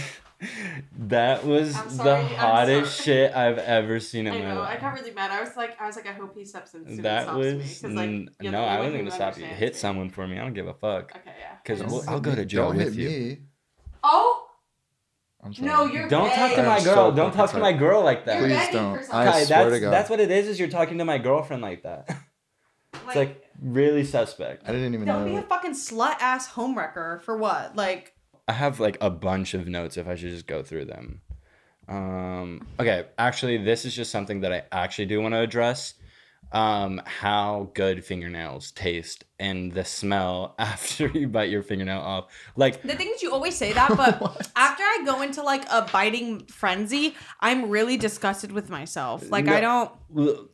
that 1.07 1.45
was 1.45 1.75
I'm 1.75 1.85
the 1.89 1.93
sorry, 2.03 2.21
I'm 2.21 2.27
hottest 2.35 2.95
sorry. 2.97 3.05
shit 3.05 3.35
I've 3.35 3.57
ever 3.59 3.99
seen 3.99 4.27
in 4.27 4.33
I 4.33 4.39
my 4.39 4.45
know. 4.45 4.61
I 4.61 4.71
life. 4.71 4.81
got 4.81 4.93
really 4.93 5.11
mad. 5.11 5.29
I 5.31 5.41
was 5.41 5.55
like, 5.55 5.79
I 5.79 5.85
was 5.85 5.95
like, 5.95 6.07
I 6.07 6.13
hope 6.13 6.35
he 6.35 6.45
steps 6.45 6.73
in. 6.73 6.83
soon 6.85 6.93
and 6.95 7.05
that 7.05 7.23
stops 7.23 7.37
was 7.37 7.53
me, 7.53 7.59
'cause, 7.59 7.83
like, 7.95 8.09
n- 8.09 8.29
you're 8.41 8.51
no, 8.51 8.61
the 8.61 8.65
I 8.67 8.77
only 8.77 8.85
wasn't 8.87 8.93
one 8.95 9.03
gonna 9.05 9.11
stop 9.15 9.37
you. 9.37 9.43
understands 9.43 9.59
Hit 9.59 9.73
me. 9.73 9.79
someone 9.79 10.09
for 10.09 10.27
me. 10.27 10.37
I 10.39 10.41
don't 10.43 10.53
give 10.53 10.67
a 10.67 10.73
fuck. 10.73 11.11
Okay, 11.15 11.31
yeah. 11.39 11.55
'Cause 11.65 11.81
I 11.81 11.85
we'll- 11.85 11.97
just- 11.97 12.09
I'll 12.09 12.19
go 12.19 12.31
to 12.31 12.37
Don't 12.37 12.47
jail 12.47 12.71
hit 12.71 12.85
with 12.85 12.95
you. 12.95 13.09
me. 13.09 13.37
Oh, 14.03 14.47
I'm 15.43 15.53
sorry. 15.53 15.67
No, 15.67 15.85
you're- 15.85 16.09
Don't 16.09 16.29
talk 16.33 16.51
to 16.53 16.59
I'm 16.61 16.65
my 16.65 16.79
so 16.79 16.95
girl. 16.95 17.11
Don't 17.11 17.25
fucking 17.27 17.37
talk 17.37 17.45
to 17.49 17.51
sorry. 17.59 17.73
my 17.73 17.73
girl 17.73 18.03
like 18.03 18.25
that. 18.25 18.39
Please 18.39 18.53
begging 18.53 18.73
don't. 18.73 18.97
for 18.97 19.03
something. 19.03 19.19
I 19.19 19.25
Kai, 19.31 19.43
swear 19.43 19.63
that's 19.65 19.75
to 19.75 19.79
God. 19.81 19.91
that's 19.91 20.09
what 20.09 20.19
it 20.19 20.31
is. 20.31 20.47
Is 20.47 20.59
you're 20.59 20.69
talking 20.69 20.97
to 20.97 21.05
my 21.05 21.17
girlfriend 21.19 21.61
like 21.61 21.83
that. 21.83 22.09
It's 23.07 23.15
like 23.15 23.43
really 23.61 24.03
suspect. 24.03 24.67
I 24.67 24.71
didn't 24.71 24.93
even 24.93 25.05
know. 25.05 25.19
don't 25.19 25.25
be 25.25 25.35
a 25.35 25.41
fucking 25.41 25.71
slut 25.71 26.15
ass 26.19 26.51
homewrecker 26.51 27.21
for 27.21 27.37
what? 27.37 27.75
Like, 27.75 28.13
I 28.47 28.53
have 28.53 28.79
like 28.79 28.97
a 29.01 29.09
bunch 29.09 29.53
of 29.53 29.67
notes 29.67 29.97
if 29.97 30.07
I 30.07 30.15
should 30.15 30.29
just 30.31 30.47
go 30.47 30.63
through 30.63 30.85
them. 30.85 31.21
Um, 31.87 32.67
okay, 32.79 33.05
actually, 33.17 33.57
this 33.57 33.85
is 33.85 33.95
just 33.95 34.11
something 34.11 34.41
that 34.41 34.51
I 34.51 34.63
actually 34.71 35.05
do 35.05 35.21
want 35.21 35.33
to 35.33 35.39
address. 35.39 35.95
Um, 36.55 37.01
how 37.03 37.69
good 37.73 38.05
fingernails 38.05 38.71
taste 38.71 39.25
and 39.39 39.73
the 39.73 39.83
smell 39.83 40.55
after 40.59 41.07
you 41.07 41.27
bite 41.27 41.49
your 41.49 41.63
fingernail 41.63 41.99
off. 41.99 42.27
Like, 42.55 42.81
the 42.81 42.95
thing 42.95 43.11
is, 43.13 43.21
you 43.21 43.33
always 43.33 43.57
say 43.57 43.73
that, 43.73 43.89
but 43.97 44.49
after 44.55 44.83
I 44.83 45.03
go 45.05 45.21
into 45.21 45.43
like 45.43 45.65
a 45.69 45.81
biting 45.91 46.45
frenzy, 46.45 47.13
I'm 47.41 47.69
really 47.69 47.97
disgusted 47.97 48.53
with 48.53 48.69
myself. 48.69 49.29
Like, 49.29 49.49
I 49.49 49.59
don't. 49.59 49.91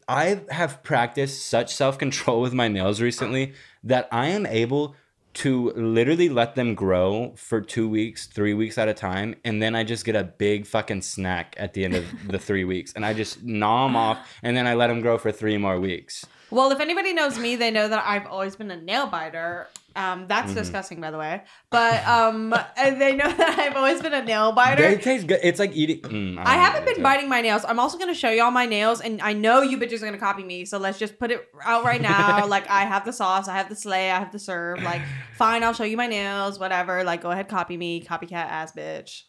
I 0.07 0.41
have 0.49 0.81
practiced 0.81 1.45
such 1.45 1.71
self 1.75 1.99
control 1.99 2.41
with 2.41 2.53
my 2.53 2.67
nails 2.67 2.99
recently 2.99 3.53
that 3.83 4.07
I 4.11 4.29
am 4.29 4.47
able 4.47 4.95
to 5.33 5.71
literally 5.71 6.29
let 6.29 6.55
them 6.55 6.75
grow 6.75 7.33
for 7.35 7.61
two 7.61 7.87
weeks, 7.87 8.27
three 8.27 8.53
weeks 8.53 8.77
at 8.77 8.87
a 8.87 8.93
time, 8.93 9.35
and 9.45 9.61
then 9.61 9.75
I 9.75 9.83
just 9.83 10.05
get 10.05 10.15
a 10.15 10.23
big 10.23 10.65
fucking 10.65 11.01
snack 11.03 11.55
at 11.57 11.73
the 11.73 11.85
end 11.85 11.95
of 11.95 12.05
the 12.27 12.39
three 12.39 12.63
weeks, 12.63 12.93
and 12.93 13.05
I 13.05 13.13
just 13.13 13.43
gnaw 13.43 13.87
them 13.87 13.95
off, 13.95 14.19
and 14.43 14.55
then 14.57 14.67
I 14.67 14.73
let 14.73 14.87
them 14.87 15.01
grow 15.01 15.17
for 15.17 15.31
three 15.31 15.57
more 15.57 15.79
weeks. 15.79 16.25
Well, 16.51 16.71
if 16.71 16.79
anybody 16.81 17.13
knows 17.13 17.39
me, 17.39 17.55
they 17.55 17.71
know 17.71 17.87
that 17.87 18.03
I've 18.05 18.27
always 18.27 18.55
been 18.57 18.69
a 18.71 18.79
nail 18.79 19.07
biter. 19.07 19.67
Um, 19.95 20.25
that's 20.27 20.51
Mhm. 20.51 20.55
disgusting, 20.55 21.01
by 21.01 21.11
the 21.11 21.17
way. 21.17 21.43
But 21.69 22.05
um, 22.07 22.53
and 22.77 23.01
they 23.01 23.15
know 23.15 23.31
that 23.37 23.57
I've 23.59 23.75
always 23.75 24.01
been 24.01 24.13
a 24.13 24.23
nail 24.23 24.51
biter. 24.51 24.81
They 24.81 24.97
taste 24.97 25.27
good. 25.27 25.39
It's 25.43 25.59
like 25.59 25.71
eating. 25.73 26.01
Mm, 26.01 26.39
I 26.39 26.43
don't 26.55 26.63
haven't 26.63 26.85
been 26.85 27.03
biting 27.03 27.29
my 27.29 27.41
nails. 27.41 27.63
I'm 27.67 27.79
also 27.79 27.97
gonna 27.97 28.13
show 28.13 28.29
y'all 28.29 28.51
my 28.51 28.65
nails, 28.65 29.01
and 29.01 29.21
I 29.21 29.33
know 29.33 29.61
you 29.61 29.77
bitches 29.77 30.01
are 30.01 30.05
gonna 30.05 30.17
copy 30.17 30.43
me. 30.43 30.65
So 30.65 30.77
let's 30.77 30.99
just 30.99 31.19
put 31.19 31.31
it 31.31 31.45
out 31.63 31.83
right 31.83 32.01
now. 32.01 32.45
like 32.55 32.69
I 32.69 32.81
have 32.85 33.05
the 33.05 33.13
sauce, 33.13 33.47
I 33.47 33.57
have 33.57 33.69
the 33.69 33.75
slay, 33.75 34.11
I 34.11 34.19
have 34.19 34.31
the 34.31 34.39
serve. 34.39 34.81
Like 34.81 35.01
fine, 35.33 35.63
I'll 35.63 35.73
show 35.73 35.83
you 35.85 35.97
my 35.97 36.07
nails, 36.07 36.59
whatever. 36.59 37.03
Like 37.03 37.21
go 37.21 37.31
ahead, 37.31 37.47
copy 37.47 37.77
me, 37.77 38.01
copycat 38.01 38.33
ass 38.33 38.73
bitch. 38.73 39.23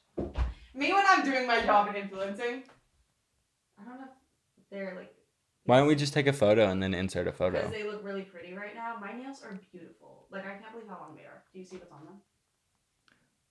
Me 0.75 0.93
when 0.93 1.05
I'm 1.09 1.25
doing 1.25 1.47
my 1.47 1.61
job 1.63 1.89
in 1.89 1.97
influencing. 1.97 2.63
I 3.81 3.85
don't 3.85 3.99
know 4.01 4.07
if 4.59 4.65
they're 4.71 4.95
like 4.97 5.12
Why 5.65 5.79
don't 5.79 5.87
we 5.87 5.95
just 5.95 6.13
take 6.13 6.27
a 6.27 6.33
photo 6.33 6.69
and 6.69 6.83
then 6.83 6.93
insert 6.95 7.29
a 7.29 7.33
photo? 7.33 7.61
because 7.61 7.75
photo? 7.75 7.85
they 7.85 7.91
look 7.97 8.05
really 8.05 8.23
pretty 8.23 8.53
right 8.55 8.75
now. 8.75 8.97
My 9.01 9.13
nails 9.13 9.43
are 9.45 9.59
beautiful. 9.71 10.27
Like 10.31 10.45
I 10.45 10.55
can't 10.59 10.73
believe 10.73 10.89
how 10.89 10.99
long 10.99 11.15
they 11.17 11.23
are. 11.23 11.43
Do 11.53 11.59
you 11.61 11.65
see 11.65 11.77
what's 11.77 11.93
on 11.93 12.05
them? 12.05 12.15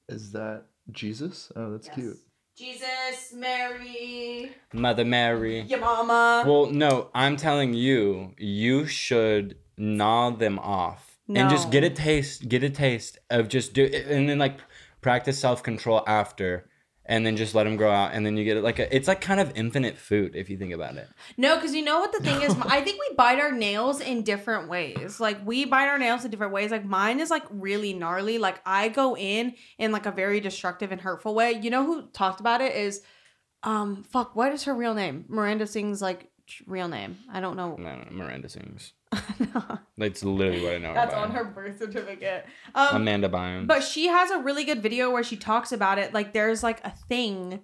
Is 0.10 0.32
that 0.34 0.66
Jesus? 0.92 1.52
Oh, 1.56 1.72
that's 1.72 1.88
Yes. 1.88 1.96
cute. 1.96 2.20
Jesus, 2.58 3.32
Mary, 3.34 4.54
Mother 4.74 5.06
Mary. 5.06 5.62
your 5.62 5.80
mama. 5.80 6.44
Well, 6.46 6.68
no, 6.70 7.10
I'm 7.16 7.38
telling 7.38 7.74
you, 7.74 8.36
you 8.38 8.86
should 8.86 9.58
gnaw 9.78 10.32
them 10.32 10.60
off 10.60 11.18
and 11.34 11.50
just 11.50 11.72
get 11.72 11.84
a 11.86 11.90
taste, 11.90 12.50
get 12.50 12.62
a 12.62 12.70
taste 12.70 13.18
of 13.30 13.48
just 13.48 13.74
do, 13.74 13.86
and 13.86 14.28
then 14.28 14.38
like 14.38 14.60
practice 15.00 15.40
self 15.40 15.64
control 15.64 16.04
after, 16.06 16.70
and 17.12 17.26
then 17.26 17.36
just 17.36 17.54
let 17.54 17.66
them 17.66 17.76
grow 17.76 17.92
out, 17.92 18.14
and 18.14 18.26
then 18.26 18.38
you 18.38 18.46
get 18.46 18.56
it 18.56 18.64
like 18.64 18.80
a, 18.80 18.96
it's 18.96 19.10
like 19.10 19.20
kind 19.20 19.42
of 19.42 19.52
infinite 19.54 19.98
food 19.98 20.34
if 20.34 20.50
you 20.50 20.58
think 20.58 20.74
about 20.74 20.96
it. 20.96 21.10
No, 21.36 21.56
because 21.56 21.76
you 21.76 21.84
know 21.84 22.00
what 22.00 22.14
the 22.14 22.20
thing 22.20 22.42
is? 22.42 22.56
I 22.62 22.80
think 22.80 23.02
we 23.02 23.16
bite 23.18 23.38
our 23.38 23.52
nails 23.52 24.00
in 24.00 24.24
different 24.24 24.70
ways. 24.70 25.20
Like 25.20 25.46
we 25.46 25.66
bite 25.66 25.90
our 25.90 26.00
nails 26.00 26.24
in 26.24 26.32
different 26.32 26.54
ways. 26.54 26.72
Like 26.72 26.86
mine 26.86 27.20
is 27.20 27.30
like 27.30 27.44
really 27.50 27.92
gnarly. 27.92 28.38
Like 28.38 28.62
I 28.66 28.88
go 28.88 29.18
in 29.18 29.56
in 29.78 29.92
like 29.92 30.06
a 30.06 30.12
very 30.12 30.40
destructive 30.40 30.94
and 30.94 31.02
hurtful 31.02 31.36
way. 31.36 31.52
You 31.52 31.70
know 31.70 31.86
who 31.86 32.04
talked 32.14 32.40
about 32.40 32.62
it 32.62 32.74
is, 32.78 33.02
um, 33.64 34.04
fuck, 34.04 34.34
what 34.34 34.54
is 34.54 34.64
her 34.64 34.74
real 34.74 34.94
name? 34.94 35.26
Miranda 35.28 35.68
sings 35.68 36.02
like 36.02 36.32
real 36.66 36.88
name. 36.88 37.18
I 37.30 37.42
don't 37.42 37.58
know. 37.58 37.76
No, 37.76 37.94
no, 37.94 38.06
Miranda 38.10 38.48
sings. 38.48 38.94
That's 39.98 40.24
literally 40.24 40.64
what 40.64 40.74
I 40.74 40.78
know. 40.78 40.94
That's 40.94 41.14
about 41.14 41.30
on 41.30 41.32
her. 41.32 41.44
birth 41.44 41.80
certificate. 41.80 42.46
Um, 42.74 42.98
Amanda 42.98 43.30
Bynes. 43.30 43.68
But 43.68 43.84
she 43.84 44.08
has 44.08 44.32
a 44.32 44.40
really 44.40 44.64
good 44.64 44.82
video 44.82 45.12
where 45.12 45.24
she 45.24 45.36
talks 45.36 45.72
about 45.72 45.98
it. 45.98 46.14
Like 46.14 46.34
there's 46.34 46.64
like 46.64 46.80
a 46.86 46.92
thing. 46.92 47.62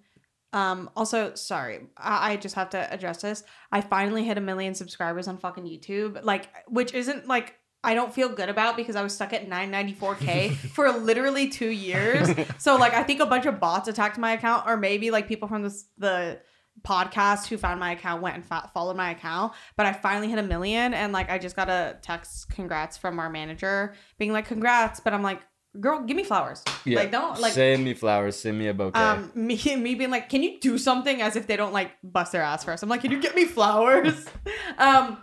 Um, 0.53 0.89
also, 0.95 1.35
sorry, 1.35 1.87
I, 1.97 2.33
I 2.33 2.35
just 2.37 2.55
have 2.55 2.69
to 2.71 2.93
address 2.93 3.21
this. 3.21 3.43
I 3.71 3.81
finally 3.81 4.23
hit 4.23 4.37
a 4.37 4.41
million 4.41 4.75
subscribers 4.75 5.27
on 5.27 5.37
fucking 5.37 5.65
YouTube. 5.65 6.23
Like, 6.23 6.49
which 6.67 6.93
isn't 6.93 7.27
like 7.27 7.55
I 7.83 7.93
don't 7.93 8.13
feel 8.13 8.27
good 8.27 8.49
about 8.49 8.75
because 8.75 8.95
I 8.95 9.03
was 9.03 9.13
stuck 9.13 9.31
at 9.33 9.49
994k 9.49 10.53
for 10.73 10.91
literally 10.91 11.47
two 11.47 11.69
years. 11.69 12.29
So 12.57 12.75
like 12.75 12.93
I 12.93 13.03
think 13.03 13.21
a 13.21 13.25
bunch 13.25 13.45
of 13.45 13.59
bots 13.59 13.87
attacked 13.87 14.17
my 14.17 14.33
account, 14.33 14.67
or 14.67 14.75
maybe 14.75 15.11
like 15.11 15.27
people 15.27 15.47
from 15.47 15.63
this 15.63 15.85
the 15.97 16.41
podcast 16.83 17.47
who 17.47 17.57
found 17.57 17.79
my 17.79 17.91
account 17.91 18.21
went 18.21 18.35
and 18.35 18.45
fo- 18.45 18.69
followed 18.73 18.97
my 18.97 19.11
account. 19.11 19.53
But 19.75 19.85
I 19.85 19.93
finally 19.93 20.29
hit 20.29 20.39
a 20.39 20.43
million, 20.43 20.93
and 20.93 21.13
like 21.13 21.29
I 21.29 21.37
just 21.37 21.55
got 21.55 21.69
a 21.69 21.97
text 22.01 22.49
congrats 22.49 22.97
from 22.97 23.19
our 23.19 23.29
manager 23.29 23.93
being 24.17 24.31
like 24.31 24.47
congrats, 24.47 24.99
but 24.99 25.13
I'm 25.13 25.23
like. 25.23 25.41
Girl, 25.79 26.01
give 26.01 26.17
me 26.17 26.23
flowers. 26.23 26.63
yeah. 26.85 26.97
Like 26.97 27.11
don't 27.11 27.39
like 27.39 27.53
send 27.53 27.83
me 27.83 27.93
flowers, 27.93 28.35
send 28.35 28.57
me 28.57 28.67
a 28.67 28.73
bouquet. 28.73 28.99
um 28.99 29.31
me 29.35 29.59
me 29.75 29.93
being 29.93 30.09
like, 30.09 30.27
can 30.27 30.41
you 30.41 30.59
do 30.59 30.75
something 30.79 31.21
as 31.21 31.35
if 31.35 31.45
they 31.45 31.55
don't 31.55 31.73
like 31.73 31.91
bust 32.03 32.31
their 32.31 32.41
ass 32.41 32.63
first? 32.63 32.81
I'm 32.81 32.89
like, 32.89 33.01
can 33.01 33.11
you 33.11 33.21
get 33.21 33.35
me 33.35 33.45
flowers? 33.45 34.25
um 34.79 35.19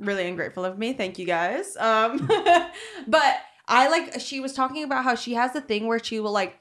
really 0.00 0.26
ungrateful 0.26 0.64
of 0.64 0.76
me. 0.76 0.92
Thank 0.92 1.20
you 1.20 1.26
guys. 1.26 1.76
Um 1.76 2.26
but 3.06 3.36
I 3.68 3.88
like 3.88 4.18
she 4.20 4.40
was 4.40 4.52
talking 4.54 4.82
about 4.82 5.04
how 5.04 5.14
she 5.14 5.34
has 5.34 5.52
the 5.52 5.60
thing 5.60 5.86
where 5.86 6.02
she 6.02 6.18
will 6.18 6.32
like 6.32 6.58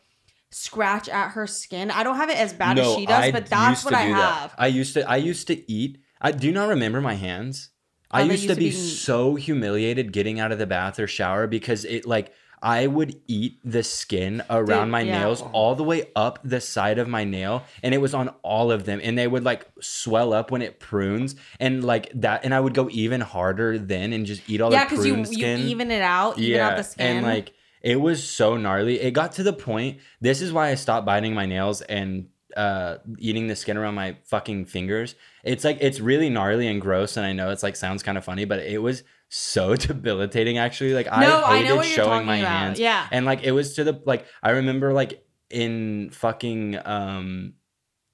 scratch 0.55 1.09
at 1.09 1.29
her 1.31 1.45
skin. 1.47 1.91
I 1.91 2.03
don't 2.03 2.15
have 2.17 2.29
it 2.29 2.37
as 2.37 2.53
bad 2.53 2.79
as 2.79 2.93
she 2.95 3.05
does, 3.05 3.25
I 3.25 3.31
but 3.31 3.47
that's 3.47 3.83
what 3.83 3.93
I 3.93 4.07
do 4.07 4.13
that. 4.13 4.39
have. 4.39 4.55
I 4.57 4.67
used 4.67 4.93
to 4.93 5.09
I 5.09 5.17
used 5.17 5.47
to 5.47 5.71
eat. 5.71 5.99
I 6.21 6.31
do 6.31 6.51
not 6.51 6.69
remember 6.69 7.01
my 7.01 7.15
hands. 7.15 7.69
I 8.11 8.21
Oh, 8.21 8.25
they 8.27 8.31
used, 8.33 8.43
used 8.43 8.55
to 8.55 8.59
be 8.59 8.69
be- 8.69 8.75
so 8.75 9.35
humiliated 9.35 10.13
getting 10.13 10.39
out 10.39 10.51
of 10.51 10.57
the 10.59 10.65
bath 10.67 10.99
or 10.99 11.07
shower 11.07 11.47
because 11.47 11.83
it 11.85 12.05
like 12.07 12.31
I 12.61 12.87
would 12.87 13.19
eat 13.27 13.59
the 13.65 13.83
skin 13.83 14.41
around 14.49 14.85
Dude, 14.85 14.91
my 14.91 15.01
yeah. 15.01 15.19
nails 15.19 15.41
all 15.51 15.75
the 15.75 15.83
way 15.83 16.09
up 16.15 16.39
the 16.43 16.61
side 16.61 16.97
of 16.99 17.07
my 17.07 17.23
nail 17.25 17.63
and 17.83 17.93
it 17.93 17.97
was 17.99 18.13
on 18.13 18.29
all 18.41 18.71
of 18.71 18.85
them 18.85 19.01
and 19.03 19.17
they 19.17 19.27
would 19.27 19.43
like 19.43 19.67
swell 19.81 20.33
up 20.33 20.51
when 20.51 20.61
it 20.61 20.79
prunes 20.79 21.35
and 21.59 21.83
like 21.83 22.09
that 22.15 22.45
and 22.45 22.53
I 22.55 22.59
would 22.61 22.73
go 22.73 22.87
even 22.91 23.19
harder 23.21 23.77
then 23.77 24.13
and 24.13 24.25
just 24.25 24.41
eat 24.49 24.61
all 24.61 24.71
Yeah, 24.71 24.85
the 24.85 24.89
because 24.89 25.05
you 25.05 25.13
prune 25.15 25.33
you 25.33 25.47
even 25.69 25.91
it 25.91 26.01
out, 26.01 26.39
even 26.39 26.61
out 26.61 26.77
the 26.77 26.83
skin. 26.83 27.17
and 27.17 27.25
like 27.27 27.51
it 27.91 28.01
was 28.01 28.19
so 28.27 28.57
gnarly. 28.57 28.99
It 28.99 29.11
got 29.11 29.31
to 29.33 29.43
the 29.43 29.53
point. 29.53 29.99
This 30.19 30.41
is 30.41 30.51
why 30.51 30.69
I 30.71 30.75
stopped 30.75 31.05
biting 31.05 31.33
my 31.35 31.45
nails 31.45 31.81
and 31.81 32.27
uh 32.57 32.97
eating 33.19 33.47
the 33.47 33.55
skin 33.55 33.77
around 33.77 33.95
my 33.95 34.17
fucking 34.23 34.65
fingers. 34.65 35.15
It's 35.43 35.63
like 35.63 35.77
it's 35.81 35.99
really 35.99 36.29
gnarly 36.29 36.67
and 36.67 36.81
gross, 36.81 37.15
and 37.17 37.25
I 37.25 37.33
know 37.33 37.51
it's 37.51 37.63
like 37.63 37.75
sounds 37.75 38.01
kind 38.03 38.17
of 38.17 38.23
funny, 38.25 38.45
but 38.45 38.59
it 38.59 38.81
was 38.81 39.03
so 39.29 39.75
debilitating. 39.87 40.57
Actually, 40.57 40.93
like 40.93 41.05
no, 41.07 41.11
I 41.41 41.51
I, 41.51 41.57
hated 41.57 41.67
you're 41.75 41.83
showing 41.83 42.25
my 42.25 42.37
about. 42.37 42.51
hands, 42.51 42.79
Yeah. 42.79 43.07
and 43.11 43.25
like 43.25 43.43
it 43.43 43.51
was 43.51 43.75
to 43.75 43.83
the 43.83 44.01
like 44.05 44.25
I 44.41 44.51
remember 44.51 44.93
like 44.93 45.23
in 45.49 46.09
fucking 46.11 46.79
um 46.85 47.53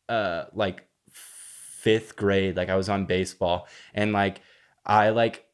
uh 0.09 0.45
like 0.53 0.86
fifth 1.11 2.15
grade, 2.15 2.57
like 2.57 2.69
I 2.69 2.76
was 2.76 2.89
on 2.89 3.05
baseball, 3.05 3.67
and 3.93 4.11
like 4.11 4.41
I 4.86 5.09
like 5.09 5.45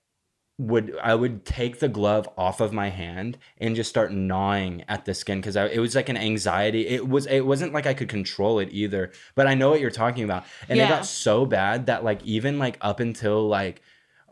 would 0.60 0.97
I 1.01 1.14
would 1.14 1.45
take 1.45 1.80
the 1.80 1.88
glove 1.88 2.28
off 2.36 2.62
of 2.62 2.74
my 2.74 2.89
hand 2.89 3.38
and 3.60 3.76
just 3.76 3.89
start 3.89 4.12
gnawing 4.12 4.84
at 4.88 5.05
the 5.05 5.14
skin 5.14 5.39
because 5.39 5.55
it 5.55 5.80
was 5.80 5.95
like 5.95 6.10
an 6.10 6.18
anxiety. 6.18 6.88
It 6.88 7.08
was 7.08 7.28
it 7.28 7.45
wasn't 7.45 7.74
like 7.74 7.86
I 7.86 7.93
could 7.93 8.10
control 8.10 8.60
it 8.60 8.70
either. 8.72 9.12
But 9.36 9.45
I 9.47 9.53
know 9.53 9.70
what 9.70 9.80
you're 9.80 9.91
talking 9.91 10.24
about, 10.24 10.45
and 10.68 10.80
it 10.80 10.89
got 10.89 11.05
so 11.05 11.45
bad 11.45 11.86
that 11.86 12.03
like 12.03 12.24
even 12.24 12.58
like 12.58 12.78
up 12.82 12.99
until 12.99 13.47
like 13.47 13.82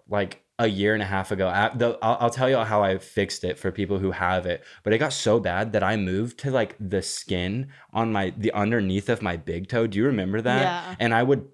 like 0.09 0.41
a 0.57 0.67
year 0.67 0.93
and 0.93 1.03
a 1.03 1.05
half 1.05 1.31
ago, 1.31 1.49
I, 1.49 1.69
the, 1.75 1.97
I'll, 2.01 2.17
I'll 2.21 2.29
tell 2.29 2.49
you 2.49 2.57
how 2.57 2.81
I 2.81 2.97
fixed 2.97 3.43
it 3.43 3.59
for 3.59 3.71
people 3.71 3.99
who 3.99 4.11
have 4.11 4.45
it. 4.45 4.63
But 4.83 4.93
it 4.93 4.99
got 4.99 5.11
so 5.11 5.39
bad 5.39 5.73
that 5.73 5.83
I 5.83 5.97
moved 5.97 6.39
to 6.39 6.51
like 6.51 6.75
the 6.79 7.01
skin 7.01 7.67
on 7.91 8.11
my 8.11 8.33
the 8.37 8.51
underneath 8.53 9.09
of 9.09 9.21
my 9.21 9.37
big 9.37 9.67
toe. 9.67 9.85
Do 9.85 9.97
you 9.97 10.05
remember 10.05 10.41
that? 10.41 10.61
Yeah. 10.61 10.95
And 10.99 11.13
I 11.13 11.23
would 11.23 11.47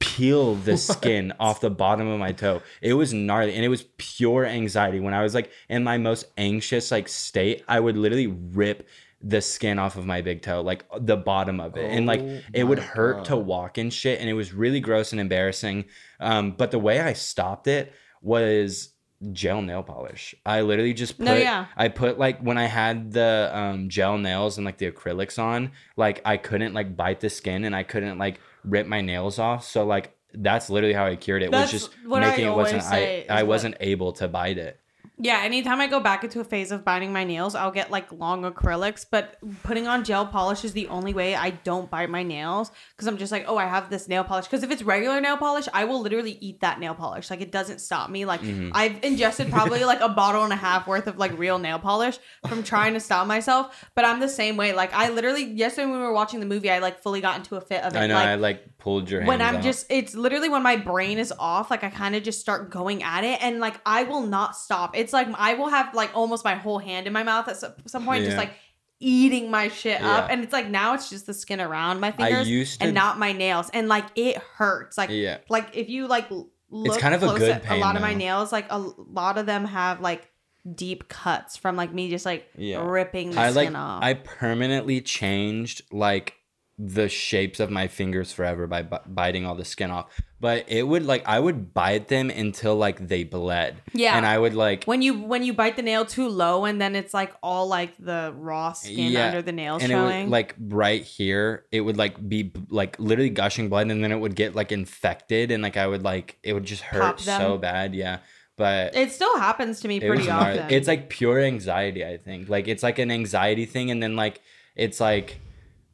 peel 0.00 0.54
the 0.54 0.76
skin 0.76 1.32
off 1.40 1.60
the 1.60 1.70
bottom 1.70 2.08
of 2.08 2.18
my 2.18 2.32
toe. 2.32 2.62
It 2.80 2.94
was 2.94 3.12
gnarly 3.12 3.54
and 3.54 3.64
it 3.64 3.68
was 3.68 3.84
pure 3.96 4.46
anxiety. 4.46 5.00
When 5.00 5.14
I 5.14 5.22
was 5.22 5.34
like 5.34 5.50
in 5.68 5.84
my 5.84 5.98
most 5.98 6.26
anxious 6.36 6.90
like 6.90 7.08
state, 7.08 7.64
I 7.68 7.80
would 7.80 7.96
literally 7.96 8.26
rip 8.26 8.86
the 9.20 9.40
skin 9.40 9.78
off 9.80 9.96
of 9.96 10.06
my 10.06 10.22
big 10.22 10.42
toe, 10.42 10.60
like 10.60 10.84
the 11.00 11.16
bottom 11.16 11.58
of 11.58 11.76
it. 11.76 11.90
and 11.90 12.06
like 12.06 12.20
Oh 12.20 12.40
it 12.52 12.64
would 12.64 12.78
hurt 12.78 13.24
to 13.26 13.36
walk 13.36 13.76
and 13.78 13.92
shit. 13.92 14.20
And 14.20 14.28
it 14.28 14.34
was 14.34 14.52
really 14.52 14.80
gross 14.80 15.12
and 15.12 15.20
embarrassing. 15.20 15.86
Um, 16.20 16.52
but 16.52 16.70
the 16.70 16.78
way 16.78 17.00
I 17.00 17.12
stopped 17.14 17.66
it 17.66 17.92
was 18.22 18.90
gel 19.32 19.62
nail 19.62 19.82
polish. 19.82 20.34
I 20.46 20.60
literally 20.60 20.94
just 20.94 21.18
put 21.18 21.24
No, 21.24 21.34
yeah. 21.34 21.66
I 21.76 21.88
put 21.88 22.18
like 22.18 22.38
when 22.40 22.56
I 22.58 22.66
had 22.66 23.12
the 23.12 23.50
um, 23.52 23.88
gel 23.88 24.16
nails 24.18 24.58
and 24.58 24.64
like 24.64 24.78
the 24.78 24.90
acrylics 24.90 25.38
on, 25.42 25.72
like 25.96 26.22
I 26.24 26.36
couldn't 26.36 26.72
like 26.74 26.96
bite 26.96 27.18
the 27.18 27.30
skin 27.30 27.64
and 27.64 27.74
I 27.74 27.82
couldn't 27.82 28.18
like 28.18 28.38
rip 28.64 28.86
my 28.86 29.00
nails 29.00 29.38
off. 29.38 29.64
So 29.64 29.84
like 29.84 30.14
that's 30.34 30.70
literally 30.70 30.94
how 30.94 31.06
I 31.06 31.16
cured 31.16 31.42
it. 31.42 31.50
That's 31.50 31.72
was 31.72 31.82
just 31.82 31.96
making 32.04 32.46
it 32.46 32.54
wasn't 32.54 32.82
I 32.84 33.26
I 33.28 33.42
wasn't 33.44 33.76
able 33.80 34.12
to 34.14 34.28
bite 34.28 34.58
it. 34.58 34.80
Yeah, 35.20 35.40
anytime 35.42 35.80
I 35.80 35.88
go 35.88 35.98
back 35.98 36.22
into 36.22 36.38
a 36.38 36.44
phase 36.44 36.70
of 36.70 36.84
biting 36.84 37.12
my 37.12 37.24
nails, 37.24 37.54
I'll 37.56 37.72
get 37.72 37.90
like 37.90 38.12
long 38.12 38.42
acrylics, 38.42 39.04
but 39.10 39.36
putting 39.64 39.88
on 39.88 40.04
gel 40.04 40.26
polish 40.26 40.64
is 40.64 40.72
the 40.72 40.86
only 40.88 41.12
way 41.12 41.34
I 41.34 41.50
don't 41.50 41.90
bite 41.90 42.08
my 42.08 42.22
nails 42.22 42.70
because 42.92 43.08
I'm 43.08 43.18
just 43.18 43.32
like, 43.32 43.44
oh, 43.48 43.56
I 43.56 43.66
have 43.66 43.90
this 43.90 44.06
nail 44.06 44.22
polish. 44.22 44.44
Because 44.44 44.62
if 44.62 44.70
it's 44.70 44.82
regular 44.82 45.20
nail 45.20 45.36
polish, 45.36 45.66
I 45.74 45.84
will 45.86 46.00
literally 46.00 46.38
eat 46.40 46.60
that 46.60 46.78
nail 46.78 46.94
polish. 46.94 47.30
Like 47.30 47.40
it 47.40 47.50
doesn't 47.50 47.80
stop 47.80 48.10
me. 48.10 48.24
Like 48.24 48.40
Mhm. 48.42 48.70
I've 48.74 49.02
ingested 49.02 49.50
probably 49.50 49.84
like 49.84 50.00
a 50.00 50.08
bottle 50.08 50.44
and 50.44 50.52
a 50.52 50.56
half 50.56 50.86
worth 50.86 51.08
of 51.08 51.18
like 51.18 51.36
real 51.36 51.58
nail 51.58 51.80
polish 51.80 52.18
from 52.46 52.62
trying 52.62 52.94
to 52.94 53.00
stop 53.00 53.26
myself. 53.26 53.88
But 53.96 54.04
I'm 54.04 54.20
the 54.20 54.28
same 54.28 54.56
way. 54.56 54.72
Like 54.72 54.94
I 54.94 55.08
literally 55.10 55.42
yesterday 55.44 55.86
when 55.86 55.94
we 55.98 56.04
were 56.04 56.12
watching 56.12 56.38
the 56.38 56.46
movie, 56.46 56.70
I 56.70 56.78
like 56.78 57.00
fully 57.02 57.20
got 57.20 57.38
into 57.38 57.56
a 57.56 57.60
fit 57.60 57.82
of 57.82 57.94
it. 57.94 57.98
I 57.98 58.06
know 58.06 58.14
like, 58.14 58.26
I 58.28 58.34
like 58.36 58.77
pulled 58.88 59.10
your 59.10 59.24
when 59.24 59.42
I'm 59.42 59.56
out. 59.56 59.62
just 59.62 59.86
it's 59.90 60.14
literally 60.14 60.48
when 60.48 60.62
my 60.62 60.76
brain 60.76 61.18
is 61.18 61.32
off, 61.38 61.70
like 61.70 61.84
I 61.84 61.90
kind 61.90 62.14
of 62.16 62.22
just 62.22 62.40
start 62.40 62.70
going 62.70 63.02
at 63.02 63.24
it 63.24 63.42
and 63.42 63.60
like 63.60 63.80
I 63.84 64.04
will 64.04 64.22
not 64.22 64.56
stop. 64.56 64.96
It's 64.96 65.12
like 65.12 65.28
I 65.34 65.54
will 65.54 65.68
have 65.68 65.94
like 65.94 66.10
almost 66.14 66.44
my 66.44 66.54
whole 66.54 66.78
hand 66.78 67.06
in 67.06 67.12
my 67.12 67.22
mouth 67.22 67.48
at 67.48 67.56
some, 67.58 68.04
point, 68.04 68.24
just 68.24 68.36
like 68.36 68.52
eating 69.00 69.50
my 69.50 69.68
shit 69.68 70.00
up. 70.00 70.28
Yeah. 70.28 70.32
And 70.32 70.42
it's 70.42 70.52
like 70.52 70.68
now 70.68 70.94
it's 70.94 71.10
just 71.10 71.26
the 71.26 71.34
skin 71.34 71.60
around 71.60 72.00
my 72.00 72.08
I 72.08 72.12
fingers 72.12 72.48
used 72.48 72.80
to 72.80 72.86
and 72.86 72.94
not 72.94 73.18
my 73.18 73.32
nails. 73.32 73.70
And 73.72 73.88
like 73.88 74.06
it 74.14 74.38
hurts. 74.38 74.96
Like 74.98 75.10
yeah. 75.10 75.38
like 75.48 75.76
if 75.76 75.88
you 75.88 76.06
like 76.06 76.28
look 76.70 76.98
kind 76.98 77.14
of 77.14 77.22
a 77.22 77.26
close 77.26 77.38
good 77.38 77.50
at 77.50 77.64
a 77.64 77.68
pain, 77.68 77.80
lot 77.80 77.96
of 77.96 78.02
my 78.02 78.14
nails, 78.14 78.52
like 78.52 78.66
a 78.70 78.78
lot 78.78 79.38
of 79.38 79.46
them 79.46 79.64
have 79.64 80.00
like 80.00 80.30
deep 80.74 81.08
cuts 81.08 81.56
from 81.56 81.76
like 81.76 81.92
me 81.92 82.10
just 82.10 82.26
like 82.26 82.48
Yeah. 82.56 82.82
ripping 82.86 83.30
the 83.30 83.40
I 83.40 83.50
skin 83.50 83.72
like 83.72 83.82
off. 83.82 84.02
I 84.02 84.14
permanently 84.14 85.00
changed 85.00 85.82
like 85.92 86.34
the 86.80 87.08
shapes 87.08 87.58
of 87.58 87.70
my 87.72 87.88
fingers 87.88 88.32
forever 88.32 88.68
by 88.68 88.82
bi- 88.82 89.00
biting 89.06 89.44
all 89.44 89.56
the 89.56 89.64
skin 89.64 89.90
off. 89.90 90.06
But 90.40 90.66
it 90.68 90.84
would 90.86 91.04
like 91.04 91.26
I 91.26 91.40
would 91.40 91.74
bite 91.74 92.06
them 92.06 92.30
until 92.30 92.76
like 92.76 93.08
they 93.08 93.24
bled. 93.24 93.82
Yeah. 93.92 94.16
And 94.16 94.24
I 94.24 94.38
would 94.38 94.54
like 94.54 94.84
when 94.84 95.02
you 95.02 95.14
when 95.14 95.42
you 95.42 95.52
bite 95.52 95.74
the 95.74 95.82
nail 95.82 96.04
too 96.04 96.28
low 96.28 96.64
and 96.64 96.80
then 96.80 96.94
it's 96.94 97.12
like 97.12 97.32
all 97.42 97.66
like 97.66 97.94
the 97.98 98.32
raw 98.36 98.72
skin 98.74 99.10
Yeah, 99.10 99.26
under 99.26 99.42
the 99.42 99.50
nail 99.50 99.74
and 99.74 99.82
it 99.84 99.88
showing. 99.88 100.24
would 100.26 100.30
like 100.30 100.54
right 100.60 101.02
here 101.02 101.64
it 101.72 101.80
would 101.80 101.96
like 101.96 102.28
be 102.28 102.52
like 102.68 102.96
literally 103.00 103.30
gushing 103.30 103.68
blood 103.68 103.90
and 103.90 104.04
then 104.04 104.12
it 104.12 104.20
would 104.20 104.36
get 104.36 104.54
like 104.54 104.70
infected 104.70 105.50
and 105.50 105.60
like 105.64 105.76
I 105.76 105.88
would 105.88 106.04
like 106.04 106.38
it 106.44 106.52
would 106.52 106.64
just 106.64 106.82
hurt 106.82 107.18
so 107.18 107.58
bad. 107.58 107.96
Yeah. 107.96 108.18
But 108.56 108.94
it 108.96 109.10
still 109.12 109.36
happens 109.38 109.80
to 109.80 109.88
me 109.88 109.98
pretty 109.98 110.30
often. 110.30 110.66
It's 110.70 110.86
like 110.88 111.08
pure 111.10 111.40
anxiety, 111.40 112.04
I 112.04 112.16
think. 112.18 112.48
Like 112.48 112.66
it's 112.68 112.82
like 112.84 112.98
an 112.98 113.10
anxiety 113.10 113.66
thing, 113.66 113.90
and 113.92 114.02
then 114.02 114.16
like 114.16 114.40
it's 114.74 114.98
like 115.00 115.38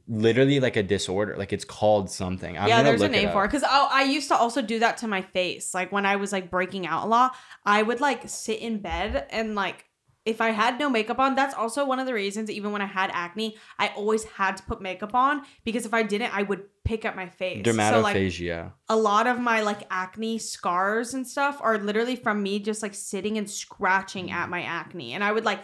literally 0.08 0.60
like 0.60 0.76
a 0.76 0.82
disorder. 0.82 1.36
Like 1.36 1.52
it's 1.52 1.64
called 1.64 2.10
something. 2.10 2.58
I'm 2.58 2.68
yeah, 2.68 2.82
there's 2.82 3.02
a 3.02 3.08
name 3.08 3.28
it 3.28 3.32
for 3.32 3.44
it. 3.44 3.48
Because 3.48 3.62
I, 3.62 3.88
I 3.92 4.02
used 4.04 4.28
to 4.28 4.36
also 4.36 4.62
do 4.62 4.78
that 4.80 4.98
to 4.98 5.08
my 5.08 5.22
face. 5.22 5.74
Like 5.74 5.92
when 5.92 6.06
I 6.06 6.16
was 6.16 6.32
like 6.32 6.50
breaking 6.50 6.86
out 6.86 7.04
a 7.04 7.08
lot, 7.08 7.34
I 7.64 7.82
would 7.82 8.00
like 8.00 8.28
sit 8.28 8.60
in 8.60 8.78
bed 8.78 9.26
and 9.30 9.54
like 9.54 9.86
if 10.24 10.40
I 10.40 10.50
had 10.50 10.78
no 10.78 10.88
makeup 10.88 11.18
on, 11.18 11.34
that's 11.34 11.54
also 11.54 11.84
one 11.84 11.98
of 11.98 12.06
the 12.06 12.14
reasons. 12.14 12.50
Even 12.50 12.72
when 12.72 12.80
I 12.80 12.86
had 12.86 13.10
acne, 13.12 13.56
I 13.78 13.88
always 13.88 14.24
had 14.24 14.56
to 14.56 14.62
put 14.62 14.80
makeup 14.80 15.14
on 15.14 15.42
because 15.64 15.84
if 15.84 15.92
I 15.92 16.02
didn't, 16.02 16.34
I 16.34 16.44
would 16.44 16.62
pick 16.84 17.04
at 17.04 17.14
my 17.14 17.28
face. 17.28 17.64
So 17.64 17.72
like 18.00 18.16
Dermatophagia. 18.16 18.72
a 18.88 18.96
lot 18.96 19.26
of 19.26 19.38
my 19.38 19.60
like 19.60 19.82
acne 19.90 20.38
scars 20.38 21.14
and 21.14 21.26
stuff 21.26 21.58
are 21.60 21.78
literally 21.78 22.16
from 22.16 22.42
me 22.42 22.58
just 22.58 22.82
like 22.82 22.94
sitting 22.94 23.36
and 23.38 23.50
scratching 23.50 24.30
at 24.30 24.46
mm. 24.46 24.50
my 24.50 24.62
acne 24.62 25.12
and 25.12 25.24
i 25.24 25.32
would 25.32 25.44
like 25.44 25.60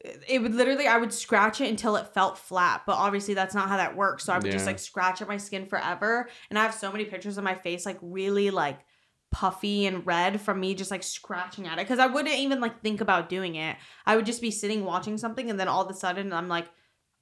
it 0.00 0.40
would 0.40 0.54
literally 0.54 0.86
i 0.86 0.96
would 0.96 1.12
scratch 1.12 1.60
it 1.60 1.68
until 1.68 1.96
it 1.96 2.06
felt 2.06 2.38
flat 2.38 2.82
but 2.86 2.96
obviously 2.96 3.34
that's 3.34 3.54
not 3.54 3.68
how 3.68 3.76
that 3.76 3.96
works. 3.96 4.24
So 4.24 4.32
i 4.32 4.38
would 4.38 4.50
just 4.50 4.66
like 4.66 4.78
scratch 4.78 5.20
at 5.20 5.28
my 5.28 5.36
skin 5.36 5.66
forever. 5.66 6.28
And 6.48 6.58
i 6.58 6.62
have 6.62 6.74
so 6.74 6.90
many 6.90 7.04
pictures 7.04 7.38
of 7.38 7.44
my 7.44 7.54
face 7.54 7.84
like 7.84 7.98
really 8.00 8.50
like 8.50 8.80
puffy 9.30 9.86
and 9.86 10.04
red 10.06 10.40
from 10.40 10.58
me 10.58 10.74
just 10.74 10.90
like 10.90 11.04
scratching 11.04 11.66
at 11.66 11.78
it 11.78 11.86
because 11.86 12.00
i 12.00 12.06
wouldn't 12.06 12.34
even 12.34 12.60
like 12.60 12.82
think 12.82 13.00
about 13.00 13.28
doing 13.28 13.56
it. 13.56 13.76
I 14.06 14.16
would 14.16 14.26
just 14.26 14.40
be 14.40 14.50
sitting 14.50 14.84
watching 14.84 15.18
something 15.18 15.50
and 15.50 15.60
then 15.60 15.68
all 15.68 15.84
of 15.84 15.90
a 15.90 15.94
sudden 15.94 16.32
i'm 16.32 16.48
like 16.48 16.68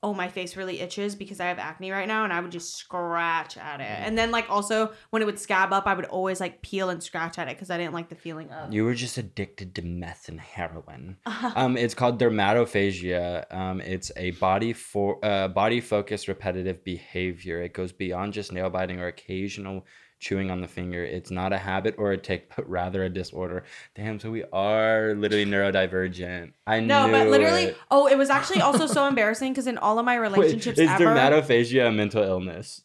oh 0.03 0.15
my 0.15 0.29
face 0.29 0.57
really 0.57 0.81
itches 0.81 1.15
because 1.15 1.41
i 1.41 1.47
have 1.47 1.59
acne 1.59 1.91
right 1.91 2.07
now 2.07 2.25
and 2.25 2.33
i 2.33 2.41
would 2.41 2.53
just 2.53 2.77
scratch 2.77 3.57
at 3.57 3.81
it 3.81 3.85
and 3.85 4.17
then 4.17 4.31
like 4.31 4.49
also 4.49 4.93
when 5.11 5.23
it 5.23 5.25
would 5.25 5.39
scab 5.39 5.73
up 5.73 5.87
i 5.87 5.95
would 5.95 6.05
always 6.05 6.41
like 6.41 6.63
peel 6.63 6.89
and 6.91 7.03
scratch 7.03 7.39
at 7.39 7.49
it 7.49 7.57
because 7.57 7.71
i 7.71 7.77
didn't 7.77 7.95
like 7.95 8.09
the 8.09 8.15
feeling 8.15 8.51
of 8.51 8.73
You 8.73 8.85
were 8.85 8.95
just 8.95 9.19
addicted 9.19 9.75
to 9.77 9.83
meth 9.83 10.29
and 10.29 10.41
heroin. 10.41 11.17
um, 11.55 11.77
it's 11.77 11.95
called 11.95 12.21
dermatophagia. 12.21 13.53
Um, 13.55 13.81
it's 13.81 14.11
a 14.17 14.33
body 14.33 14.73
for 14.73 15.25
uh, 15.25 15.49
body 15.49 15.81
focused 15.81 16.29
repetitive 16.29 16.85
behavior. 16.85 17.63
It 17.63 17.73
goes 17.73 17.93
beyond 17.93 18.33
just 18.33 18.53
nail 18.53 18.71
biting 18.71 19.01
or 19.01 19.07
occasional 19.07 19.85
chewing 20.19 20.51
on 20.51 20.61
the 20.61 20.69
finger. 20.69 21.05
It's 21.05 21.31
not 21.31 21.53
a 21.53 21.59
habit 21.59 21.95
or 21.99 22.13
a 22.13 22.19
tic, 22.19 22.53
but 22.57 22.69
rather 22.69 23.05
a 23.05 23.09
disorder. 23.09 23.65
Damn, 23.95 24.19
so 24.19 24.31
we 24.31 24.45
are 24.53 25.15
literally 25.15 25.47
neurodivergent. 25.47 26.53
I 26.67 26.81
no 26.81 27.07
knew 27.07 27.13
but 27.13 27.29
literally 27.29 27.65
it. 27.65 27.77
oh 27.91 28.07
it 28.07 28.19
was 28.19 28.31
actually 28.31 28.61
also 28.61 28.87
so 28.87 29.07
embarrassing 29.09 29.53
because 29.53 29.67
in 29.67 29.79
all 29.79 29.99
of 29.99 30.05
my 30.05 30.19
Wait, 30.19 30.31
relationships 30.31 30.79
is 30.79 30.89
ever 30.89 31.05
dermatophagia 31.05 31.89
a 31.89 31.93
mental 31.93 32.23
illness? 32.23 32.83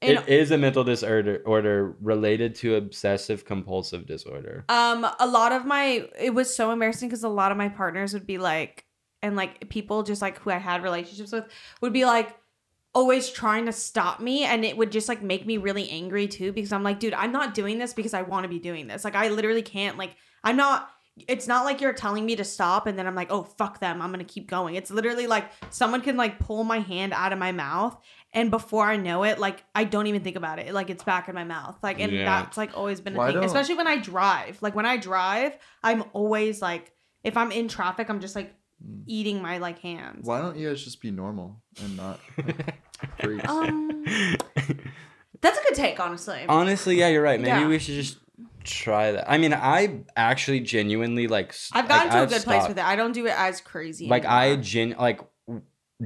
in, 0.00 0.16
it 0.16 0.28
is 0.28 0.50
a 0.50 0.58
mental 0.58 0.82
disorder 0.82 1.42
order 1.44 1.94
related 2.00 2.54
to 2.56 2.76
obsessive 2.76 3.44
compulsive 3.44 4.06
disorder. 4.06 4.64
Um, 4.68 5.06
a 5.18 5.26
lot 5.26 5.52
of 5.52 5.66
my 5.66 6.06
it 6.18 6.34
was 6.34 6.54
so 6.54 6.70
embarrassing 6.70 7.08
because 7.08 7.22
a 7.22 7.28
lot 7.28 7.52
of 7.52 7.58
my 7.58 7.68
partners 7.68 8.14
would 8.14 8.26
be 8.26 8.38
like, 8.38 8.86
and 9.22 9.36
like 9.36 9.68
people 9.68 10.02
just 10.02 10.22
like 10.22 10.38
who 10.38 10.50
I 10.50 10.56
had 10.56 10.82
relationships 10.82 11.32
with 11.32 11.44
would 11.82 11.92
be 11.92 12.06
like 12.06 12.34
always 12.94 13.30
trying 13.30 13.66
to 13.66 13.72
stop 13.72 14.18
me 14.20 14.44
and 14.44 14.64
it 14.64 14.76
would 14.76 14.90
just 14.90 15.08
like 15.08 15.22
make 15.22 15.46
me 15.46 15.56
really 15.58 15.88
angry 15.90 16.26
too 16.26 16.52
because 16.52 16.72
I'm 16.72 16.82
like, 16.82 16.98
dude, 16.98 17.14
I'm 17.14 17.32
not 17.32 17.54
doing 17.54 17.78
this 17.78 17.92
because 17.92 18.14
I 18.14 18.22
want 18.22 18.42
to 18.44 18.48
be 18.48 18.58
doing 18.58 18.88
this. 18.88 19.04
Like 19.04 19.14
I 19.14 19.28
literally 19.28 19.62
can't 19.62 19.96
like 19.96 20.12
I'm 20.42 20.56
not 20.56 20.88
it's 21.28 21.46
not 21.46 21.64
like 21.64 21.80
you're 21.82 21.92
telling 21.92 22.24
me 22.24 22.34
to 22.36 22.44
stop 22.44 22.86
and 22.86 22.98
then 22.98 23.06
I'm 23.06 23.14
like, 23.14 23.30
"Oh, 23.30 23.42
fuck 23.42 23.78
them. 23.78 24.00
I'm 24.00 24.10
going 24.10 24.24
to 24.24 24.32
keep 24.32 24.48
going." 24.48 24.76
It's 24.76 24.90
literally 24.90 25.26
like 25.26 25.50
someone 25.68 26.00
can 26.00 26.16
like 26.16 26.38
pull 26.38 26.64
my 26.64 26.78
hand 26.78 27.12
out 27.12 27.32
of 27.34 27.38
my 27.38 27.52
mouth 27.52 28.00
and 28.32 28.50
before 28.50 28.86
I 28.86 28.96
know 28.96 29.24
it, 29.24 29.38
like 29.38 29.62
I 29.74 29.84
don't 29.84 30.06
even 30.06 30.22
think 30.22 30.36
about 30.36 30.58
it. 30.58 30.72
Like 30.72 30.88
it's 30.88 31.04
back 31.04 31.28
in 31.28 31.34
my 31.34 31.44
mouth. 31.44 31.76
Like 31.82 32.00
and 32.00 32.10
Yeah. 32.10 32.24
that's 32.24 32.56
like 32.56 32.76
always 32.76 33.00
been 33.00 33.14
a 33.14 33.18
Why 33.18 33.26
thing, 33.26 33.34
don't- 33.36 33.44
especially 33.44 33.74
when 33.74 33.86
I 33.88 33.98
drive. 33.98 34.62
Like 34.62 34.74
when 34.74 34.86
I 34.86 34.96
drive, 34.96 35.58
I'm 35.82 36.04
always 36.14 36.62
like 36.62 36.92
if 37.22 37.36
I'm 37.36 37.52
in 37.52 37.68
traffic, 37.68 38.08
I'm 38.08 38.20
just 38.20 38.34
like. 38.34 38.54
Eating 39.06 39.42
my 39.42 39.58
like 39.58 39.78
hands. 39.80 40.26
Why 40.26 40.40
don't 40.40 40.56
you 40.56 40.68
guys 40.68 40.82
just 40.82 41.00
be 41.00 41.10
normal 41.10 41.60
and 41.82 41.96
not 41.96 42.20
like, 42.38 42.74
freaks? 43.20 43.48
Um 43.48 44.04
That's 45.42 45.58
a 45.58 45.62
good 45.62 45.74
take, 45.74 45.98
honestly. 46.00 46.44
Honestly, 46.48 46.96
yeah, 46.98 47.08
you're 47.08 47.22
right. 47.22 47.40
Maybe 47.40 47.60
Yeah. 47.60 47.66
we 47.66 47.78
should 47.78 47.94
just 47.94 48.18
try 48.62 49.12
that. 49.12 49.30
I 49.30 49.38
mean, 49.38 49.54
I 49.54 50.00
actually 50.14 50.60
genuinely 50.60 51.28
like. 51.28 51.48
s- 51.50 51.70
I've 51.72 51.88
gotten 51.88 52.08
like, 52.08 52.12
to 52.12 52.18
a 52.18 52.22
I've 52.24 52.28
good 52.28 52.42
place 52.44 52.56
stopped. 52.62 52.68
with 52.68 52.78
it. 52.78 52.84
I 52.84 52.94
don't 52.96 53.12
do 53.12 53.26
it 53.26 53.34
as 53.36 53.60
crazy. 53.62 54.06
Like 54.06 54.24
I 54.26 54.48
anymore. 54.48 54.62
gen 54.62 54.94
like 54.98 55.20
w- 55.46 55.64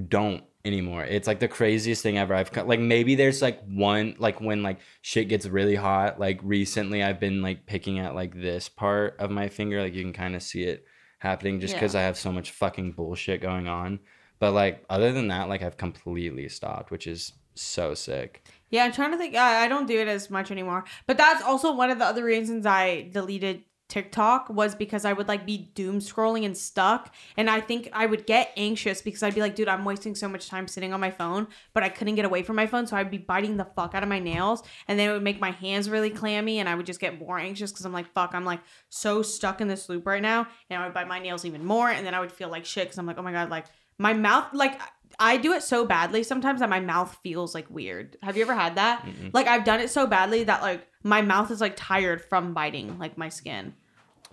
don't 0.09 0.45
anymore. 0.65 1.05
It's 1.05 1.27
like 1.27 1.41
the 1.41 1.49
craziest 1.49 2.01
thing 2.03 2.17
ever. 2.17 2.33
I've 2.33 2.53
co- 2.53 2.65
like 2.65 2.79
maybe 2.79 3.17
there's 3.17 3.43
like 3.43 3.61
one 3.67 4.15
like 4.19 4.41
when 4.41 4.63
like 4.63 4.79
shit 5.03 5.29
gets 5.29 5.47
really 5.47 5.75
hot. 5.75 6.21
Like 6.21 6.39
recently, 6.45 7.03
I've 7.03 7.19
been 7.19 7.43
like 7.43 7.67
picking 7.67 7.99
at 7.99 8.15
like 8.15 8.41
this 8.41 8.69
part 8.69 9.17
of 9.19 9.33
my 9.33 9.49
finger. 9.49 9.83
Like 9.83 9.95
you 9.95 10.03
can 10.05 10.13
kind 10.13 10.37
of 10.37 10.43
see 10.45 10.63
it 10.63 10.85
happening 11.25 11.59
just 11.61 11.73
Yeah. 11.73 11.81
because 11.81 11.95
I 11.95 12.03
have 12.03 12.17
so 12.17 12.31
much 12.31 12.53
fucking 12.53 12.93
bullshit 12.93 13.41
going 13.41 13.67
on. 13.67 13.99
But 14.39 14.53
like 14.53 14.85
other 14.89 15.13
than 15.13 15.29
that, 15.29 15.49
like 15.49 15.63
I've 15.63 15.77
completely 15.77 16.49
stopped, 16.49 16.91
which 16.91 17.07
is 17.07 17.33
so 17.55 17.95
sick. 17.95 18.47
Yeah, 18.71 18.85
I'm 18.85 18.93
trying 18.93 19.13
to 19.13 19.17
think. 19.19 19.35
I, 19.35 19.65
I 19.65 19.69
don't 19.69 19.87
do 19.87 19.99
it 20.01 20.09
as 20.09 20.31
much 20.31 20.51
anymore. 20.51 20.85
But 21.07 21.17
that's 21.17 21.43
also 21.43 21.75
one 21.75 21.91
of 21.91 21.99
the 21.99 22.05
other 22.05 22.25
reasons 22.25 22.67
I 22.67 23.09
deleted 23.13 23.63
TikTok 23.89 24.49
was 24.49 24.75
because 24.75 25.05
I 25.05 25.13
would 25.13 25.29
like 25.29 25.45
be 25.45 25.71
doom 25.75 26.01
scrolling 26.01 26.45
and 26.45 26.57
stuck. 26.57 27.15
And 27.37 27.51
I 27.51 27.61
think 27.61 27.91
I 27.93 28.07
would 28.07 28.27
get 28.27 28.53
anxious 28.57 29.03
because 29.03 29.23
I'd 29.23 29.35
be 29.35 29.41
like, 29.41 29.55
dude, 29.55 29.69
I'm 29.69 29.85
wasting 29.85 30.15
so 30.15 30.29
much 30.29 30.49
time 30.49 30.67
sitting 30.67 30.93
on 30.93 31.01
my 31.01 31.11
phone, 31.11 31.47
but 31.75 31.83
I 31.83 31.91
couldn't 31.91 32.15
get 32.15 32.25
away 32.25 32.43
from 32.43 32.57
my 32.57 32.67
phone. 32.67 32.87
So 32.87 32.97
I'd 32.97 33.11
be 33.11 33.19
biting 33.19 33.57
the 33.57 33.67
fuck 33.77 33.95
out 33.95 34.03
of 34.03 34.09
my 34.09 34.19
nails. 34.19 34.63
And 34.89 34.99
then 34.99 35.11
it 35.11 35.13
would 35.13 35.23
make 35.23 35.41
my 35.41 35.51
hands 35.51 35.91
really 35.91 36.11
clammy. 36.11 36.59
And 36.59 36.69
I 36.69 36.75
would 36.75 36.87
just 36.87 37.01
get 37.01 37.19
more 37.19 37.39
anxious 37.39 37.71
because 37.71 37.85
I'm 37.85 37.93
like, 37.93 38.13
fuck, 38.13 38.35
I'm 38.35 38.45
like 38.45 38.61
so 38.89 39.23
stuck 39.23 39.61
in 39.61 39.69
this 39.69 39.89
loop 39.89 40.07
right 40.07 40.23
now. 40.23 40.47
And 40.71 40.81
I 40.81 40.87
would 40.87 40.95
bite 40.95 41.09
my 41.09 41.19
nails 41.19 41.45
even 41.45 41.65
more. 41.65 41.91
And 41.91 42.07
then 42.07 42.15
I 42.15 42.21
would 42.21 42.33
feel 42.33 42.49
like 42.49 42.65
shit 42.65 42.85
because 42.85 42.99
I'm 42.99 43.07
like, 43.07 43.19
oh 43.19 43.23
my 43.23 43.33
God, 43.33 43.51
like 43.51 43.67
my 43.99 44.13
mouth, 44.13 44.47
like 44.53 44.81
I 45.19 45.37
do 45.37 45.53
it 45.53 45.63
so 45.63 45.85
badly 45.85 46.23
sometimes 46.23 46.61
that 46.61 46.69
my 46.69 46.81
mouth 46.81 47.17
feels 47.23 47.55
like 47.55 47.69
weird. 47.71 48.17
Have 48.23 48.37
you 48.37 48.43
ever 48.43 48.55
had 48.55 48.77
that? 48.77 49.05
Mm-mm. 49.05 49.31
Like 49.33 49.47
I've 49.47 49.65
done 49.65 49.81
it 49.81 49.91
so 49.91 50.07
badly 50.07 50.45
that 50.45 50.63
like 50.63 50.87
my 51.03 51.23
mouth 51.23 51.51
is 51.51 51.61
like 51.61 51.75
tired 51.77 52.23
from 52.23 52.55
biting 52.55 52.99
like 52.99 53.19
my 53.19 53.29
skin. 53.29 53.75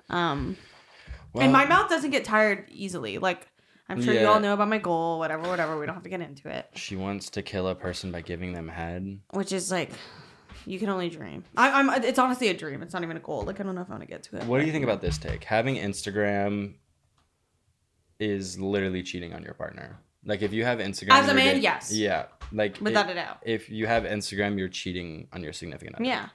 Um 0.10 0.58
and 1.36 1.54
my 1.54 1.66
mouth 1.66 1.90
doesn't 1.90 2.12
get 2.12 2.26
tired 2.26 2.66
easily. 2.70 3.18
Like 3.18 3.48
I'm 3.90 4.02
sure 4.02 4.14
you 4.14 4.26
all 4.26 4.40
know 4.40 4.54
about 4.54 4.70
my 4.70 4.78
goal, 4.78 5.20
whatever, 5.20 5.50
whatever. 5.50 5.78
We 5.78 5.86
don't 5.86 5.96
have 5.96 6.04
to 6.04 6.10
get 6.10 6.22
into 6.22 6.50
it. 6.50 6.70
She 6.76 6.96
wants 6.96 7.30
to 7.32 7.42
kill 7.42 7.68
a 7.68 7.76
person 7.76 8.12
by 8.12 8.22
giving 8.22 8.54
them 8.54 8.70
head. 8.70 9.20
Which 9.32 9.52
is 9.52 9.72
like 9.72 9.92
you 10.66 10.80
can 10.80 10.90
only 10.90 11.10
dream. 11.10 11.44
I, 11.58 11.72
I'm 11.72 12.04
it's 12.04 12.20
honestly 12.20 12.48
a 12.50 12.54
dream. 12.54 12.82
It's 12.82 12.94
not 12.94 13.04
even 13.04 13.18
a 13.18 13.22
goal. 13.22 13.44
Like 13.44 13.60
I 13.60 13.64
don't 13.64 13.76
know 13.76 13.82
if 13.82 13.90
I 13.90 13.94
want 13.94 14.04
to 14.04 14.08
get 14.08 14.24
to 14.24 14.38
it. 14.38 14.44
What 14.46 14.60
do 14.60 14.66
you 14.66 14.72
think 14.72 14.84
about 14.84 15.02
this 15.02 15.18
take? 15.18 15.44
Having 15.44 15.76
Instagram 15.76 16.76
is 18.20 18.60
literally 18.60 19.04
cheating 19.04 19.34
on 19.34 19.44
your 19.44 19.54
partner. 19.54 20.00
Like 20.26 20.42
if 20.42 20.54
you 20.54 20.64
have 20.66 20.80
Instagram, 20.80 21.12
As 21.12 21.30
a 21.30 21.34
man, 21.34 21.46
getting- 21.46 21.64
yes. 21.64 21.92
Yeah, 21.92 22.26
like 22.52 22.78
Without 22.82 23.06
if, 23.06 23.12
a 23.12 23.16
doubt. 23.16 23.38
if 23.44 23.70
you 23.70 23.88
have 23.88 24.04
Instagram, 24.04 24.58
you're 24.60 24.70
cheating 24.70 25.28
on 25.34 25.42
your 25.44 25.54
significant 25.54 25.96
other. 25.96 26.06
Yeah. 26.06 26.30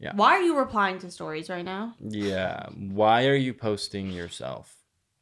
Yeah. 0.00 0.12
Why 0.14 0.34
are 0.36 0.42
you 0.42 0.56
replying 0.56 0.98
to 1.00 1.10
stories 1.10 1.48
right 1.50 1.64
now? 1.64 1.94
Yeah. 2.00 2.66
Why 2.76 3.26
are 3.26 3.34
you 3.34 3.52
posting 3.54 4.10
yourself? 4.10 4.74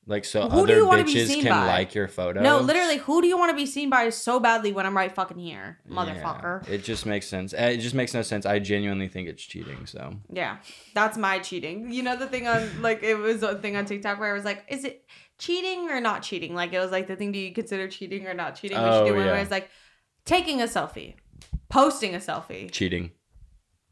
Like 0.08 0.24
so 0.24 0.48
Who 0.48 0.60
other 0.60 0.76
you 0.76 0.86
wanna 0.86 1.02
be 1.02 1.14
bitches 1.14 1.42
can 1.42 1.50
by? 1.50 1.66
like 1.66 1.92
your 1.94 2.06
photo. 2.06 2.40
No, 2.40 2.60
literally, 2.60 2.98
who 2.98 3.20
do 3.22 3.26
you 3.26 3.36
want 3.36 3.50
to 3.50 3.56
be 3.56 3.66
seen 3.66 3.90
by 3.90 4.08
so 4.10 4.38
badly 4.38 4.70
when 4.72 4.86
I'm 4.86 4.96
right 4.96 5.10
fucking 5.10 5.38
here, 5.38 5.78
Yeah, 5.88 5.96
motherfucker? 5.96 6.68
it 6.68 6.84
just 6.84 7.06
makes 7.06 7.26
sense. 7.26 7.52
Eh, 7.52 7.70
It 7.70 7.78
just 7.78 7.94
makes 7.94 8.14
no 8.14 8.22
sense. 8.22 8.46
I 8.46 8.60
genuinely 8.60 9.08
think 9.08 9.28
it's 9.28 9.42
cheating. 9.42 9.84
So 9.86 10.14
Yeah, 10.32 10.58
that's 10.94 11.16
my 11.18 11.40
cheating. 11.40 11.90
You 11.90 12.04
know 12.04 12.14
the 12.14 12.28
thing 12.28 12.46
on 12.46 12.82
like 12.82 13.02
it 13.02 13.16
was 13.16 13.42
a 13.42 13.56
thing 13.58 13.74
on 13.76 13.84
TikTok 13.84 14.20
where 14.20 14.30
I 14.30 14.32
was 14.32 14.44
like, 14.44 14.64
is 14.68 14.84
it 14.84 15.04
cheating 15.38 15.90
or 15.90 16.00
not 16.00 16.22
cheating? 16.22 16.54
Like 16.54 16.72
it 16.72 16.78
was 16.78 16.90
like 16.90 17.06
the 17.06 17.16
thing 17.16 17.32
do 17.32 17.38
you 17.38 17.52
consider 17.52 17.88
cheating 17.88 18.26
or 18.26 18.34
not 18.34 18.54
cheating? 18.56 18.76
We 18.78 18.84
should 18.84 19.02
Oh, 19.02 19.06
do 19.08 19.14
where 19.14 19.26
yeah. 19.34 19.40
it's 19.42 19.50
like 19.50 19.70
taking 20.24 20.60
a 20.60 20.64
selfie, 20.64 21.14
posting 21.68 22.14
a 22.14 22.18
selfie, 22.18 22.70
cheating, 22.70 23.10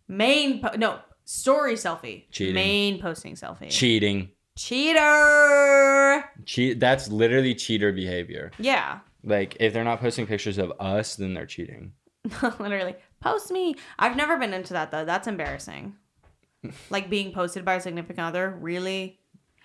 main 0.09 0.61
po- 0.61 0.76
no 0.76 0.99
story 1.24 1.74
selfie, 1.74 2.24
Cheating. 2.30 2.55
main 2.55 3.01
posting 3.01 3.34
selfie, 3.34 3.70
cheating, 3.70 4.30
cheater. 4.57 6.24
cheat. 6.45 6.80
That's 6.80 7.09
literally 7.09 7.55
cheater 7.55 7.92
behavior. 7.92 8.51
Yeah, 8.59 9.01
Like 9.22 9.57
if 9.61 9.72
they're 9.72 9.84
not 9.84 10.01
posting 10.01 10.26
pictures 10.26 10.59
of 10.59 10.72
us, 10.80 11.16
then 11.16 11.34
they're 11.34 11.47
cheating. 11.47 11.92
literally 12.59 12.97
post 13.20 13.51
me. 13.51 13.74
I've 13.99 14.16
never 14.16 14.38
been 14.38 14.55
into 14.55 14.72
that 14.74 14.90
though. 14.90 15.05
That's 15.05 15.26
embarrassing. 15.28 15.95
like 16.90 17.11
being 17.11 17.32
posted 17.32 17.64
by 17.64 17.74
a 17.74 17.80
significant 17.80 18.20
other, 18.20 18.57
really. 18.61 19.18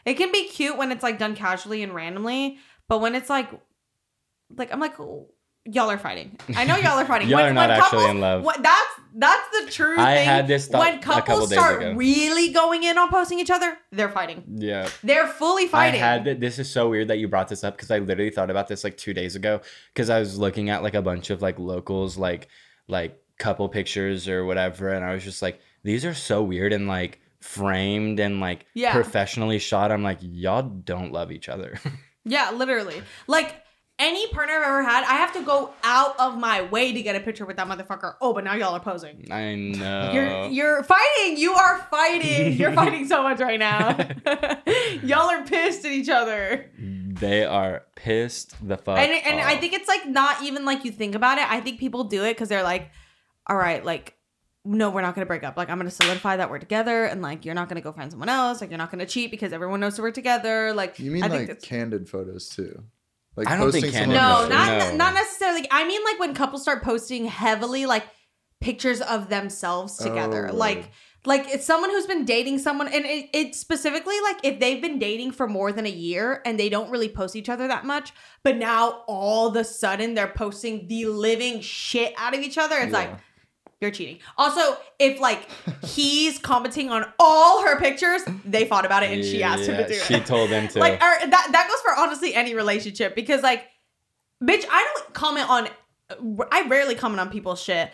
It 0.05 0.15
can 0.15 0.31
be 0.31 0.47
cute 0.47 0.77
when 0.77 0.91
it's 0.91 1.03
like 1.03 1.19
done 1.19 1.35
casually 1.35 1.83
and 1.83 1.93
randomly, 1.93 2.57
but 2.87 2.99
when 3.01 3.15
it's 3.15 3.29
like, 3.29 3.49
like 4.55 4.71
I'm 4.73 4.79
like, 4.79 4.99
oh, 4.99 5.27
y'all 5.65 5.91
are 5.91 5.97
fighting. 5.97 6.37
I 6.55 6.65
know 6.65 6.75
y'all 6.77 6.97
are 6.97 7.05
fighting. 7.13 7.27
Y'all 7.27 7.37
When- 7.39 7.47
are 7.51 7.53
not 7.53 7.69
when 7.69 7.79
actually 7.79 8.09
in 8.09 8.19
love. 8.19 8.43
What, 8.43 8.61
that's 8.63 8.85
that's 9.15 9.65
the 9.65 9.71
true 9.71 9.95
I 9.99 10.15
thing. 10.17 10.25
had 10.25 10.47
this 10.47 10.67
thought 10.67 10.79
when 10.81 10.99
a 10.99 11.01
couple 11.01 11.21
couples 11.23 11.49
days 11.49 11.59
start 11.59 11.81
ago. 11.81 11.93
really 11.95 12.51
going 12.53 12.83
in 12.83 12.97
on 12.97 13.09
posting 13.09 13.39
each 13.39 13.49
other, 13.51 13.77
they're 13.91 14.09
fighting. 14.09 14.43
Yeah. 14.55 14.87
They're 15.03 15.27
fully 15.27 15.67
fighting. 15.67 16.01
I 16.01 16.05
had 16.05 16.23
th- 16.25 16.39
this 16.39 16.59
is 16.59 16.69
so 16.69 16.89
weird 16.89 17.07
that 17.07 17.17
you 17.17 17.27
brought 17.27 17.47
this 17.47 17.63
up 17.63 17.75
because 17.75 17.89
I 17.91 17.99
literally 17.99 18.29
thought 18.31 18.49
about 18.51 18.67
this 18.67 18.83
like 18.83 18.97
two 18.97 19.13
days 19.13 19.35
ago 19.35 19.61
because 19.93 20.09
I 20.09 20.19
was 20.19 20.37
looking 20.37 20.69
at 20.69 20.83
like 20.83 20.93
a 20.93 21.01
bunch 21.01 21.29
of 21.31 21.41
like 21.41 21.57
locals 21.59 22.17
like 22.17 22.47
like 22.87 23.19
couple 23.39 23.67
pictures 23.69 24.27
or 24.27 24.45
whatever 24.45 24.89
and 24.89 25.03
I 25.03 25.13
was 25.13 25.23
just 25.23 25.41
like 25.41 25.59
these 25.83 26.03
are 26.05 26.13
so 26.13 26.43
weird 26.43 26.71
and 26.73 26.87
like 26.87 27.19
framed 27.41 28.19
and 28.19 28.39
like 28.39 28.65
Yeah. 28.73 28.91
professionally 28.93 29.59
shot. 29.59 29.91
I'm 29.91 30.03
like 30.03 30.19
y'all 30.21 30.63
don't 30.63 31.11
love 31.11 31.31
each 31.31 31.49
other. 31.49 31.79
Yeah, 32.25 32.51
literally. 32.51 33.01
Like 33.27 33.55
any 33.97 34.27
partner 34.27 34.53
I've 34.55 34.61
ever 34.63 34.83
had, 34.83 35.03
I 35.05 35.13
have 35.15 35.33
to 35.33 35.41
go 35.41 35.73
out 35.83 36.19
of 36.19 36.37
my 36.37 36.61
way 36.63 36.91
to 36.93 37.01
get 37.01 37.15
a 37.15 37.19
picture 37.21 37.45
with 37.45 37.55
that 37.57 37.67
motherfucker. 37.67 38.15
Oh, 38.21 38.33
but 38.33 38.43
now 38.43 38.53
y'all 38.53 38.75
are 38.75 38.79
posing. 38.79 39.25
I 39.31 39.55
know. 39.55 40.11
You're 40.13 40.45
you're 40.49 40.83
fighting. 40.83 41.37
You 41.37 41.53
are 41.53 41.79
fighting. 41.89 42.53
You're 42.53 42.73
fighting 42.83 43.07
so 43.07 43.23
much 43.23 43.39
right 43.39 43.57
now. 43.57 43.97
y'all 45.01 45.29
are 45.31 45.43
pissed 45.43 45.85
at 45.85 45.91
each 45.91 46.09
other. 46.09 46.69
they 46.77 47.45
are 47.45 47.83
pissed 47.95 48.53
the 48.67 48.77
fuck. 48.77 48.99
And 48.99 49.11
and 49.11 49.39
I 49.39 49.55
think 49.55 49.73
it's 49.73 49.87
like 49.87 50.05
not 50.05 50.43
even 50.43 50.65
like 50.65 50.85
you 50.85 50.91
think 50.91 51.15
about 51.15 51.37
it. 51.39 51.49
I 51.49 51.61
think 51.61 51.79
people 51.79 52.03
do 52.03 52.23
it 52.25 52.33
because 52.33 52.49
they're 52.49 52.63
like, 52.63 52.91
all 53.47 53.57
right, 53.57 53.83
like. 53.83 54.15
No, 54.65 54.89
we're 54.89 55.01
not 55.01 55.15
gonna 55.15 55.25
break 55.25 55.43
up. 55.43 55.55
Like, 55.57 55.69
I'm 55.69 55.77
gonna 55.77 55.89
solidify 55.89 56.35
that 56.37 56.49
we're 56.49 56.59
together, 56.59 57.05
and 57.05 57.21
like, 57.21 57.45
you're 57.45 57.55
not 57.55 57.69
gonna 57.69 57.81
go 57.81 57.91
find 57.93 58.11
someone 58.11 58.29
else. 58.29 58.59
Like, 58.61 58.69
you're 58.69 58.77
not 58.77 58.91
gonna 58.91 59.05
cheat 59.05 59.31
because 59.31 59.53
everyone 59.53 59.79
knows 59.79 59.95
that 59.95 60.01
we're 60.01 60.11
together. 60.11 60.73
Like, 60.73 60.99
You 60.99 61.11
mean 61.11 61.23
I 61.23 61.29
think 61.29 61.39
like 61.39 61.47
that's- 61.47 61.65
candid 61.65 62.09
photos 62.09 62.49
too? 62.49 62.83
Like 63.35 63.47
I 63.47 63.55
don't 63.55 63.71
think 63.71 63.85
posting 63.85 63.99
candid 63.99 64.17
No, 64.17 64.43
No, 64.43 64.49
not 64.49 64.67
no. 64.91 64.95
not 64.97 65.13
necessarily. 65.13 65.65
I 65.71 65.87
mean, 65.87 66.03
like 66.03 66.19
when 66.19 66.33
couples 66.33 66.61
start 66.61 66.83
posting 66.83 67.25
heavily, 67.25 67.85
like 67.85 68.03
pictures 68.59 68.99
of 69.01 69.29
themselves 69.29 69.95
together, 69.97 70.49
Oh, 70.51 70.55
like 70.55 70.77
word. 70.77 70.87
like 71.25 71.45
it's 71.47 71.65
someone 71.65 71.89
who's 71.91 72.05
been 72.07 72.25
dating 72.25 72.59
someone, 72.59 72.87
and 72.89 73.05
it, 73.05 73.29
it 73.33 73.55
specifically 73.55 74.19
like 74.21 74.39
if 74.43 74.59
they've 74.59 74.81
been 74.81 74.99
dating 74.99 75.31
for 75.31 75.47
more 75.47 75.71
than 75.71 75.85
a 75.85 75.89
year 75.91 76.41
and 76.45 76.59
they 76.59 76.67
don't 76.67 76.89
really 76.91 77.07
post 77.07 77.37
each 77.37 77.47
other 77.47 77.67
that 77.69 77.85
much, 77.85 78.11
but 78.43 78.57
now 78.57 79.03
all 79.07 79.47
of 79.47 79.55
a 79.55 79.63
sudden 79.63 80.15
they're 80.15 80.27
posting 80.27 80.87
the 80.89 81.05
living 81.05 81.61
shit 81.61 82.13
out 82.17 82.33
of 82.35 82.41
each 82.41 82.57
other. 82.57 82.77
It's 82.79 82.91
like 82.91 83.09
Yeah. 83.09 83.17
You're 83.81 83.91
cheating. 83.91 84.19
Also, 84.37 84.77
if 84.99 85.19
like 85.19 85.47
he's 85.85 86.37
commenting 86.39 86.89
on 86.89 87.05
all 87.19 87.63
her 87.63 87.79
pictures, 87.79 88.21
they 88.45 88.65
fought 88.65 88.85
about 88.85 89.03
it 89.03 89.11
and 89.11 89.23
she 89.23 89.41
asked 89.43 89.63
him 89.67 89.77
to 89.77 89.87
do 89.87 89.93
She 89.93 90.13
it 90.15 90.17
She 90.19 90.23
told 90.25 90.49
them 90.49 90.67
to. 90.69 90.79
like 90.79 90.93
or 90.95 90.97
that 91.29 91.47
that 91.51 91.67
goes 91.69 91.79
for 91.81 91.99
honestly 91.99 92.33
any 92.35 92.53
relationship 92.55 93.15
because 93.15 93.41
like 93.41 93.63
bitch 94.43 94.65
i 94.71 94.93
don't 94.93 95.13
comment 95.13 95.49
on 95.49 95.67
i 96.51 96.65
rarely 96.67 96.95
comment 96.95 97.19
on 97.19 97.29
people's 97.29 97.61
shit 97.61 97.91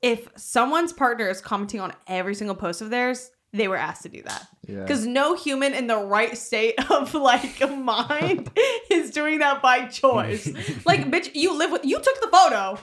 if 0.00 0.26
someone's 0.36 0.92
partner 0.92 1.28
is 1.28 1.40
commenting 1.40 1.80
on 1.80 1.92
every 2.06 2.34
single 2.34 2.56
post 2.56 2.80
of 2.80 2.90
theirs 2.90 3.30
they 3.52 3.68
were 3.68 3.76
asked 3.76 4.02
to 4.04 4.08
do 4.08 4.22
that 4.22 4.46
Yeah. 4.66 4.80
because 4.80 5.04
no 5.06 5.34
human 5.34 5.74
in 5.74 5.86
the 5.86 5.98
right 5.98 6.36
state 6.38 6.74
of 6.90 7.14
like 7.14 7.60
mind 7.70 8.50
is 8.90 9.10
doing 9.10 9.40
that 9.40 9.60
by 9.62 9.86
choice 9.86 10.46
like 10.86 11.10
bitch 11.10 11.34
you 11.34 11.56
live 11.56 11.70
with 11.70 11.84
you 11.84 11.96
took 12.00 12.20
the 12.20 12.28
photo 12.28 12.78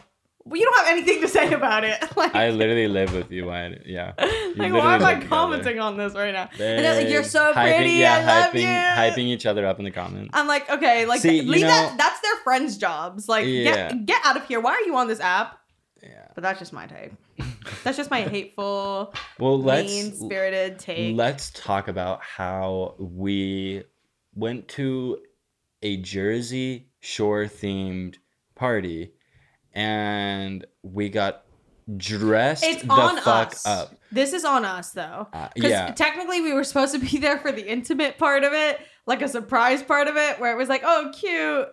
you 0.51 0.63
don't 0.65 0.77
have 0.85 0.87
anything 0.97 1.21
to 1.21 1.27
say 1.27 1.53
about 1.59 1.83
it 1.83 2.01
like 2.17 2.33
I 2.35 2.49
literally 2.49 2.87
live 2.87 3.13
with 3.13 3.31
you. 3.31 3.49
I, 3.49 3.77
yeah. 3.85 4.13
You 4.49 4.55
like 4.55 4.73
why 4.73 4.95
am 4.95 5.03
i 5.03 5.13
together. 5.13 5.27
commenting 5.29 5.79
on 5.79 5.95
this 5.97 6.13
right 6.15 6.33
now 6.33 6.49
and 6.51 6.59
they're 6.59 6.95
like 7.03 7.09
you're 7.11 7.23
so 7.23 7.53
Hyping- 7.53 7.75
pretty 7.77 7.91
yeah, 7.91 8.15
i 8.15 8.39
love 8.41 8.53
hyping, 8.53 8.61
you 8.61 8.67
hyping 8.67 9.27
each 9.29 9.45
other 9.45 9.65
up 9.65 9.77
in 9.79 9.85
the 9.85 9.91
comments. 9.91 10.31
I'm 10.33 10.47
like, 10.47 10.69
okay, 10.69 11.05
like 11.05 11.21
See, 11.21 11.41
leave 11.43 11.61
know- 11.61 11.67
that. 11.67 11.97
That's 11.97 12.19
their 12.21 12.35
friends' 12.43 12.77
jobs. 12.77 13.29
Like, 13.29 13.45
Yeah. 13.45 13.89
get 13.91 14.05
get 14.05 14.21
out 14.25 14.37
of 14.37 14.45
here. 14.47 14.59
Why 14.59 14.71
are 14.71 14.81
you 14.81 14.95
on 14.97 15.07
this 15.07 15.19
app? 15.19 15.59
Yeah. 16.01 16.27
But 16.33 16.41
that's 16.41 16.59
just 16.59 16.73
my 16.73 16.87
take. 16.87 17.11
That's 17.83 17.95
just 17.97 18.09
my 18.09 18.21
hateful, 18.21 19.13
Well, 19.37 19.59
mean 19.61 20.13
spirited 20.13 20.79
take. 20.79 21.15
let's 21.15 21.51
talk 21.51 21.87
about 21.87 22.21
how 22.23 22.95
we 22.97 23.83
went 24.33 24.67
to 24.69 25.19
a 25.83 25.97
Jersey 25.97 26.89
Shore 26.99 27.45
themed 27.45 28.15
party 28.55 29.13
and 29.73 30.65
we 30.83 31.09
got 31.09 31.43
dressed 31.97 32.63
it's 32.63 32.83
the 32.83 32.91
on 32.91 33.17
fuck 33.17 33.51
us. 33.51 33.65
up. 33.65 33.95
This 34.11 34.33
is 34.33 34.45
on 34.45 34.65
us 34.65 34.91
though. 34.91 35.27
Uh, 35.33 35.49
Because 35.55 35.71
yeah. 35.71 35.91
technically 35.91 36.41
we 36.41 36.53
were 36.53 36.63
supposed 36.63 36.93
to 36.93 36.99
be 36.99 37.17
there 37.17 37.39
for 37.39 37.51
the 37.51 37.67
intimate 37.67 38.17
part 38.17 38.43
of 38.43 38.53
it, 38.53 38.79
like 39.05 39.21
a 39.21 39.27
surprise 39.27 39.81
part 39.81 40.07
of 40.07 40.15
it, 40.15 40.39
where 40.39 40.51
it 40.51 40.57
was 40.57 40.69
like, 40.69 40.81
oh, 40.85 41.11
cute. 41.15 41.67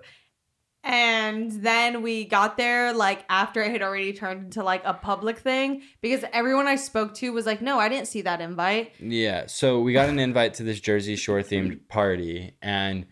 And 0.89 1.51
then 1.51 2.03
we 2.03 2.25
got 2.27 2.57
there 2.57 2.93
like 2.93 3.25
after 3.29 3.61
it 3.61 3.73
had 3.73 3.83
already 3.83 4.13
turned 4.13 4.45
into 4.45 4.63
like 4.63 4.83
a 4.85 4.95
public 4.95 5.39
thing 5.41 5.83
because 6.01 6.25
everyone 6.33 6.69
I 6.69 6.77
spoke 6.77 7.13
to 7.15 7.31
was 7.33 7.45
like, 7.45 7.61
no, 7.61 7.81
I 7.81 7.89
didn't 7.89 8.07
see 8.07 8.23
that 8.23 8.41
invite. 8.41 8.93
Yeah, 9.01 9.47
so 9.49 9.81
we 9.81 9.93
got 9.93 10.09
an 10.09 10.21
invite 10.21 10.55
to 10.55 10.63
this 10.63 10.79
Jersey 10.79 11.17
Shore 11.17 11.41
themed 11.41 11.89
party 11.89 12.55
and 12.63 13.07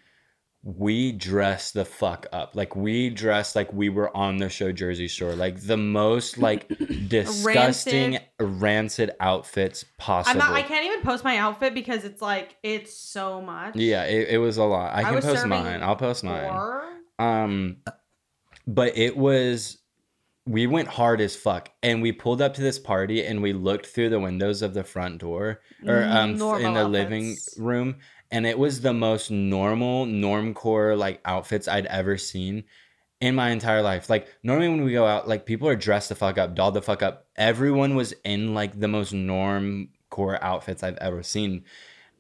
we 0.67 1.12
dressed 1.12 1.75
the 1.75 1.85
fuck 1.85 2.27
up. 2.33 2.57
Like 2.57 2.75
we 2.75 3.11
dressed 3.11 3.55
like 3.55 3.71
we 3.73 3.91
were 3.91 4.15
on 4.17 4.39
the 4.39 4.49
show 4.49 4.73
Jersey 4.73 5.09
Shore. 5.09 5.35
Like 5.35 5.61
the 5.61 5.77
most 5.77 6.39
like 6.39 6.69
disgusting 7.09 8.19
rancid, 8.41 9.11
outfits 9.21 9.85
possible. 9.99 10.41
I'm 10.43 10.51
not. 10.53 10.57
I 10.57 10.62
can't 10.62 10.87
even 10.87 11.03
post 11.03 11.23
my 11.23 11.37
outfit 11.37 11.75
because 11.75 12.05
it's 12.05 12.23
like 12.23 12.57
it's 12.62 12.97
so 12.97 13.43
much. 13.43 13.77
yeah, 13.77 14.05
it, 14.05 14.29
it 14.31 14.39
was 14.39 14.57
a 14.57 14.65
lot. 14.65 14.95
I 14.95 15.01
I 15.01 15.12
can 15.12 15.21
post 15.23 15.47
mine. 15.47 15.83
I'll 15.83 15.97
post 15.97 16.25
mine. 16.25 16.45
Or 16.51 16.85
Um 17.19 17.77
but 18.67 18.97
it 18.97 19.17
was 19.17 19.79
we 20.47 20.67
went 20.67 20.89
hard 20.89 21.21
as 21.21 21.35
fuck 21.37 21.71
and 21.83 22.03
we 22.03 22.12
pulled 22.12 22.41
up 22.43 22.55
to 22.55 22.61
this 22.62 22.79
party 22.79 23.25
and 23.25 23.43
we 23.43 23.53
looked 23.53 23.87
through 23.87 24.11
the 24.11 24.21
windows 24.21 24.61
of 24.62 24.75
the 24.75 24.85
front 24.85 25.19
door 25.19 25.61
or 25.87 26.03
um 26.05 26.33
f- 26.33 26.39
Normal 26.39 26.67
in 26.67 26.75
the 26.75 26.89
living 26.89 27.37
room 27.59 27.97
and 28.35 28.47
it 28.47 28.59
was 28.59 28.80
the 28.80 28.93
most 28.93 29.30
normal 29.30 30.07
normcore 30.07 30.99
like 30.99 31.20
outfits 31.24 31.68
I'd 31.68 31.87
ever 31.87 32.18
seen 32.18 32.64
in 33.20 33.35
my 33.37 33.51
entire 33.51 33.80
life. 33.80 34.11
Like 34.11 34.26
normally 34.43 34.68
when 34.68 34.85
we 34.85 34.93
go 34.93 35.07
out, 35.07 35.28
like 35.28 35.47
people 35.47 35.68
are 35.68 35.76
dressed 35.76 36.09
the 36.09 36.14
fuck 36.16 36.37
up, 36.37 36.55
dolled 36.55 36.74
the 36.74 36.82
fuck 36.82 37.01
up. 37.03 37.28
Everyone 37.37 37.95
was 37.95 38.12
in 38.24 38.53
like 38.53 38.78
the 38.78 38.89
most 38.89 39.12
norm 39.12 39.91
core 40.11 40.43
outfits 40.43 40.82
I've 40.82 40.97
ever 40.99 41.22
seen. 41.22 41.64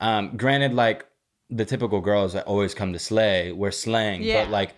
Um, 0.00 0.36
granted, 0.36 0.72
like 0.72 1.04
the 1.50 1.64
typical 1.64 2.00
girls 2.00 2.32
that 2.32 2.46
always 2.46 2.74
come 2.74 2.92
to 2.92 2.98
slay 2.98 3.50
were 3.52 3.72
slaying, 3.72 4.22
Yeah. 4.22 4.44
but 4.44 4.50
like 4.50 4.74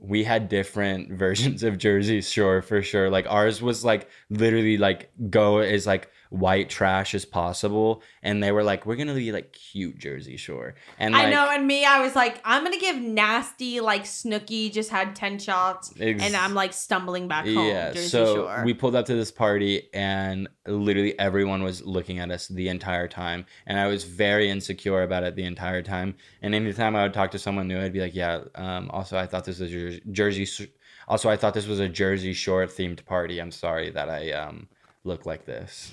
we 0.00 0.24
had 0.24 0.48
different 0.48 1.12
versions 1.18 1.62
of 1.62 1.78
Jersey 1.78 2.20
Shore 2.22 2.62
for 2.62 2.82
sure. 2.82 3.10
Like 3.10 3.26
ours 3.28 3.60
was 3.62 3.84
like 3.84 4.08
literally 4.30 4.78
like 4.78 5.10
go 5.28 5.58
as 5.58 5.86
like 5.86 6.10
white 6.30 6.70
trash 6.70 7.14
as 7.14 7.24
possible, 7.24 8.02
and 8.22 8.42
they 8.42 8.52
were 8.52 8.62
like, 8.62 8.86
we're 8.86 8.96
gonna 8.96 9.14
be 9.14 9.32
like 9.32 9.52
cute 9.52 9.98
Jersey 9.98 10.36
Shore, 10.36 10.74
and 10.98 11.12
like, 11.12 11.26
I 11.26 11.30
know, 11.30 11.50
and 11.50 11.66
me, 11.66 11.84
I 11.84 12.00
was 12.00 12.14
like, 12.14 12.40
I'm 12.44 12.62
gonna 12.62 12.78
give 12.78 12.96
nasty 12.96 13.80
like 13.80 14.04
Snooki 14.04 14.72
just 14.72 14.90
had 14.90 15.14
ten 15.16 15.38
shots, 15.38 15.92
Ex- 16.00 16.22
and 16.22 16.36
I'm 16.36 16.54
like 16.54 16.72
stumbling 16.72 17.28
back 17.28 17.44
home. 17.46 17.66
Yeah, 17.66 17.92
Jersey 17.92 18.08
so 18.08 18.34
Shore. 18.34 18.62
we 18.64 18.74
pulled 18.74 18.94
up 18.94 19.06
to 19.06 19.14
this 19.14 19.30
party 19.30 19.88
and 19.92 20.48
literally 20.66 21.18
everyone 21.18 21.62
was 21.62 21.82
looking 21.84 22.18
at 22.18 22.30
us 22.30 22.48
the 22.48 22.68
entire 22.68 23.08
time. 23.08 23.46
And 23.66 23.78
I 23.78 23.86
was 23.86 24.04
very 24.04 24.48
insecure 24.50 25.02
about 25.02 25.24
it 25.24 25.36
the 25.36 25.44
entire 25.44 25.82
time. 25.82 26.14
And 26.42 26.54
anytime 26.54 26.96
I 26.96 27.02
would 27.02 27.14
talk 27.14 27.30
to 27.32 27.38
someone 27.38 27.68
new, 27.68 27.80
I'd 27.80 27.92
be 27.92 28.00
like, 28.00 28.14
yeah, 28.14 28.44
um, 28.54 28.90
also, 28.90 29.18
I 29.18 29.26
thought 29.26 29.44
this 29.44 29.58
was 29.58 29.70
Jer- 29.70 29.89
Jersey. 30.10 30.44
Sh- 30.44 30.68
Also, 31.08 31.28
I 31.28 31.36
thought 31.36 31.54
this 31.54 31.66
was 31.66 31.80
a 31.80 31.88
Jersey 31.88 32.32
Shore 32.32 32.66
themed 32.66 33.04
party. 33.04 33.40
I'm 33.40 33.50
sorry 33.50 33.90
that 33.90 34.08
I 34.08 34.30
um, 34.32 34.68
look 35.04 35.26
like 35.26 35.44
this. 35.46 35.90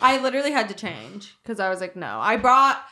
I 0.00 0.18
literally 0.20 0.52
had 0.52 0.68
to 0.68 0.74
change 0.74 1.34
because 1.42 1.58
I 1.60 1.68
was 1.68 1.80
like, 1.80 1.96
no. 1.96 2.18
I 2.20 2.36
brought 2.36 2.82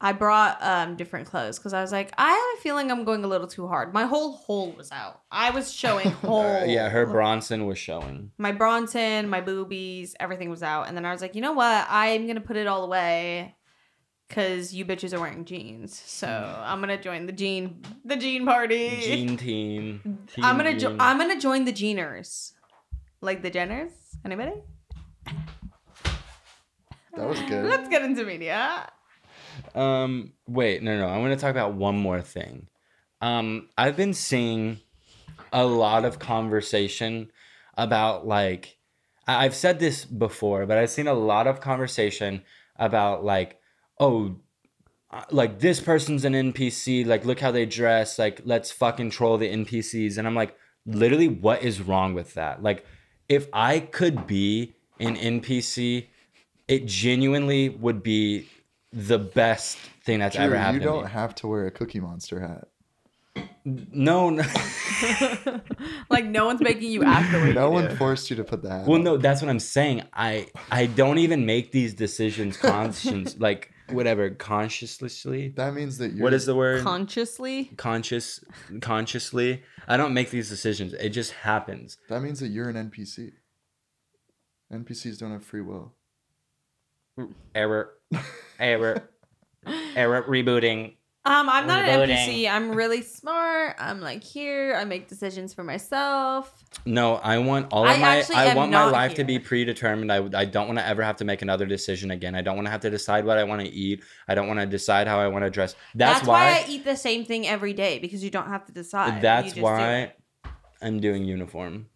I 0.00 0.12
brought 0.12 0.62
um 0.62 0.96
different 0.96 1.26
clothes 1.28 1.58
because 1.58 1.72
I 1.72 1.80
was 1.80 1.92
like, 1.92 2.12
I 2.18 2.30
have 2.30 2.58
a 2.58 2.62
feeling 2.62 2.90
I'm 2.90 3.04
going 3.04 3.24
a 3.24 3.28
little 3.28 3.46
too 3.46 3.68
hard. 3.68 3.94
My 3.94 4.04
whole 4.04 4.32
hole 4.32 4.72
was 4.72 4.90
out. 4.92 5.22
I 5.30 5.50
was 5.50 5.72
showing 5.72 6.10
whole. 6.10 6.42
Uh, 6.62 6.64
yeah, 6.64 6.88
her 6.90 7.06
Bronson 7.06 7.66
was 7.66 7.78
showing. 7.78 8.30
my 8.36 8.52
Bronson, 8.52 9.28
my 9.28 9.40
boobies, 9.40 10.14
everything 10.20 10.50
was 10.50 10.62
out. 10.62 10.88
And 10.88 10.96
then 10.96 11.06
I 11.06 11.12
was 11.12 11.22
like, 11.22 11.34
you 11.34 11.40
know 11.40 11.52
what? 11.52 11.86
I'm 11.88 12.26
gonna 12.26 12.40
put 12.40 12.56
it 12.56 12.66
all 12.66 12.84
away 12.84 13.56
because 14.34 14.74
you 14.74 14.84
bitches 14.84 15.12
are 15.16 15.20
wearing 15.20 15.44
jeans. 15.44 15.96
So 16.04 16.26
I'm 16.64 16.80
gonna 16.80 17.00
join 17.00 17.26
the 17.26 17.32
jean 17.32 17.80
the 18.04 18.16
jean 18.16 18.44
party. 18.44 18.98
Jean 19.00 19.36
team. 19.46 20.18
I'm 20.42 20.56
gonna 20.56 20.76
jo- 20.76 20.96
I'm 20.98 21.18
gonna 21.18 21.38
join 21.40 21.64
the 21.64 21.72
Jeaners. 21.72 22.52
Like 23.20 23.42
the 23.42 23.50
Jenners? 23.50 23.92
Anybody? 24.24 24.52
That 27.16 27.28
was 27.28 27.40
good. 27.42 27.64
Let's 27.64 27.88
get 27.88 28.02
into 28.02 28.24
media. 28.24 28.90
Um, 29.74 30.32
wait, 30.48 30.82
no, 30.82 30.98
no. 30.98 31.06
I 31.06 31.18
want 31.18 31.32
to 31.32 31.38
talk 31.40 31.52
about 31.52 31.74
one 31.74 31.96
more 31.96 32.20
thing. 32.20 32.66
Um, 33.20 33.68
I've 33.78 33.96
been 33.96 34.14
seeing 34.14 34.80
a 35.52 35.64
lot 35.64 36.04
of 36.04 36.18
conversation 36.18 37.30
about 37.78 38.26
like 38.26 38.76
I- 39.28 39.44
I've 39.44 39.54
said 39.54 39.78
this 39.78 40.04
before, 40.04 40.66
but 40.66 40.76
I've 40.76 40.90
seen 40.90 41.06
a 41.06 41.14
lot 41.14 41.46
of 41.46 41.60
conversation 41.60 42.42
about 42.76 43.24
like, 43.24 43.58
oh, 43.98 44.36
uh, 45.10 45.22
like 45.30 45.60
this 45.60 45.80
person's 45.80 46.24
an 46.24 46.32
NPC. 46.32 47.06
Like 47.06 47.24
look 47.24 47.40
how 47.40 47.50
they 47.50 47.66
dress. 47.66 48.18
Like 48.18 48.40
let's 48.44 48.70
fucking 48.70 49.10
troll 49.10 49.38
the 49.38 49.48
NPCs. 49.48 50.18
And 50.18 50.26
I'm 50.26 50.34
like, 50.34 50.56
literally, 50.86 51.28
what 51.28 51.62
is 51.62 51.80
wrong 51.80 52.14
with 52.14 52.34
that? 52.34 52.62
Like, 52.62 52.84
if 53.28 53.48
I 53.52 53.80
could 53.80 54.26
be 54.26 54.74
an 55.00 55.16
NPC, 55.16 56.06
it 56.68 56.86
genuinely 56.86 57.68
would 57.68 58.02
be 58.02 58.48
the 58.92 59.18
best 59.18 59.76
thing 60.04 60.18
that's 60.20 60.36
Drew, 60.36 60.44
ever 60.44 60.56
happened. 60.56 60.82
to 60.82 60.86
don't 60.86 61.04
me. 61.04 61.10
have 61.10 61.34
to 61.36 61.48
wear 61.48 61.66
a 61.66 61.70
Cookie 61.70 62.00
Monster 62.00 62.40
hat. 62.40 62.68
No, 63.64 64.30
no. 64.30 64.42
like 66.10 66.24
no 66.26 66.46
one's 66.46 66.60
making 66.60 66.90
you 66.90 67.02
act 67.02 67.32
the 67.32 67.38
way 67.38 67.52
No 67.52 67.66
you 67.68 67.72
one 67.72 67.88
do. 67.88 67.96
forced 67.96 68.30
you 68.30 68.36
to 68.36 68.44
put 68.44 68.62
the 68.62 68.70
hat. 68.70 68.86
Well, 68.86 68.98
on. 68.98 69.04
no, 69.04 69.16
that's 69.16 69.40
what 69.42 69.48
I'm 69.48 69.58
saying. 69.58 70.02
I 70.12 70.48
I 70.70 70.86
don't 70.86 71.18
even 71.18 71.46
make 71.46 71.72
these 71.72 71.94
decisions 71.94 72.56
conscious, 72.56 73.36
like 73.38 73.72
whatever, 73.90 74.30
consciously. 74.30 75.48
That 75.56 75.74
means 75.74 75.98
that 75.98 76.12
you're. 76.12 76.24
What 76.24 76.32
is 76.34 76.46
the 76.46 76.54
word? 76.54 76.82
consciously. 76.82 77.70
Conscious, 77.76 78.40
consciously. 78.80 79.62
I 79.86 79.96
don't 79.96 80.14
make 80.14 80.30
these 80.30 80.48
decisions. 80.48 80.92
It 80.94 81.10
just 81.10 81.32
happens. 81.32 81.98
That 82.08 82.22
means 82.22 82.40
that 82.40 82.48
you're 82.48 82.68
an 82.68 82.90
NPC. 82.90 83.32
NPCs 84.72 85.18
don't 85.18 85.32
have 85.32 85.44
free 85.44 85.60
will. 85.60 85.94
Error, 87.54 87.94
error, 88.58 89.08
error. 89.94 90.22
Rebooting. 90.22 90.94
Um, 91.26 91.48
I'm 91.48 91.66
not 91.66 91.84
an 91.84 92.00
Rebooting. 92.00 92.16
NPC. 92.16 92.50
I'm 92.50 92.72
really 92.72 93.00
smart. 93.00 93.76
I'm 93.78 94.02
like 94.02 94.22
here. 94.22 94.74
I 94.78 94.84
make 94.84 95.08
decisions 95.08 95.54
for 95.54 95.64
myself. 95.64 96.62
No, 96.84 97.14
I 97.16 97.38
want 97.38 97.72
all 97.72 97.86
I 97.86 97.94
of 97.94 98.00
my. 98.00 98.24
I 98.34 98.54
want 98.54 98.70
my 98.70 98.78
not 98.78 98.92
life 98.92 99.14
to 99.14 99.24
be 99.24 99.38
predetermined. 99.38 100.12
I 100.12 100.28
I 100.38 100.44
don't 100.44 100.66
want 100.66 100.78
to 100.78 100.86
ever 100.86 101.02
have 101.02 101.16
to 101.16 101.24
make 101.24 101.40
another 101.40 101.64
decision 101.64 102.10
again. 102.10 102.34
I 102.34 102.42
don't 102.42 102.56
want 102.56 102.66
to 102.66 102.70
have 102.70 102.82
to 102.82 102.90
decide 102.90 103.24
what 103.24 103.38
I 103.38 103.44
want 103.44 103.62
to 103.62 103.68
eat. 103.68 104.02
I 104.28 104.34
don't 104.34 104.48
want 104.48 104.60
to 104.60 104.66
decide 104.66 105.08
how 105.08 105.18
I 105.18 105.28
want 105.28 105.44
to 105.44 105.50
dress. 105.50 105.74
That's, 105.94 106.18
That's, 106.18 106.28
why, 106.28 106.50
why. 106.50 106.58
I 106.58 106.66
eat 106.68 106.84
the 106.84 106.96
same 106.96 107.24
thing 107.24 107.46
every 107.46 107.72
day 107.72 107.98
because 107.98 108.22
you 108.22 108.28
don't 108.28 108.48
have 108.48 108.66
to 108.66 108.72
decide. 108.72 109.22
That's 109.22 109.46
just 109.46 109.56
do 109.56 109.62
why. 109.62 110.12
I'm 110.82 111.00
doing 111.00 111.24
uniform. 111.24 111.86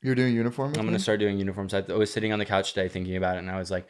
You're 0.00 0.14
doing 0.14 0.34
uniform. 0.34 0.70
With 0.70 0.78
I'm 0.78 0.86
gonna 0.86 0.98
start 0.98 1.20
doing 1.20 1.38
uniforms. 1.38 1.74
I 1.74 1.84
I 1.86 1.94
was 1.94 2.10
sitting 2.10 2.32
on 2.32 2.38
the 2.38 2.46
couch 2.46 2.72
today 2.72 2.88
thinking 2.88 3.16
about 3.16 3.36
it, 3.36 3.40
and 3.40 3.50
I 3.50 3.58
was 3.58 3.70
like, 3.70 3.86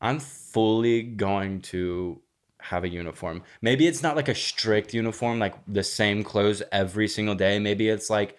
I'm 0.00 0.20
fully 0.20 1.02
going 1.02 1.60
to 1.62 2.20
have 2.62 2.84
a 2.84 2.88
uniform. 2.88 3.42
Maybe 3.60 3.86
it's 3.86 4.02
not 4.02 4.16
like 4.16 4.28
a 4.28 4.34
strict 4.34 4.94
uniform, 4.94 5.38
like 5.38 5.54
the 5.66 5.82
same 5.82 6.22
clothes 6.24 6.62
every 6.72 7.08
single 7.08 7.34
day. 7.34 7.58
Maybe 7.58 7.88
it's 7.88 8.08
like 8.10 8.36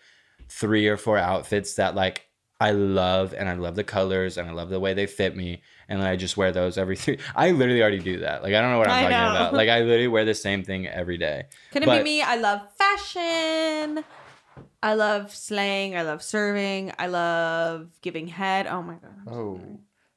three 0.49 0.87
or 0.87 0.97
four 0.97 1.17
outfits 1.17 1.75
that 1.75 1.95
like 1.95 2.27
I 2.59 2.71
love, 2.71 3.33
and 3.33 3.49
I 3.49 3.55
love 3.55 3.75
the 3.75 3.83
colors, 3.83 4.37
and 4.37 4.47
I 4.47 4.53
love 4.53 4.69
the 4.69 4.79
way 4.79 4.93
they 4.93 5.05
fit 5.05 5.35
me, 5.35 5.61
and 5.89 5.99
then 5.99 6.07
I 6.07 6.15
just 6.15 6.37
wear 6.37 6.51
those 6.53 6.77
every 6.77 6.95
three. 7.01 7.17
I 7.35 7.51
literally 7.51 7.81
already 7.81 7.99
do 7.99 8.19
that. 8.19 8.41
Like 8.43 8.53
I 8.53 8.61
don't 8.61 8.71
know 8.71 8.77
what 8.77 8.87
I'm 8.89 8.93
I 9.05 9.09
talking 9.09 9.17
know. 9.17 9.31
about. 9.31 9.53
Like 9.53 9.69
I 9.69 9.79
literally 9.81 10.07
wear 10.07 10.23
the 10.25 10.33
same 10.35 10.63
thing 10.63 10.87
every 10.87 11.17
day. 11.17 11.43
Couldn't 11.71 11.87
But- 11.87 11.97
be 11.99 12.03
me. 12.03 12.21
I 12.21 12.35
love 12.35 12.61
fashion. 12.77 14.03
I 14.81 14.93
love 14.95 15.33
slang. 15.33 15.95
I 15.97 16.03
love 16.03 16.21
serving. 16.21 16.91
I 16.99 17.07
love 17.07 17.89
giving 18.01 18.27
head. 18.27 18.67
Oh 18.67 18.81
my 18.81 18.95
god. 18.95 19.27
Oh. 19.27 19.59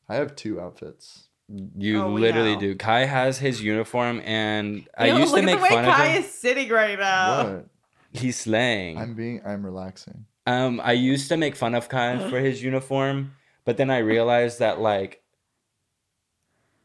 I 0.08 0.14
have 0.16 0.36
two 0.36 0.60
outfits. 0.60 1.25
You 1.48 2.02
Oh, 2.02 2.08
literally 2.10 2.54
know. 2.54 2.60
do. 2.60 2.74
Kai 2.76 3.04
has 3.04 3.38
his 3.38 3.62
uniform, 3.62 4.20
and 4.24 4.88
I 4.98 5.08
Ew, 5.08 5.18
used 5.18 5.34
to 5.34 5.42
make 5.42 5.54
at 5.54 5.58
the 5.58 5.62
way 5.62 5.68
fun 5.70 5.84
Kai 5.84 6.04
of 6.06 6.12
him. 6.16 6.22
is 6.24 6.30
sitting 6.32 6.68
right 6.70 6.98
now. 6.98 7.44
what? 7.44 7.66
He's 8.12 8.36
slaying. 8.38 8.98
I'm 8.98 9.14
being. 9.14 9.42
I'm 9.46 9.64
relaxing. 9.64 10.26
Um, 10.46 10.80
I 10.82 10.92
used 10.92 11.28
to 11.28 11.36
make 11.36 11.54
fun 11.56 11.74
of 11.74 11.88
Kai 11.88 12.18
for 12.30 12.40
his 12.40 12.62
uniform, 12.62 13.32
but 13.64 13.76
then 13.76 13.90
I 13.90 13.98
realized 13.98 14.58
that 14.58 14.80
like 14.80 15.22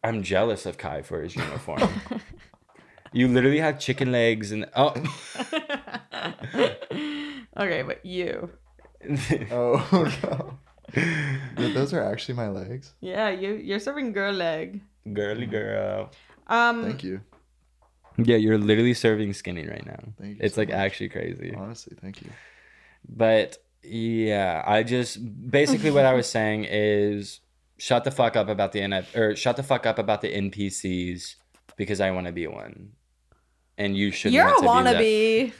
I'm 0.03 0.21
jealous 0.23 0.65
of 0.65 0.77
Kai 0.77 1.01
for 1.03 1.21
his 1.21 1.35
uniform. 1.35 1.81
you 3.13 3.27
literally 3.27 3.59
have 3.59 3.79
chicken 3.79 4.11
legs 4.11 4.51
and 4.51 4.67
oh 4.75 4.89
okay, 7.57 7.81
but 7.83 8.05
you. 8.05 8.49
Oh 9.51 9.87
no. 10.23 10.59
Th- 10.93 11.73
Those 11.73 11.93
are 11.93 12.03
actually 12.03 12.35
my 12.35 12.49
legs. 12.49 12.93
Yeah, 12.99 13.29
you 13.29 13.53
you're 13.55 13.79
serving 13.79 14.11
girl 14.13 14.33
leg. 14.33 14.81
girly 15.13 15.45
girl. 15.45 16.11
Um 16.47 16.83
Thank 16.83 17.03
you. 17.03 17.21
Yeah, 18.17 18.35
you're 18.35 18.57
literally 18.57 18.93
serving 18.93 19.33
skinny 19.33 19.67
right 19.67 19.85
now. 19.85 19.99
Thank 20.19 20.37
you 20.37 20.41
It's 20.43 20.55
so 20.55 20.61
like 20.61 20.69
much. 20.69 20.77
actually 20.77 21.09
crazy. 21.09 21.53
Honestly, 21.55 21.95
thank 22.01 22.21
you. 22.21 22.29
But 23.07 23.57
yeah, 23.83 24.61
I 24.67 24.83
just 24.83 25.17
basically 25.49 25.91
what 25.91 26.05
I 26.05 26.13
was 26.13 26.27
saying 26.37 26.65
is 26.69 27.39
shut 27.77 28.03
the 28.03 28.11
fuck 28.11 28.35
up 28.35 28.49
about 28.49 28.73
the 28.73 28.79
NF 28.81 29.15
or 29.15 29.35
shut 29.35 29.55
the 29.55 29.63
fuck 29.63 29.85
up 29.85 29.97
about 29.97 30.21
the 30.21 30.31
NPCs 30.33 31.35
because 31.77 31.99
I 32.01 32.11
want 32.11 32.27
to 32.27 32.33
be 32.33 32.45
one, 32.47 32.91
and 33.77 33.95
you 33.97 34.11
should. 34.11 34.33
Not 34.33 34.37
be. 34.37 34.37
You're 34.37 34.63
a 34.63 34.67
want 34.67 34.87
to 34.89 34.97
be 34.99 35.45
that. 35.45 35.53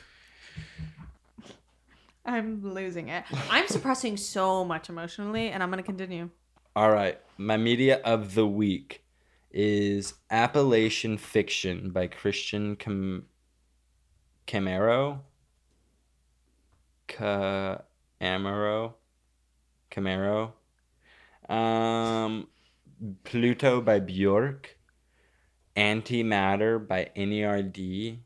I'm 2.26 2.74
losing 2.74 3.10
it. 3.10 3.24
I'm 3.50 3.68
suppressing 3.68 4.18
so 4.18 4.64
much 4.64 4.90
emotionally, 4.90 5.50
and 5.50 5.62
I'm 5.64 5.70
gonna 5.70 5.84
continue. 5.84 6.30
All 6.76 6.92
right, 6.92 7.20
my 7.38 7.58
media 7.58 8.00
of 8.04 8.36
the 8.36 8.48
week 8.48 9.04
is 9.52 10.14
Appalachian 10.30 11.18
Fiction 11.18 11.92
by 11.92 12.08
Christian 12.08 12.76
Cam- 12.76 13.26
Camaro. 14.48 15.20
Camaro. 17.08 18.94
Camaro. 19.92 20.52
Um, 21.50 22.48
Pluto 23.24 23.82
by 23.82 24.00
Bjork. 24.00 24.78
Antimatter 25.76 26.86
by 26.88 27.10
NERD. 27.16 28.20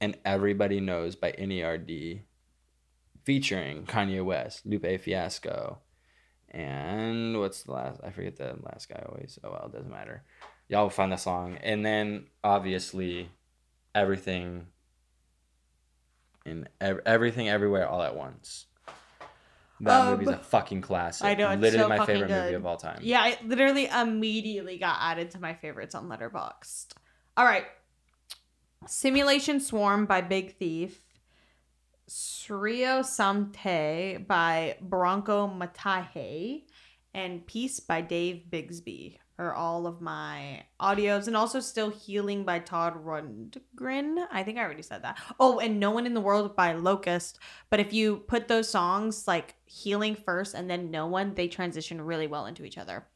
And 0.00 0.16
Everybody 0.24 0.80
Knows 0.80 1.16
by 1.16 1.32
NERD. 1.32 2.22
Featuring 3.24 3.84
Kanye 3.86 4.24
West, 4.24 4.64
Lupe 4.66 5.00
Fiasco. 5.00 5.78
And 6.50 7.38
what's 7.38 7.62
the 7.62 7.72
last? 7.72 8.00
I 8.02 8.10
forget 8.10 8.36
the 8.36 8.56
last 8.62 8.88
guy 8.88 9.02
always. 9.08 9.38
Oh 9.44 9.50
well, 9.50 9.66
it 9.66 9.72
doesn't 9.72 9.90
matter. 9.90 10.24
Y'all 10.68 10.82
will 10.84 10.90
find 10.90 11.12
the 11.12 11.16
song. 11.16 11.58
And 11.62 11.84
then 11.86 12.26
obviously 12.42 13.30
everything 13.94 14.66
in 16.46 16.68
ev- 16.80 17.00
everything 17.06 17.48
everywhere 17.48 17.88
all 17.88 18.02
at 18.02 18.16
once. 18.16 18.66
That 19.82 20.00
Um, 20.00 20.10
movie's 20.12 20.28
a 20.28 20.38
fucking 20.38 20.80
classic. 20.82 21.26
I 21.26 21.34
know, 21.34 21.50
it's 21.50 21.60
literally 21.62 21.84
so 21.84 21.88
my 21.88 22.04
favorite 22.06 22.30
movie 22.30 22.54
of 22.54 22.66
all 22.66 22.76
time. 22.76 22.98
Yeah, 23.02 23.20
I 23.20 23.38
literally 23.44 23.86
immediately 23.86 24.76
got 24.78 24.96
added 25.00 25.30
to 25.32 25.40
my 25.40 25.54
favorites 25.54 25.94
on 25.94 26.08
Letterboxd. 26.08 26.92
All 27.36 27.44
right. 27.44 27.64
Simulation 28.86 29.60
Swarm 29.60 30.06
by 30.06 30.20
Big 30.20 30.56
Thief. 30.56 31.02
Srio 32.10 33.02
Samte 33.02 34.26
by 34.26 34.76
Bronco 34.80 35.46
Matahe. 35.46 36.64
And 37.14 37.46
Peace 37.46 37.78
by 37.80 38.00
Dave 38.00 38.44
Bigsby 38.50 39.18
are 39.38 39.54
all 39.54 39.86
of 39.86 40.00
my 40.00 40.64
audios. 40.80 41.28
And 41.28 41.36
also 41.36 41.60
Still 41.60 41.90
Healing 41.90 42.44
by 42.44 42.58
Todd 42.58 43.04
Rundgren. 43.04 44.26
I 44.32 44.42
think 44.42 44.58
I 44.58 44.62
already 44.62 44.82
said 44.82 45.02
that. 45.02 45.18
Oh, 45.38 45.60
and 45.60 45.78
No 45.78 45.92
One 45.92 46.06
in 46.06 46.14
the 46.14 46.20
World 46.20 46.56
by 46.56 46.72
Locust. 46.72 47.38
But 47.68 47.78
if 47.78 47.92
you 47.92 48.18
put 48.18 48.48
those 48.48 48.68
songs 48.68 49.28
like 49.28 49.54
Healing 49.64 50.16
first 50.16 50.54
and 50.54 50.68
then 50.68 50.90
No 50.90 51.06
One, 51.06 51.34
they 51.34 51.46
transition 51.46 52.00
really 52.00 52.26
well 52.26 52.46
into 52.46 52.64
each 52.64 52.78
other. 52.78 53.06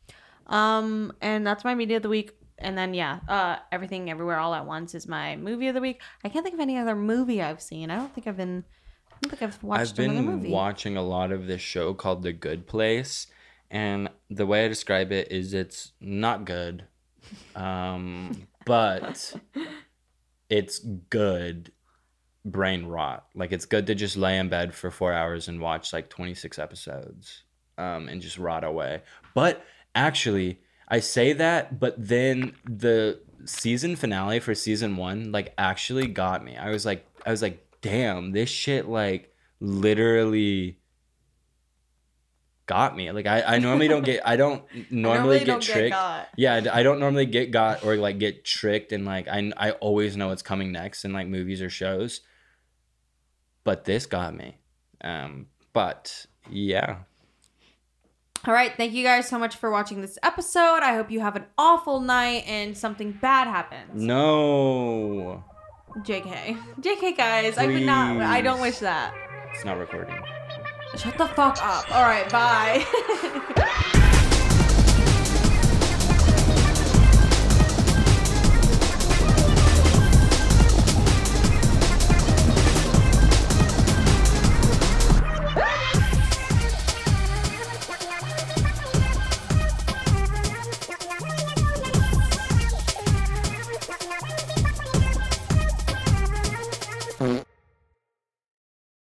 Um, 0.47 1.13
and 1.21 1.45
that's 1.45 1.65
my 1.65 1.75
media 1.75 1.97
of 1.97 2.05
the 2.05 2.09
week. 2.09 2.33
And 2.59 2.79
then 2.79 2.95
yeah, 2.95 3.19
uh, 3.29 3.57
everything 3.73 4.09
everywhere 4.09 4.39
all 4.39 4.55
at 4.55 4.67
once 4.67 4.95
is 4.95 5.09
my 5.09 5.35
movie 5.35 5.67
of 5.67 5.75
the 5.75 5.81
week. 5.81 6.01
I 6.25 6.29
can't 6.29 6.45
think 6.45 6.55
of 6.55 6.61
any 6.61 6.79
other 6.79 6.95
movie 6.95 7.43
I've 7.43 7.61
seen. 7.61 7.91
I 7.91 7.97
don't 7.97 8.15
think 8.15 8.29
I've 8.29 8.37
been. 8.37 8.65
I 9.25 9.29
think 9.29 9.43
I've 9.43 9.63
watched 9.63 9.81
I've 9.81 9.97
been 9.97 10.25
movie. 10.25 10.51
watching 10.51 10.97
a 10.97 11.03
lot 11.03 11.33
of 11.33 11.47
this 11.47 11.61
show 11.61 11.95
called 11.95 12.23
The 12.23 12.33
Good 12.33 12.67
Place, 12.67 13.27
and 13.71 14.09
the 14.31 14.47
way 14.47 14.65
I 14.65 14.69
describe 14.69 15.13
it 15.13 15.33
is 15.33 15.55
it's 15.55 15.93
not 16.01 16.45
good, 16.45 16.85
um, 17.57 18.47
but 18.67 19.35
it's 20.49 20.79
good 20.79 21.73
brain 22.45 22.87
rot. 22.87 23.27
Like 23.35 23.53
it's 23.53 23.67
good 23.67 23.87
to 23.87 23.95
just 23.95 24.17
lay 24.17 24.39
in 24.39 24.49
bed 24.49 24.75
for 24.75 24.91
four 24.91 25.13
hours 25.13 25.49
and 25.49 25.61
watch 25.61 25.93
like 25.93 26.11
twenty 26.11 26.35
six 26.35 26.59
episodes, 26.59 27.45
um, 27.79 28.09
and 28.09 28.21
just 28.21 28.39
rot 28.39 28.65
away. 28.65 29.03
But 29.35 29.65
actually, 29.95 30.61
I 30.89 31.01
say 31.01 31.33
that, 31.33 31.81
but 31.81 31.95
then 31.99 32.55
the 32.65 33.21
season 33.47 33.95
finale 33.97 34.41
for 34.41 34.55
season 34.55 34.97
one 34.97 35.33
like 35.33 35.53
actually 35.59 36.07
got 36.07 36.45
me. 36.45 36.57
I 36.57 36.71
was 36.71 36.87
like, 36.87 37.07
I 37.27 37.31
was 37.31 37.43
like, 37.43 37.64
damn, 37.85 38.33
this 38.33 38.49
shit 38.49 38.89
like 38.89 39.31
literally 39.61 40.79
got 42.65 42.97
me. 42.97 43.11
Like 43.13 43.27
I, 43.27 43.43
I 43.43 43.59
normally 43.59 43.89
don't 43.89 44.05
get, 44.05 44.27
I 44.27 44.37
don't 44.37 44.65
I 44.75 44.87
normally, 44.91 45.39
get 45.41 45.47
don't 45.47 45.63
tricked. 45.63 45.91
got. 45.91 46.29
Yeah, 46.37 46.63
I 46.73 46.83
don't 46.83 46.99
normally 46.99 47.27
get 47.27 47.51
got 47.51 47.85
or 47.85 47.97
like 47.97 48.19
get 48.19 48.45
tricked 48.45 48.93
and 48.93 49.05
like 49.05 49.29
I 49.29 49.53
I 49.57 49.73
always 49.73 50.17
know 50.17 50.29
what's 50.29 50.43
coming 50.43 50.73
next 50.73 51.05
in 51.05 51.13
like 51.13 51.29
movies 51.29 51.61
or 51.61 51.69
shows. 51.69 52.23
But 53.65 53.85
this 53.85 54.07
got 54.07 54.35
me. 54.35 54.59
Um 55.03 55.47
but 55.75 56.27
yeah. 56.51 57.01
All 58.47 58.53
right, 58.53 58.73
thank 58.77 58.93
you 58.93 59.05
guys 59.05 59.29
so 59.29 59.39
much 59.39 59.57
for 59.57 59.71
watching 59.71 60.01
this 60.03 60.19
episode. 60.23 60.81
I 60.83 60.95
hope 60.95 61.11
you 61.11 61.21
have 61.21 61.37
an 61.37 61.45
awful 61.57 62.01
night 62.01 62.45
and 62.47 62.77
something 62.77 63.13
bad 63.13 63.47
happens. 63.47 64.03
No. 64.03 65.45
JK. 65.99 66.59
JK 66.81 67.17
guys, 67.17 67.59
I 67.59 67.67
would 67.67 67.83
not 67.83 68.21
I 68.21 68.41
don't 68.41 68.61
wish 68.61 68.79
that. 68.79 69.15
It's 69.55 69.65
not 69.65 69.79
recording. 69.79 70.19
Shut 70.97 71.17
the 71.19 71.27
fuck 71.27 71.59
up. 71.63 71.91
All 71.95 72.03
right, 72.03 72.29
bye. 72.31 74.21